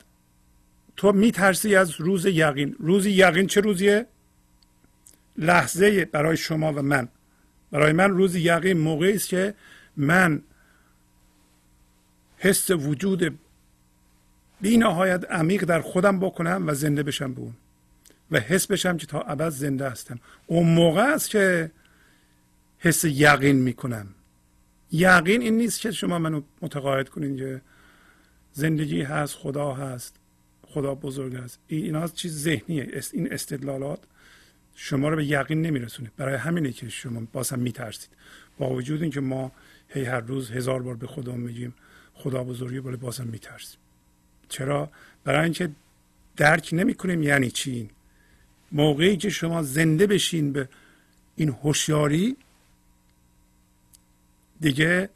تو 0.97 1.13
میترسی 1.13 1.77
از 1.77 2.01
روز 2.01 2.27
یقین. 2.27 2.77
روز 2.79 3.07
یقین 3.07 3.47
چه 3.47 3.61
روزیه؟ 3.61 4.07
لحظه 5.37 6.05
برای 6.05 6.37
شما 6.37 6.73
و 6.73 6.83
من. 6.83 7.09
برای 7.71 7.93
من 7.93 8.11
روز 8.11 8.37
یقین 8.37 8.79
موقعی 8.79 9.15
است 9.15 9.29
که 9.29 9.55
من 9.97 10.43
حس 12.39 12.71
وجود 12.71 13.39
بی 14.61 14.77
نهایت 14.77 15.31
عمیق 15.31 15.65
در 15.65 15.81
خودم 15.81 16.21
بکنم 16.21 16.65
و 16.67 16.75
زنده 16.75 17.03
بشم 17.03 17.35
به 17.35 17.41
اون. 17.41 17.55
و 18.31 18.41
حس 18.41 18.67
بشم 18.67 18.97
که 18.97 19.07
تا 19.07 19.21
ابد 19.21 19.49
زنده 19.49 19.91
هستم. 19.91 20.21
اون 20.47 20.69
موقع 20.69 21.15
است 21.15 21.31
که 21.31 21.71
حس 22.79 23.05
یقین 23.05 23.57
می‌کنم. 23.57 24.07
یقین 24.93 25.43
این 25.43 25.57
نیست 25.57 25.81
که 25.81 25.91
شما 25.91 26.19
منو 26.19 26.43
متقاعد 26.63 27.09
کنین 27.09 27.37
که 27.37 27.63
زندگی 28.53 29.03
هست 29.03 29.35
خدا 29.35 29.75
هست 29.75 30.17
خدا 30.63 30.95
بزرگ 30.95 31.35
است 31.35 31.59
این 31.67 31.85
اینا 31.85 32.09
چیز 32.09 32.43
ذهنیه. 32.43 33.01
این 33.13 33.33
استدلالات 33.33 33.99
شما 34.75 35.09
رو 35.09 35.17
به 35.17 35.25
یقین 35.25 35.63
نمیرسونه. 35.63 36.11
برای 36.17 36.35
همینه 36.35 36.73
که 36.73 36.89
شما 36.89 37.23
باز 37.33 37.51
هم 37.51 37.59
میترسید. 37.59 38.11
با 38.59 38.71
وجود 38.71 39.03
اینکه 39.03 39.21
ما 39.21 39.53
هی 39.89 40.05
هر 40.05 40.21
روز 40.21 40.51
هزار 40.51 40.83
بار 40.83 40.97
به 40.97 41.07
خدا 41.07 41.33
میگیم 41.33 41.75
خدا 42.15 42.45
بزرگی 42.45 42.79
ولی 42.79 42.97
باز 42.97 43.21
هم 43.21 43.27
میترسیم. 43.27 43.79
چرا؟ 44.49 44.91
برای 45.25 45.45
اینکه 45.45 45.71
درک 46.37 46.69
نمی‌کنیم 46.73 47.23
یعنی 47.23 47.51
چی 47.51 47.71
این. 47.71 47.91
موقعی 48.73 49.17
که 49.17 49.31
شما 49.31 49.63
زنده 49.63 50.07
بشین 50.07 50.53
به 50.53 50.69
این 51.37 51.49
هوشیاری 51.49 52.37
دیگه 54.61 55.11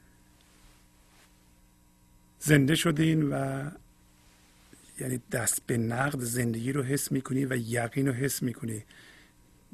زنده 2.39 2.75
شدین 2.75 3.23
و 3.23 3.65
یعنی 5.01 5.21
دست 5.33 5.63
به 5.67 5.77
نقد 5.77 6.21
زندگی 6.21 6.73
رو 6.73 6.83
حس 6.83 7.13
می‌کنی 7.13 7.45
و 7.45 7.57
یقین 7.57 8.07
رو 8.07 8.13
حس 8.13 8.43
می‌کنی. 8.43 8.85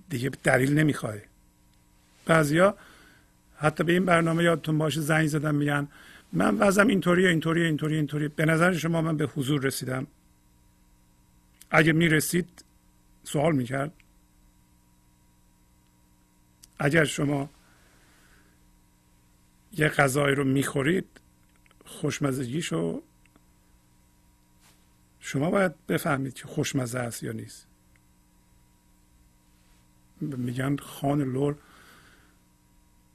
دیگه 0.08 0.30
دلیل 0.42 0.78
نمی‌خوای. 0.78 1.20
بعضیا 2.26 2.76
حتی 3.56 3.84
به 3.84 3.92
این 3.92 4.04
برنامه 4.04 4.44
یادتون 4.44 4.78
باشه 4.78 5.00
زنگ 5.00 5.26
زدن 5.26 5.54
میگن 5.54 5.88
من 6.32 6.58
وضعم 6.58 6.86
اینطوری 6.86 7.26
اینطوری 7.26 7.64
اینطوری 7.64 7.96
اینطوری 7.96 8.28
به 8.28 8.44
نظر 8.44 8.72
شما 8.72 9.02
من 9.02 9.16
به 9.16 9.26
حضور 9.26 9.62
رسیدم؟ 9.62 10.06
اگه 11.70 11.92
می‌رسید 11.92 12.64
سوال 13.24 13.54
می‌کرد. 13.54 13.92
اگر 16.78 17.04
شما 17.04 17.50
یه 19.72 19.88
غذایی 19.88 20.34
رو 20.34 20.44
می‌خورید 20.44 21.06
خوشمزگیشو 21.84 23.02
شما 25.20 25.50
باید 25.50 25.86
بفهمید 25.86 26.34
که 26.34 26.46
خوشمزه 26.46 26.98
است 26.98 27.22
یا 27.22 27.32
نیست. 27.32 27.66
میگن 30.36 30.76
خان 30.76 31.22
لور. 31.22 31.56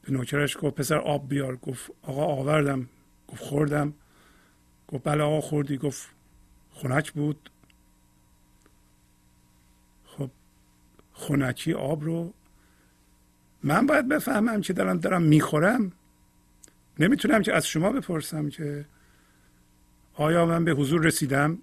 به 0.02 0.12
نوکرش 0.12 0.58
گفت 0.62 0.76
پسر 0.76 0.98
آب 0.98 1.30
بیار. 1.30 1.56
گفت 1.56 1.92
آقا 2.02 2.26
آوردم. 2.26 2.90
گفت 3.28 3.44
خوردم. 3.44 3.94
گفت 4.88 5.04
بله 5.04 5.24
آقا 5.24 5.42
خوردی. 5.42 5.78
گفت 5.78 6.10
خنک 6.72 7.12
بود. 7.12 7.50
خب 10.06 10.32
خنکی 11.14 11.74
آب 11.74 12.04
رو 12.04 12.34
من 13.64 13.86
باید 13.86 14.08
بفهمم 14.08 14.62
که 14.62 14.74
دارم 14.74 14.98
دارم 14.98 15.22
می‌خورم. 15.22 15.92
نمی‌تونم 17.00 17.42
که 17.42 17.54
از 17.54 17.68
شما 17.68 17.92
بپرسم 17.92 18.50
که 18.50 18.86
آیا 20.14 20.46
من 20.46 20.66
به 20.66 20.72
حضور 20.72 21.06
رسیدم؟ 21.06 21.58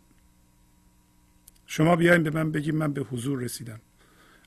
شما 1.66 1.96
بیاین 1.96 2.22
به 2.22 2.30
من 2.30 2.52
بگید 2.52 2.74
من 2.74 2.92
به 2.92 3.00
حضور 3.00 3.38
رسیدم. 3.42 3.80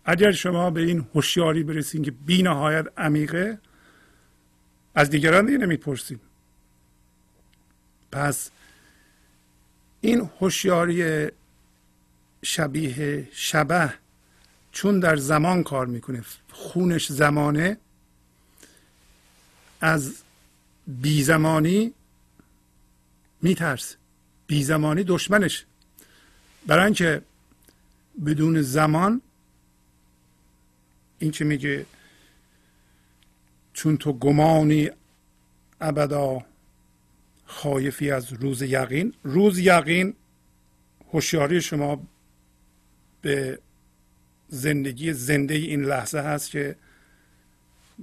اگر 0.06 0.32
شما 0.32 0.70
به 0.70 0.82
این 0.82 1.08
هوشیاری 1.16 1.64
برسید 1.64 2.04
که 2.04 2.12
بی 2.12 2.44
نهایت 2.44 2.86
عمیقه 2.98 3.60
از 4.96 5.10
دیگران 5.10 5.46
دیگه 5.46 5.58
نمی‌پرسید 5.58 6.20
پس 8.12 8.52
این 10.02 10.30
هوشیاری 10.40 11.28
شبیه 12.44 13.28
شبه 13.32 13.94
چون 14.72 15.00
در 15.00 15.16
زمان 15.16 15.64
کار 15.64 15.86
می‌کنه 15.86 16.24
خونش 16.52 17.12
زمانه 17.12 17.78
از 19.82 20.16
بیزمانی 20.88 21.94
میترس 23.42 23.96
بیزمانی 24.48 25.04
دشمنش. 25.04 25.66
برای 26.68 26.86
اینکه 26.86 27.22
بدون 28.26 28.62
زمان 28.62 29.22
این 31.20 31.32
که 31.32 31.46
میگه؟ 31.46 31.86
چون 33.74 33.98
تو 33.98 34.14
گمانی 34.14 34.90
ابدا 35.82 36.46
خایفی 37.46 38.12
از 38.12 38.34
روز 38.34 38.62
یقین. 38.62 39.14
روز 39.24 39.60
یقین 39.60 40.14
هوشیاری 41.14 41.62
شما 41.62 42.08
به 43.22 43.60
زندگی 44.48 45.14
زنده 45.14 45.54
این 45.54 45.84
لحظه 45.84 46.20
هست 46.20 46.52
که 46.52 46.76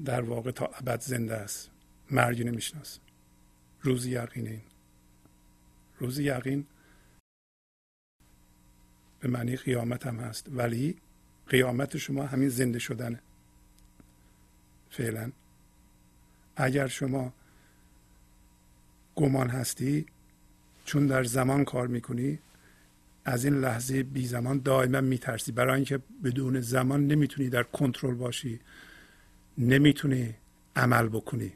در 0.05 0.21
واقع 0.21 0.51
تا 0.51 0.67
ابد 0.67 1.01
زنده 1.01 1.35
است. 1.35 1.71
مرگی 2.11 2.45
نمی‌شناسه 2.45 3.01
روز 3.81 4.07
یقین 4.07 4.49
این. 4.49 4.63
روز 5.99 6.19
یقین 6.19 6.67
به 9.21 9.29
معنی 9.29 9.57
قیامت 9.57 10.07
هم 10.07 10.17
هست. 10.17 10.47
ولی 10.51 10.97
قیامت 11.49 11.97
شما 11.97 12.27
همین 12.27 12.49
زنده 12.49 12.79
شدنه. 12.79 13.21
فعلا. 14.91 15.33
اگر 16.57 16.87
شما 16.87 17.33
گمان 19.15 19.49
هستی 19.49 20.07
چون 20.85 21.07
در 21.07 21.25
زمان 21.25 21.65
کار 21.65 21.87
می‌کنی 21.87 22.39
از 23.25 23.45
این 23.45 23.55
لحظه 23.55 24.03
بی 24.03 24.27
زمان 24.27 24.59
دائما 24.59 25.01
میترسی. 25.01 25.53
برای 25.53 25.75
اینکه 25.75 26.01
بدون 26.25 26.61
زمان 26.61 27.07
نمی‌تونی 27.07 27.49
در 27.49 27.63
کنترل 27.63 28.15
باشی. 28.15 28.61
نمی‌تونی 29.59 30.35
عمل 30.77 31.09
بکنی. 31.09 31.53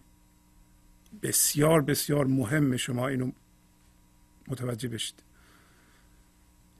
بسیار 1.23 1.83
بسیار 1.83 2.27
مهم 2.27 2.77
شما 2.77 3.09
اینو 3.09 3.33
متوجه 4.49 4.89
بشید. 4.89 5.23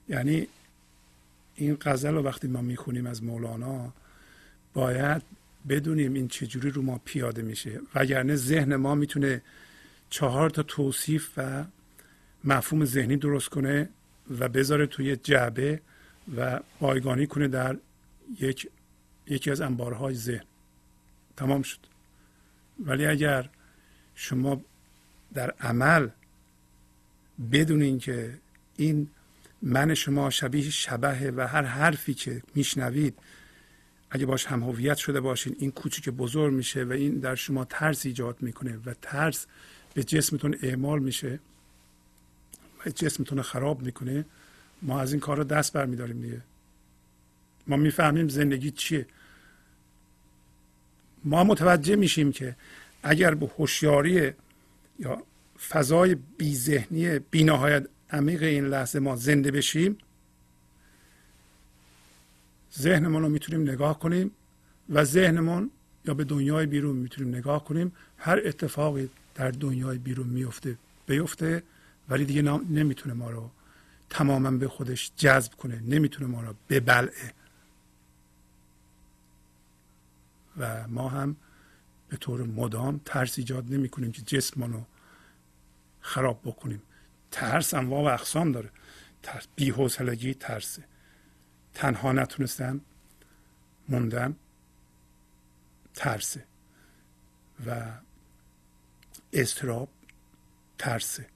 یعنی 0.09 0.49
این 1.61 1.77
غزل 1.81 2.15
رو 2.15 2.23
وقتی 2.23 2.49
ما 2.49 2.61
می‌خونیم 2.63 3.07
از 3.07 3.25
مولانا 3.25 3.93
باید 4.75 5.23
بدونیم 5.69 6.15
این 6.15 6.29
چجوری 6.29 6.71
رو 6.71 6.83
ما 6.83 7.01
پیاده 7.05 7.43
میشه. 7.43 7.81
وگرنه 7.95 8.37
ذهن 8.37 8.77
ما 8.77 8.95
می‌تونه 8.95 9.43
چهار 10.11 10.51
تا 10.51 10.63
توصیف 10.63 11.31
و 11.37 11.65
مفهوم 12.45 12.85
ذهنی 12.85 13.17
درست 13.17 13.49
کنه 13.49 13.89
و 14.39 14.49
بذاره 14.49 14.87
توی 14.87 15.17
جعبه 15.17 15.81
و 16.37 16.61
بایگانی 16.81 17.27
کنه 17.27 17.49
در 17.49 17.77
یک 18.41 18.71
یکی 19.27 19.51
از 19.51 19.61
انبارهای 19.61 20.15
ذهن. 20.15 20.45
تمام 21.37 21.63
شد. 21.63 21.79
ولی 22.87 23.07
اگر 23.07 23.49
شما 24.15 24.63
در 25.35 25.51
عمل 25.51 26.09
بدونین 27.53 27.99
که 27.99 28.39
این 28.77 29.09
من 29.63 29.95
شما 29.95 30.31
شبیه 30.31 30.71
شبهه 30.71 31.33
و 31.37 31.47
هر 31.47 31.63
حرفی 31.63 32.15
که 32.15 32.43
میشنوید 32.55 33.19
اگه 34.11 34.27
باش 34.27 34.47
هم 34.47 34.63
هویت 34.63 34.97
شده 34.97 35.21
باشین 35.21 35.57
این 35.59 35.71
کوچیک 35.71 36.09
بزرگ 36.09 36.53
میشه 36.53 36.85
و 36.85 36.93
این 36.93 37.19
در 37.19 37.35
شما 37.35 37.65
ترس 37.65 38.07
ایجاد 38.07 38.37
می‌کنه 38.41 38.79
و 38.87 38.95
ترس 39.03 39.47
به 39.95 40.05
جسمتون 40.05 40.57
اعمال 40.63 40.99
میشه 40.99 41.39
و 42.87 42.91
جسمتون 42.91 43.43
خراب 43.43 43.83
می‌کنه 43.83 44.25
ما 44.83 45.01
از 45.01 45.13
این 45.13 45.21
کار 45.21 45.37
رو 45.37 45.45
دست 45.45 45.73
برمیداریم 45.73 46.21
دیگه. 46.21 46.41
ما 47.67 47.77
می‌فهمیم 47.77 48.29
زندگی 48.29 48.71
چیه. 48.71 49.07
ما 51.25 51.45
متوجه 51.45 51.97
میشیم 51.97 52.33
که 52.33 52.57
اگر 53.03 53.35
به 53.35 53.51
هوشیاری 53.59 54.33
یا 54.99 55.23
فضای 55.69 56.15
بی 56.15 56.55
ذهنی 56.55 57.19
بی 57.19 57.45
نهایت 57.45 57.87
عمیق 58.13 58.43
این 58.43 58.67
لحظه 58.67 58.99
ما 58.99 59.17
زنده 59.17 59.51
بشیم. 59.51 59.99
ذهنمون 62.79 63.23
رو 63.23 63.29
می‌تونیم 63.29 63.71
نگاه 63.71 63.99
کنیم 63.99 64.31
و 64.89 65.05
ذهنمون 65.05 65.71
یا 66.05 66.15
به 66.15 66.25
دنیای 66.25 66.67
بیرون 66.67 66.97
می‌تونیم 66.97 67.35
نگاه 67.35 67.65
کنیم. 67.65 67.93
هر 68.19 68.41
اتفاقی 68.45 69.11
در 69.35 69.51
دنیای 69.51 69.99
بیرون 69.99 70.27
میفته 70.27 70.77
بیفته 71.07 71.63
ولی 72.09 72.25
دیگه 72.25 72.43
نمی‌تونه 72.43 73.15
ما 73.15 73.31
رو 73.31 73.51
تماما 74.11 74.51
به 74.51 74.69
خودش 74.69 75.13
جذب 75.17 75.53
کنه. 75.53 75.81
نمی‌تونه 75.81 76.31
ما 76.31 76.43
رو 76.43 76.55
ببلعه. 76.69 77.35
و 80.59 80.89
ما 80.89 81.09
هم 81.09 81.37
به 82.09 82.17
طور 82.17 82.43
مدام 82.43 83.01
ترس 83.05 83.39
ایجاد 83.39 83.73
نمی 83.73 83.89
کنیم 83.89 84.13
که 84.13 84.23
جسم 84.23 84.65
رو 84.65 84.87
خراب 86.01 86.41
بکنیم. 86.45 86.83
ترس 87.31 87.75
انواع 87.75 88.03
و 88.03 88.15
اقسام 88.15 88.53
داره. 88.53 88.71
ترس 89.23 89.47
بی 89.57 89.71
حوصلگی 89.71 90.35
ترسه. 90.35 90.85
تنها 91.75 92.13
نتونستن 92.13 92.81
موندن 93.89 94.37
ترسه. 95.95 96.45
و 97.67 97.87
استراب 99.33 99.89
ترسه. 100.79 101.27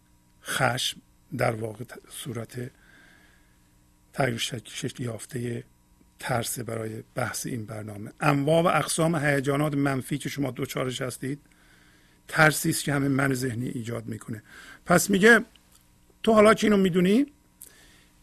خشم 0.43 1.01
در 1.37 1.55
واقع 1.55 1.85
صورت 2.11 2.71
تغییر 4.13 4.39
شکل 4.65 5.03
یافته 5.03 5.65
ترسه 6.19 6.63
برای 6.63 7.03
بحث 7.15 7.47
این 7.47 7.67
برنامه. 7.67 8.13
انواع 8.21 8.63
و 8.63 8.67
اقسام 8.67 9.17
هیجانات 9.17 9.75
منفی 9.75 10.19
که 10.19 10.29
شما 10.29 10.51
دوچارش 10.51 11.03
هستید 11.03 11.41
ترسی 12.29 12.71
است 12.71 12.85
که 12.85 12.93
همه 12.93 13.09
من 13.09 13.35
ذهنی 13.35 13.69
ایجاد 13.69 14.07
می‌کنه. 14.07 14.43
پس 14.87 15.11
میگه 15.11 15.45
تو 16.25 16.33
حالا 16.33 16.55
که 16.55 16.66
اینو 16.66 16.77
می‌دونی 16.77 17.27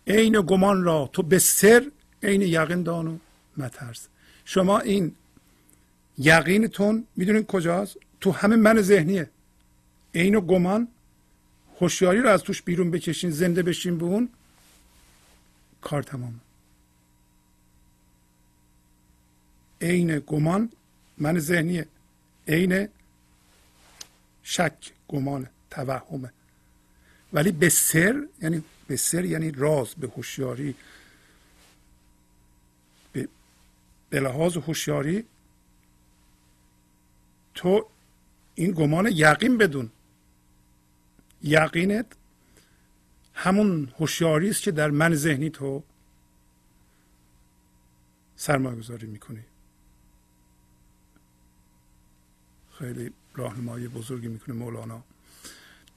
عین 0.07 0.41
گمان 0.41 0.83
را 0.83 1.09
تو 1.13 1.23
به 1.23 1.39
سر 1.39 1.91
عین 2.23 2.41
یقین 2.41 2.83
دان 2.83 3.07
و 3.07 3.17
مترس. 3.57 4.07
شما 4.45 4.79
این 4.79 5.15
یقینتون 6.17 7.07
می‌دونید 7.15 7.45
کجاست؟ 7.45 7.97
تو 8.21 8.31
همه 8.31 8.55
من 8.55 8.81
ذهنیه. 8.81 9.29
عین 10.15 10.39
گمان 10.39 10.87
هوشیاری 11.79 12.19
رو 12.21 12.29
از 12.29 12.43
توش 12.43 12.61
بیرون 12.61 12.91
بکشین 12.91 13.31
زنده 13.31 13.63
بشین 13.63 13.97
به 13.97 14.05
اون 14.05 14.29
کار 15.81 16.03
تمام. 16.03 16.39
عین 19.81 20.19
گمان 20.27 20.69
من 21.17 21.39
ذهنیه. 21.39 21.87
عین 22.47 22.87
شک 24.43 24.91
گمان 25.07 25.47
توهمه. 25.69 26.33
ولی 27.33 27.51
به 27.51 27.69
سر 27.69 28.27
یعنی 28.41 28.63
به 28.87 28.95
سر 28.95 29.25
یعنی 29.25 29.51
راز 29.51 29.95
به 29.95 30.07
هوشیاری 30.07 30.75
به 34.11 34.19
لحاظ 34.19 34.57
هوشیاری 34.57 35.25
تو 37.55 37.85
این 38.55 38.71
گمان 38.71 39.09
یقین 39.11 39.57
بدون. 39.57 39.91
یقینت 41.43 42.05
همون 43.33 43.93
هوشیاری 43.99 44.49
است 44.49 44.61
که 44.61 44.71
در 44.71 44.89
من 44.89 45.15
ذهنی 45.15 45.49
تو 45.49 45.83
سرمایه 48.35 48.75
گذاری 48.75 49.07
می‌کنی. 49.07 49.43
خیلی 52.79 53.13
راهنمایی 53.35 53.87
بزرگی 53.87 54.27
می‌کنه 54.27 54.55
مولانا. 54.55 55.03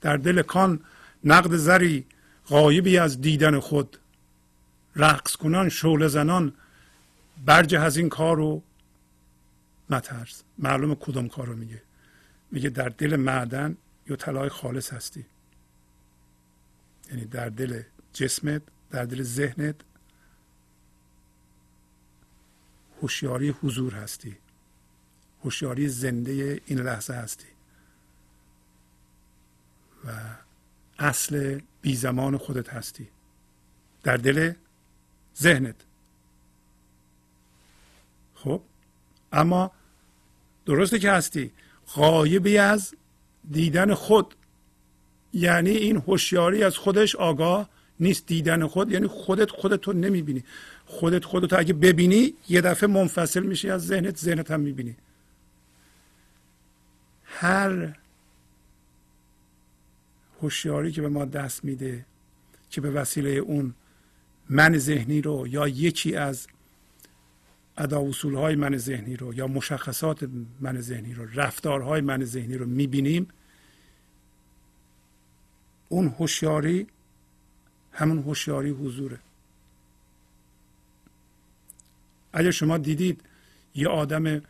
در 0.01 0.17
دل 0.17 0.41
کان 0.41 0.79
نقد 1.25 1.55
زری 1.55 2.05
غایبی 2.47 2.97
از 2.97 3.21
دیدن 3.21 3.59
خود. 3.59 3.97
رقص 4.95 5.35
کنان 5.35 5.69
شعله 5.69 6.07
زنان 6.07 6.53
برجه 7.45 7.79
از 7.79 7.97
این 7.97 8.09
کار 8.09 8.37
رو 8.37 8.63
نترس. 9.89 10.43
معلوم 10.57 10.95
کدوم 10.95 11.29
کار 11.29 11.47
رو 11.47 11.55
میگه. 11.55 11.81
میگه 12.51 12.69
در 12.69 12.89
دل 12.89 13.15
معدن 13.15 13.77
یا 14.07 14.15
طلای 14.15 14.49
خالص 14.49 14.93
هستی. 14.93 15.25
یعنی 17.09 17.25
در 17.25 17.49
دل 17.49 17.81
جسمت 18.13 18.61
در 18.91 19.05
دل 19.05 19.23
ذهنت 19.23 19.75
هوشیاری 23.01 23.49
حضور 23.49 23.93
هستی. 23.93 24.37
هوشیاری 25.43 25.87
زنده 25.87 26.61
این 26.65 26.79
لحظه 26.79 27.13
هستی. 27.13 27.47
و 30.05 30.11
اصل 30.99 31.59
بی 31.81 31.95
زمان 31.95 32.37
خودت 32.37 32.69
هستی. 32.69 33.07
در 34.03 34.17
دل 34.17 34.53
ذهنت. 35.37 35.75
خب 38.35 38.61
اما 39.31 39.71
درسته 40.65 40.99
که 40.99 41.11
هستی. 41.11 41.51
غایبی 41.95 42.57
از 42.57 42.93
دیدن 43.51 43.93
خود. 43.93 44.35
یعنی 45.33 45.69
این 45.69 45.97
هوشیاری 45.97 46.63
از 46.63 46.77
خودش 46.77 47.15
آگاه 47.15 47.69
نیست. 47.99 48.25
دیدن 48.25 48.67
خود 48.67 48.91
یعنی 48.91 49.07
خودت 49.07 49.51
خودت 49.51 49.87
رو 49.87 49.93
نمی‌بینی. 49.93 50.43
خودت 50.85 51.25
خودت 51.25 51.53
اگه 51.53 51.73
ببینی 51.73 52.33
یه 52.49 52.61
دفعه 52.61 52.89
منفصل 52.89 53.43
میشی 53.43 53.69
از 53.69 53.87
ذهنت 53.87 54.17
ذهنت 54.17 54.51
هم 54.51 54.59
می‌بینی. 54.59 54.95
هر 57.23 57.95
هوشیاری 60.41 60.91
که 60.91 61.01
به 61.01 61.09
ما 61.09 61.25
دست 61.25 61.65
میده 61.65 62.05
که 62.69 62.81
به 62.81 62.91
وسیله 62.91 63.29
اون 63.29 63.73
من 64.49 64.77
ذهنی 64.77 65.21
رو 65.21 65.47
یا 65.47 65.67
یکی 65.67 66.15
از 66.15 66.47
ادا 67.77 68.11
های 68.23 68.55
من 68.55 68.77
ذهنی 68.77 69.15
رو 69.15 69.33
یا 69.33 69.47
مشخصات 69.47 70.29
من 70.59 70.81
ذهنی 70.81 71.13
رو 71.13 71.25
رفتارهای 71.33 72.01
من 72.01 72.25
ذهنی 72.25 72.57
رو 72.57 72.65
می‌بینیم 72.65 73.27
اون 75.89 76.07
هوشیاری 76.07 76.87
همون 77.91 78.19
هوشیاری 78.19 78.69
حضوره. 78.69 79.19
اگر 82.33 82.51
شما 82.51 82.77
دیدید 82.77 83.21
یه 83.75 83.87
آدم 83.87 84.41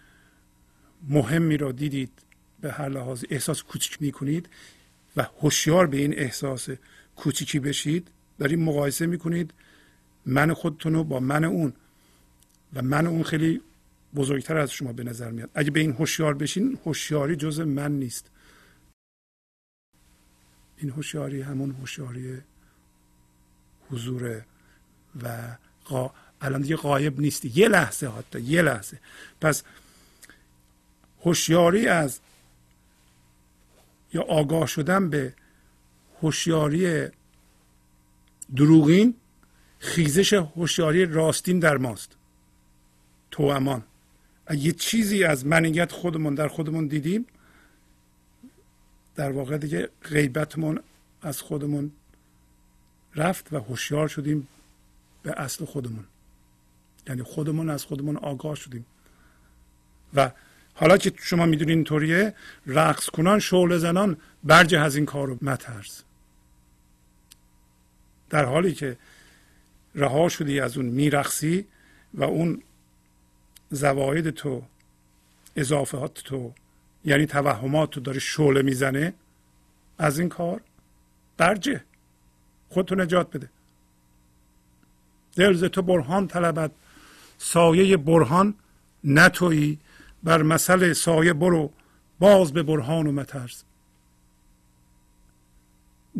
مهمی 1.09 1.57
رو 1.57 1.71
دیدید 1.71 2.11
به 2.61 2.71
هر 2.71 2.89
لحاظ 2.89 3.25
احساس 3.29 3.63
کوچک 3.63 4.01
می‌کنید 4.01 4.49
و 5.17 5.27
هوشیار 5.41 5.87
به 5.87 5.97
این 5.97 6.19
احساس 6.19 6.69
کوچیکی 7.15 7.59
بشید 7.59 8.07
دارید 8.39 8.59
مقایسه 8.59 9.05
می‌کنید 9.05 9.53
من 10.25 10.53
خودتون 10.53 10.93
رو 10.93 11.03
با 11.03 11.19
من 11.19 11.43
اون 11.43 11.73
و 12.73 12.81
من 12.81 13.07
اون 13.07 13.23
خیلی 13.23 13.61
بزرگتر 14.15 14.57
از 14.57 14.71
شما 14.71 14.93
به 14.93 15.03
نظر 15.03 15.31
میاد. 15.31 15.49
اگه 15.53 15.71
به 15.71 15.79
این 15.79 15.91
هوشیار 15.91 16.33
بشین 16.33 16.79
هوشیاری 16.85 17.35
جز 17.35 17.59
من 17.59 17.91
نیست. 17.91 18.31
این 20.77 20.89
هوشیاری 20.89 21.41
همون 21.41 21.71
هوشیاری 21.71 22.41
حضوره 23.89 24.45
و 25.23 25.57
قا... 25.85 26.13
الان 26.41 26.61
دیگه 26.61 26.75
غایب 26.75 27.19
نیستی. 27.19 27.51
یه 27.55 27.67
لحظه 27.67 28.09
حتی 28.09 28.41
یه 28.41 28.61
لحظه. 28.61 28.99
پس 29.41 29.63
هوشیاری 31.25 31.87
از 31.87 32.19
یا 34.15 34.21
آگاه 34.21 34.67
شدن 34.67 35.09
به 35.09 35.33
هوشیاری 36.21 37.07
دروغین 38.55 39.13
خیزش 39.79 40.33
هوشیاری 40.33 41.05
راستین 41.05 41.59
در 41.59 41.77
ماست. 41.77 42.15
تو 43.31 43.43
امان. 43.43 43.83
اگه 44.47 44.71
چیزی 44.71 45.23
از 45.23 45.45
منیت 45.45 45.91
خودمون 45.91 46.35
در 46.35 46.47
خودمون 46.47 46.87
دیدیم 46.87 47.25
در 49.15 49.31
واقع 49.31 49.57
دیگه 49.57 49.89
غیبتمون 50.03 50.79
از 51.21 51.41
خودمون 51.41 51.91
رفت 53.15 53.53
و 53.53 53.57
هوشیار 53.57 54.07
شدیم 54.07 54.47
به 55.23 55.33
اصل 55.37 55.65
خودمون. 55.65 56.05
یعنی 57.07 57.23
خودمون 57.23 57.69
از 57.69 57.85
خودمون 57.85 58.17
آگاه 58.17 58.55
شدیم. 58.55 58.85
و 60.13 60.31
حالا 60.75 60.97
که 60.97 61.13
شما 61.21 61.45
می‌دونین 61.45 61.75
اینطوریه 61.75 62.33
رقص 62.67 63.09
کنان 63.09 63.39
شعله 63.39 63.77
زنان 63.77 64.17
برجه 64.43 64.79
از 64.79 64.95
این 64.95 65.05
کار 65.05 65.27
رو 65.27 65.37
مترس. 65.41 66.03
در 68.29 68.45
حالی 68.45 68.73
که 68.73 68.97
رها 69.95 70.29
شدی 70.29 70.59
از 70.59 70.77
اون 70.77 70.85
میرقصی 70.85 71.65
و 72.13 72.23
اون 72.23 72.61
زواید 73.69 74.29
تو 74.29 74.63
اضافات 75.55 76.13
تو 76.13 76.53
یعنی 77.05 77.25
توهمات 77.25 77.89
تو 77.89 77.99
داره 77.99 78.19
شعله 78.19 78.61
می‌زنه 78.61 79.13
از 79.97 80.19
این 80.19 80.29
کار 80.29 80.61
برجه. 81.37 81.83
خودتو 82.69 82.95
نجات 82.95 83.37
بده. 83.37 83.49
دل 85.35 85.67
تو 85.67 85.81
برهان 85.81 86.27
طلبت 86.27 86.71
سایه 87.37 87.97
برهان 87.97 88.53
نتویی 89.03 89.79
بر 90.25 90.43
مسئله 90.43 90.93
سایه 90.93 91.33
برو 91.33 91.73
باز 92.19 92.53
به 92.53 92.63
برهان 92.63 93.07
و 93.07 93.11
مترز. 93.11 93.63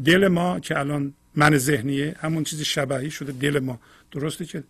دل 0.06 0.28
ما 0.28 0.60
که 0.60 0.80
الان 0.80 1.14
من 1.36 1.58
ذهنیه 1.58 2.16
همون 2.20 2.44
چیز 2.44 2.62
شبهی 2.62 3.12
شده 3.12 3.32
دل 3.32 3.60
ما. 3.60 3.80
درسته 4.12 4.46
که 4.46 4.64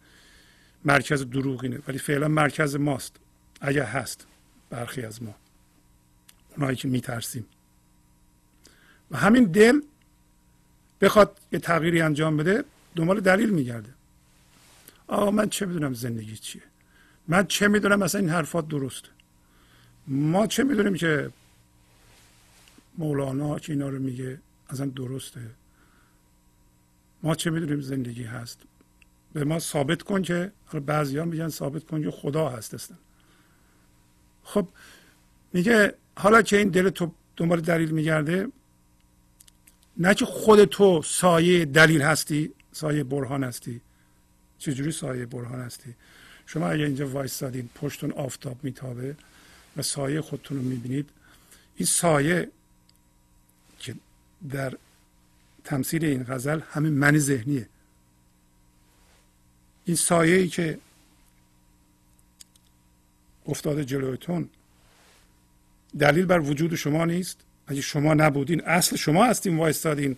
مرکز 0.86 1.30
دروغینه 1.30 1.80
ولی 1.88 1.98
فعلا 1.98 2.28
مرکز 2.28 2.76
ماست. 2.76 3.16
اگر 3.62 3.84
هست 3.84 4.28
برخی 4.70 5.02
از 5.02 5.24
ما. 5.24 5.36
اونایی 6.58 6.76
که 6.76 6.88
میترسیم. 6.88 7.46
و 9.12 9.18
همین 9.18 9.44
دل 9.44 9.82
بخواد 11.02 11.40
یه 11.52 11.60
تغییری 11.60 12.02
انجام 12.02 12.38
بده 12.38 12.64
دنبال 12.96 13.20
دلیل 13.20 13.50
میگرده. 13.50 13.90
آقا 15.08 15.32
من 15.32 15.50
چه 15.50 15.66
می‌دونم 15.66 15.94
زندگی 15.94 16.38
چیه؟ 16.38 16.62
من 17.28 17.48
چه 17.48 17.68
می‌دونم 17.68 18.00
مثلا 18.00 18.22
این 18.22 18.30
حرفات 18.30 18.68
درسته؟ 18.68 19.15
ما 20.08 20.48
چه 20.48 20.64
می‌دونیم 20.64 20.94
که 20.94 21.32
مولانا 22.98 23.60
که 23.60 23.74
اینا 23.74 23.90
رو 23.90 24.00
میگه 24.00 24.40
اصلا 24.70 24.86
درسته؟ 24.86 25.42
ما 27.24 27.36
چه 27.36 27.50
می‌دونیم 27.50 27.82
زندگی 27.82 28.24
هست؟ 28.24 28.60
به 29.34 29.44
ما 29.44 29.60
ثابت 29.60 30.02
کن 30.02 30.22
که 30.22 30.52
بعضی 30.86 31.18
ها 31.18 31.26
میگن 31.26 31.50
ثابت 31.50 31.84
کن 31.84 32.04
که 32.04 32.12
خدا 32.12 32.50
هست 32.50 32.74
هستن 32.74 32.98
خب 34.44 34.68
میگه 35.54 35.94
حالا 36.18 36.42
که 36.42 36.58
این 36.58 36.70
دل 36.70 36.90
تو 36.90 37.12
دنبال 37.38 37.62
دلیل 37.62 37.92
میگرده 37.92 38.48
نه 39.98 40.14
که 40.14 40.26
خود 40.26 40.66
تو 40.66 41.02
سایه 41.02 41.66
دلیل 41.66 42.02
هستی 42.02 42.54
سایه 42.72 43.04
برهان 43.04 43.44
هستی. 43.44 43.82
چجوری 44.58 44.92
سایه 44.92 45.26
برهان 45.26 45.60
هستی؟ 45.60 45.96
شما 46.46 46.68
اگه 46.68 46.86
اینجا 46.86 47.08
وایستادین 47.08 47.70
پشتون 47.76 48.12
آفتاب 48.12 48.58
میتابه. 48.64 49.16
و 49.78 49.82
سایه 49.82 50.22
خودتون 50.22 50.58
رو 50.58 50.64
می‌بینید. 50.64 51.10
این 51.76 51.86
سایه 51.86 52.50
که 53.80 53.96
در 54.52 54.78
تمثیل 55.64 56.06
این 56.06 56.24
غزل 56.24 56.60
همین 56.72 56.94
من 56.94 57.18
ذهنیه. 57.18 57.70
این 59.86 59.96
سایه 59.96 60.36
ای 60.36 60.48
که 60.48 60.80
افتاده 63.48 63.86
جلویتون 63.86 64.50
دلیل 66.00 66.26
بر 66.26 66.40
وجود 66.40 66.76
شما 66.76 67.06
نیست. 67.06 67.38
اگه 67.68 67.82
شما 67.82 68.14
نبودین 68.14 68.62
اصل 68.62 68.96
شما 68.96 69.26
هستین 69.26 69.58
وایستادین 69.58 70.18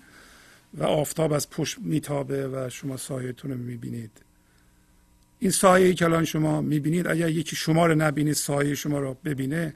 و 0.74 0.84
آفتاب 0.84 1.34
از 1.34 1.50
پشت 1.50 1.80
میتابه 1.80 2.48
و 2.48 2.70
شما 2.70 2.98
سایهتون 2.98 3.52
رو 3.52 3.58
می‌بینید. 3.58 4.27
این 5.40 5.52
سایه 5.52 5.88
ای 5.88 5.94
که 5.94 6.06
الان 6.06 6.26
شما 6.26 6.62
می‌بینید. 6.62 7.08
اگر 7.08 7.30
یکی 7.30 7.56
شما 7.56 7.86
رو 7.86 7.96
نبینید 7.96 8.34
سایه 8.34 8.76
شما 8.76 9.00
رو 9.00 9.14
ببینه. 9.14 9.76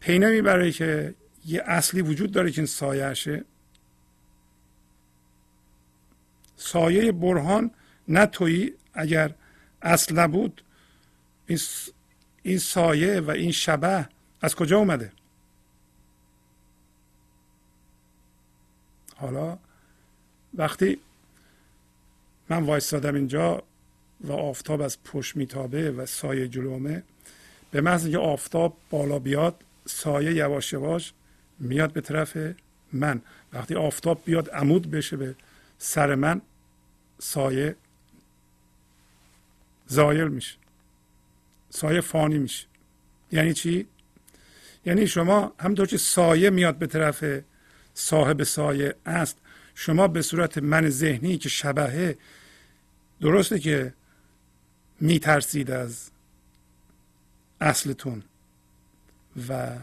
پی 0.00 0.18
نمی‌بره 0.18 0.72
که 0.72 1.14
یه 1.46 1.62
اصلی 1.66 2.02
وجود 2.02 2.32
داره 2.32 2.50
که 2.50 2.60
این 2.60 2.66
سایهشه 2.66 3.44
سایه 6.56 7.12
برهان 7.12 7.70
نه 8.08 8.26
تویی 8.26 8.74
اگر 8.94 9.34
اصل 9.82 10.18
نبود 10.18 10.62
این 12.42 12.58
سایه 12.58 13.20
و 13.20 13.30
این 13.30 13.52
شبه 13.52 14.08
از 14.40 14.54
کجا 14.54 14.78
اومده؟ 14.78 15.12
حالا 19.16 19.58
وقتی 20.54 20.98
من 22.48 22.62
وایستادم 22.62 23.14
اینجا 23.14 23.62
و 24.20 24.32
آفتاب 24.32 24.80
از 24.80 25.02
پشت 25.04 25.36
میتابه 25.36 25.90
و 25.90 26.06
سایه 26.06 26.48
جلومه 26.48 27.02
به 27.70 27.80
محض 27.80 28.02
اینکه 28.02 28.18
آفتاب 28.18 28.76
بالا 28.90 29.18
بیاد 29.18 29.64
سایه 29.86 30.34
یواش 30.34 30.72
یواش 30.72 31.12
میاد 31.58 31.92
به 31.92 32.00
طرف 32.00 32.36
من. 32.92 33.22
وقتی 33.52 33.74
آفتاب 33.74 34.22
بیاد 34.24 34.50
عمود 34.50 34.90
بشه 34.90 35.16
به 35.16 35.34
سر 35.78 36.14
من 36.14 36.40
سایه 37.18 37.76
زایل 39.86 40.28
میشه. 40.28 40.56
سایه 41.70 42.00
فانی 42.00 42.38
میشه. 42.38 42.66
یعنی 43.32 43.52
چی؟ 43.52 43.86
یعنی 44.86 45.06
شما 45.06 45.52
همطور 45.58 45.86
که 45.86 45.96
سایه 45.96 46.50
میاد 46.50 46.78
به 46.78 46.86
طرف 46.86 47.24
صاحب 47.94 48.42
سایه 48.42 48.94
است 49.06 49.38
شما 49.74 50.08
به 50.08 50.22
صورت 50.22 50.58
من 50.58 50.88
ذهنی 50.88 51.38
که 51.38 51.48
شبهه 51.48 52.16
درسته 53.20 53.58
که 53.58 53.92
میترسید 55.00 55.70
از 55.70 56.10
اصلتون 57.60 58.22
و 59.48 59.76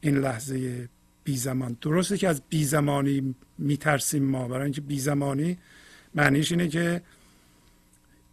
این 0.00 0.18
لحظه 0.18 0.88
بی 1.24 1.36
زمان 1.36 1.76
درسته 1.80 2.18
که 2.18 2.28
از 2.28 2.42
بی 2.48 2.64
زمانی 2.64 3.34
میترسیم 3.58 4.24
ما. 4.24 4.48
برای 4.48 4.62
اینکه 4.62 4.80
بی 4.80 4.98
زمانی 4.98 5.58
معنیش 6.14 6.52
اینه 6.52 6.68
که 6.68 7.02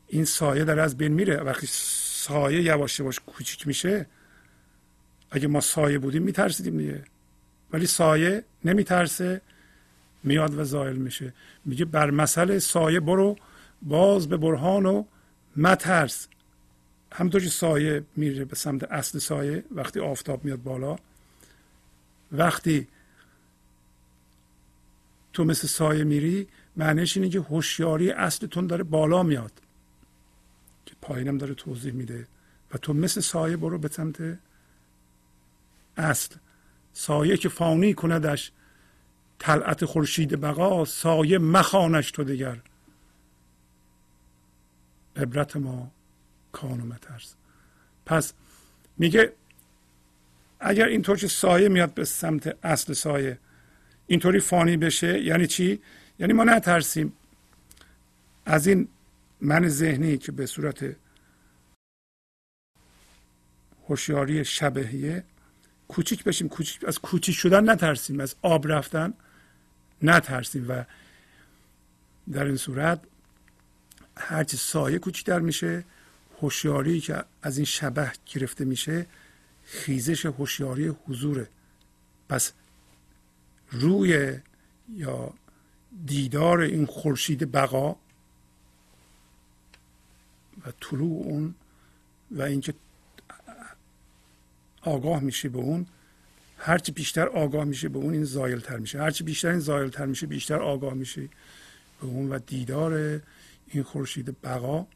این 0.08 0.26
سایه 0.26 0.64
در 0.64 0.80
از 0.80 0.98
بین 0.98 1.14
میره. 1.14 1.38
وقتی 1.38 1.68
سایه 1.70 2.62
یواش 2.62 3.00
یواش 3.00 3.20
کوچیک 3.20 3.68
میشه 3.68 4.06
اگه 5.32 5.48
ما 5.48 5.62
سایه 5.62 6.00
بودیم 6.00 6.24
میترسیدیم 6.24 6.78
دیگه. 6.78 7.04
ولی 7.74 7.86
سایه 7.86 8.44
نمیترسه 8.66 9.42
میاد 10.24 10.60
و 10.60 10.64
زایل 10.64 10.96
میشه. 10.96 11.34
میگه 11.66 11.86
بر 11.86 12.12
مسئله 12.12 12.60
سایه 12.60 13.00
برو 13.00 13.36
باز 13.82 14.30
به 14.30 14.38
برهان 14.38 14.86
و 14.86 15.04
مترس. 15.56 16.28
همونطور 17.14 17.42
که 17.42 17.50
سایه 17.50 18.04
میره 18.16 18.46
به 18.46 18.56
سمت 18.56 18.84
اصل 18.84 19.20
سایه 19.20 19.64
وقتی 19.72 20.00
آفتاب 20.00 20.46
میاد 20.46 20.64
بالا 20.64 20.96
وقتی 22.32 22.88
تو 25.34 25.44
مثل 25.44 25.68
سایه 25.68 26.04
میری 26.04 26.48
معنیش 26.78 27.18
اینه 27.18 27.30
که 27.30 27.40
هوشیاری 27.40 28.12
اصلتون 28.12 28.68
داره 28.68 28.84
بالا 28.84 29.24
میاد 29.24 29.52
که 30.86 30.96
پایینم 31.02 31.38
داره 31.38 31.54
توضیح 31.54 31.94
میده. 31.94 32.28
و 32.74 32.78
تو 32.78 32.94
مثل 32.94 33.22
سایه 33.22 33.58
برو 33.58 33.78
به 33.78 33.88
سمت 33.88 34.40
اصل. 35.98 36.36
سایه 36.94 37.38
که 37.38 37.50
فانی 37.50 37.94
کندش 37.94 38.52
طلعت 39.40 39.86
خورشید 39.86 40.42
بقا 40.42 40.86
سایه 40.86 41.38
مخانش 41.38 42.12
تو 42.12 42.24
دیگر. 42.24 42.58
عبرت 45.16 45.58
ما 45.58 45.92
کان 46.52 46.82
و 46.82 46.86
مترس. 46.86 47.36
پس 48.06 48.34
میگه 48.98 49.34
اگر 50.60 50.86
اینطور 50.86 51.18
که 51.18 51.28
سایه 51.28 51.70
میاد 51.70 51.94
به 51.94 52.06
سمت 52.06 52.58
اصل 52.64 52.94
سایه 52.94 53.40
اینطوری 54.08 54.40
فانی 54.40 54.78
بشه 54.78 55.22
یعنی 55.22 55.48
چی؟ 55.48 55.82
یعنی 56.20 56.34
ما 56.34 56.44
نترسیم. 56.44 57.14
از 58.46 58.68
این 58.68 58.88
من 59.42 59.68
ذهنی 59.68 60.18
که 60.18 60.32
به 60.32 60.46
صورت 60.46 60.96
هوشیاری 63.88 64.46
شبهیه 64.46 65.24
کوچیک 65.88 66.24
بشیم. 66.24 66.50
کوچیک 66.50 66.86
از 66.88 67.00
کوچیک 67.00 67.36
شدن 67.36 67.70
نترسیم. 67.70 68.20
از 68.20 68.36
آب 68.42 68.72
رفتن 68.72 69.14
نترسیم. 70.02 70.66
و 70.70 70.84
در 72.32 72.46
این 72.46 72.58
صورت 72.58 73.00
هرچی 74.22 74.58
سایه 74.58 75.00
کوچکتر 75.00 75.40
میشه 75.40 75.84
هوشیاری 76.42 77.00
که 77.00 77.24
از 77.42 77.58
این 77.58 77.66
شبه 77.66 78.12
گرفته 78.26 78.66
میشه 78.66 79.06
خیزش 79.64 80.26
هوشیاری 80.26 80.88
حضوره. 80.88 81.48
پس 82.30 82.54
روی 83.72 84.38
یا 84.90 85.34
دیدار 86.06 86.60
این 86.60 86.86
خورشید 86.86 87.52
بقا 87.52 87.90
و 90.66 90.72
طلوع 90.82 91.24
اون 91.24 91.56
و 92.32 92.42
اینکه 92.42 92.74
آگاه 94.82 95.20
میشه 95.20 95.50
به 95.50 95.58
اون 95.58 95.86
هرچی 96.58 96.92
بیشتر 96.92 97.28
آگاه 97.28 97.64
میشه 97.64 97.90
به 97.90 98.00
اون 98.00 98.14
این 98.14 98.24
زایل 98.24 98.60
تر 98.60 98.78
میشه 98.78 99.00
هرچی 99.00 99.24
بیشتر 99.24 99.50
این 99.50 99.60
زایل 99.60 99.90
تر 99.90 100.06
میشه 100.06 100.28
بیشتر 100.28 100.62
آگاه 100.62 100.94
میشه 100.94 101.22
به 102.02 102.08
اون 102.08 102.30
و 102.30 102.40
دیدار 102.40 103.22
این 103.72 103.84
خورشید 103.84 104.42
بقا 104.42 104.88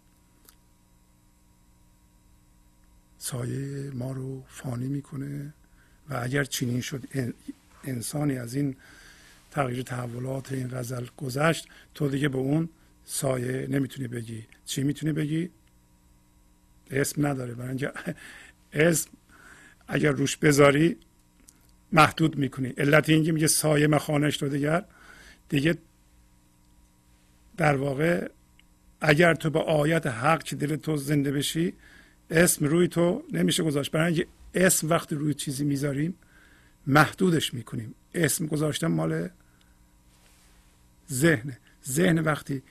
سایه 3.17 3.91
ما 3.91 4.11
رو 4.11 4.43
فانی 4.47 4.88
می‌کنه 4.88 5.53
و 6.09 6.19
اگر 6.23 6.43
چنین 6.43 6.82
شد 6.82 7.03
انسانی 7.84 8.38
از 8.38 8.55
این 8.55 8.76
تغییر 9.51 9.83
تحولات 9.83 10.51
این 10.51 10.67
غزل 10.67 11.05
گذشت 11.17 11.67
تو 11.93 12.09
دیگه 12.09 12.29
به 12.29 12.37
اون 12.37 12.70
سایه 13.05 13.67
نمی‌تونی 13.67 14.08
بگی. 14.08 14.45
چی 14.66 14.83
می‌تونی 14.83 15.13
بگی؟ 15.13 15.50
اسم 16.91 17.28
نداره. 17.28 17.54
برای 17.54 17.70
اینکه 17.70 17.91
اسم 18.74 19.09
اگر 19.87 20.12
روش 20.12 20.37
بذاری 20.37 20.97
محدود 21.91 22.37
می‌کنی. 22.37 22.67
علت 22.67 23.09
اینکه 23.09 23.32
میگه 23.32 23.47
سایه 23.47 23.87
مخانش 23.87 24.37
تو 24.37 24.50
دیگر 24.50 24.86
دیگه 25.50 25.78
در 27.58 27.75
واقع 27.75 28.29
اگر 29.01 29.34
تو 29.34 29.50
به 29.50 29.59
آیت 29.59 30.08
حق 30.08 30.43
که 30.43 30.55
دل 30.55 30.76
تو 30.76 30.97
زنده 30.97 31.32
بشی 31.32 31.74
اسم 32.30 32.66
روی 32.66 32.88
تو 32.88 33.24
نمیشه 33.32 33.63
گذاشت. 33.63 33.92
برای 33.92 34.05
اینکه 34.05 34.28
اسم 34.54 34.89
وقتی 34.89 35.16
روی 35.16 35.34
چیزی 35.34 35.66
می‌ذاریم 35.66 36.16
محدودش 36.88 37.54
می‌کنیم. 37.54 37.96
اسم 38.13 38.46
گذاشتن 38.46 38.88
مال 38.88 39.30
ذهن 41.12 41.58
ذهن 41.88 42.20
وقتی 42.20 42.63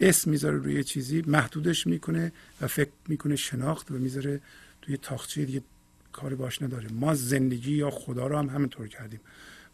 اسم 0.00 0.30
می‌ذاره 0.30 0.56
روی 0.56 0.84
چیزی 0.84 1.22
محدودش 1.26 1.86
می‌کنه 1.86 2.32
و 2.60 2.66
فکر 2.66 2.90
می‌کنه 3.08 3.36
شناخت 3.36 3.90
و 3.90 3.94
می‌ذاره 3.94 4.40
توی 4.82 4.96
تاخچه 4.96 5.44
دیگه 5.44 5.62
کاری 6.12 6.34
باش 6.34 6.62
نداره. 6.62 6.88
ما 6.92 7.14
زندگی 7.14 7.72
یا 7.72 7.90
خدا 7.90 8.26
رو 8.26 8.38
هم 8.38 8.48
همینطور 8.48 8.88
کردیم. 8.88 9.20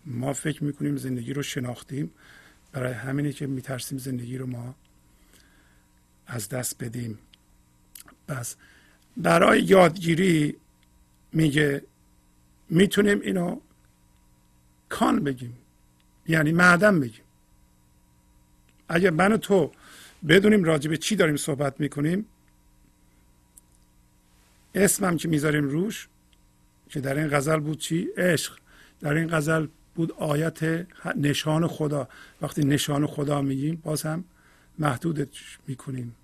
ما 0.07 0.33
فکر 0.33 0.65
می‌کنیم 0.65 0.97
زندگی 0.97 1.33
رو 1.33 1.43
شناختیم. 1.43 2.11
برای 2.73 2.93
همینه 2.93 3.33
که 3.33 3.47
میترسیم 3.47 3.99
زندگی 3.99 4.39
رو 4.39 4.47
ما 4.47 4.75
از 6.33 6.49
دست 6.49 6.85
بدیم. 6.85 7.19
بس 8.29 8.57
برای 9.17 9.63
یادگیری 9.63 10.57
میگه 11.33 11.83
می‌تونیم 12.69 13.21
اینو 13.21 13.61
کان 14.89 15.25
بگیم. 15.25 15.59
یعنی 16.27 16.53
معدن 16.53 17.01
بگیم. 17.01 17.25
اگر 18.89 19.11
من 19.11 19.33
و 19.33 19.37
تو 19.37 19.73
بدونیم 20.29 20.65
راجع 20.65 20.91
به 20.91 20.97
چی 20.97 21.17
داریم 21.17 21.37
صحبت 21.37 21.81
می‌کنیم 21.81 22.27
اسمم 24.75 25.17
که 25.17 25.29
می‌ذاریم 25.29 25.65
روش 25.69 26.09
که 26.89 27.01
در 27.01 27.19
این 27.19 27.29
غزل 27.29 27.61
بود 27.61 27.79
چی؟ 27.79 28.09
عشق. 28.17 28.59
در 29.01 29.15
این 29.15 29.29
غزل 29.29 29.67
بود 29.95 30.13
آیت 30.13 30.87
نشان 31.17 31.67
خدا. 31.67 32.09
وقتی 32.43 32.65
نشان 32.65 33.07
خدا 33.07 33.43
میگیم 33.43 33.77
باز 33.85 34.03
هم 34.03 34.25
محدودش 34.79 35.59
می‌کنیم. 35.67 36.15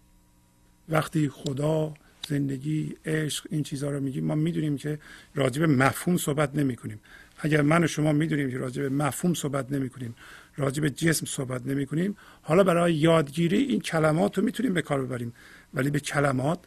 وقتی 0.88 1.28
خدا 1.28 1.94
زندگی 2.28 2.96
عشق 3.04 3.46
این 3.50 3.62
چیزها 3.62 3.90
رو 3.90 4.00
میگیم 4.00 4.24
ما 4.24 4.34
می‌دونیم 4.34 4.76
که 4.76 4.98
راجع 5.34 5.60
به 5.60 5.66
مفهوم 5.66 6.16
صحبت 6.16 6.54
نمی 6.54 6.76
کنیم 6.76 7.00
اگر 7.38 7.62
من 7.62 7.84
و 7.84 7.86
شما 7.86 8.12
می‌دونیم 8.12 8.50
که 8.50 8.58
راجع 8.58 8.82
به 8.82 8.88
مفهوم 8.88 9.34
صحبت 9.34 9.72
نمی 9.72 9.90
کنیم 9.90 10.14
راجع 10.56 10.82
به 10.82 10.90
جسم 10.90 11.26
صحبت 11.26 11.66
نمی 11.66 11.86
کنیم 11.86 12.16
حالا 12.42 12.64
برای 12.64 12.94
یادگیری 12.94 13.56
این 13.56 13.80
کلمات 13.80 14.38
رو 14.38 14.44
می‌تونیم 14.44 14.74
به 14.74 14.82
کار 14.82 15.04
ببریم. 15.04 15.32
ولی 15.74 15.90
به 15.90 16.00
کلمات 16.00 16.58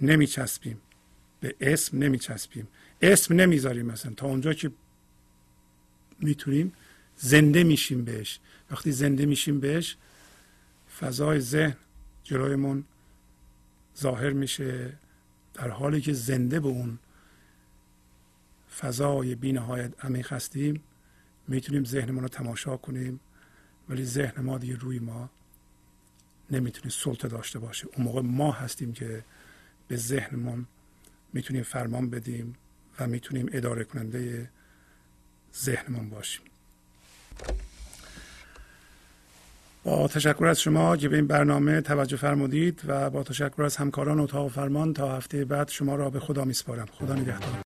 نمیچسبیم. 0.00 0.78
به 1.40 1.54
اسم 1.60 1.98
نمیچسبیم. 1.98 2.68
اسم 3.02 3.34
نمی‌ذاریم 3.34 3.86
مثلا. 3.86 4.12
تا 4.12 4.26
اونجا 4.26 4.52
که 4.52 4.70
می‌تونیم 6.20 6.72
زنده 7.16 7.64
میشیم 7.64 8.04
بهش. 8.04 8.40
وقتی 8.70 8.92
زنده 8.92 9.26
میشیم 9.26 9.60
بهش 9.60 9.96
فضای 11.00 11.40
ذهن 11.40 11.76
جلویمون 12.24 12.84
ظاهر 13.98 14.30
میشه 14.30 14.98
در 15.54 15.68
حالی 15.68 16.00
که 16.00 16.12
زنده 16.12 16.60
به 16.60 16.68
اون 16.68 16.98
فضای 18.78 19.34
بینهایت 19.34 20.04
عمیق 20.04 20.32
هستیم 20.32 20.82
می‌تونیم 21.48 21.84
ذهنمون 21.84 22.22
رو 22.22 22.28
تماشا 22.28 22.76
کنیم 22.76 23.20
ولی 23.88 24.04
ذهن 24.04 24.42
ما 24.42 24.58
دیگه 24.58 24.76
روی 24.76 24.98
ما 24.98 25.30
نمی‌تونه 26.50 26.90
سلطه 26.90 27.28
داشته 27.28 27.58
باشه. 27.58 27.88
اون 27.96 28.06
موقع 28.06 28.20
ما 28.20 28.52
هستیم 28.52 28.92
که 28.92 29.24
به 29.88 29.96
ذهنمون 29.96 30.66
می‌تونیم 31.32 31.62
فرمان 31.62 32.10
بدیم 32.10 32.54
و 32.98 33.06
می‌تونیم 33.06 33.48
اداره 33.52 33.84
کننده 33.84 34.50
ذهنمون 35.54 36.10
باشیم. 36.10 36.44
با 39.84 40.08
تشکر 40.08 40.46
از 40.46 40.60
شما 40.60 40.96
که 40.96 41.08
به 41.08 41.16
این 41.16 41.26
برنامه 41.26 41.80
توجه 41.80 42.16
فرمودید 42.16 42.82
و 42.86 43.10
با 43.10 43.22
تشکر 43.22 43.62
از 43.62 43.76
همکاران 43.76 44.20
اتاق 44.20 44.50
فرمان 44.50 44.92
تا 44.92 45.16
هفته 45.16 45.44
بعد 45.44 45.68
شما 45.68 45.96
را 45.96 46.10
به 46.10 46.20
خدا 46.20 46.44
میسپارم. 46.44 46.86
خدا 46.92 47.14
نگهدار. 47.14 47.71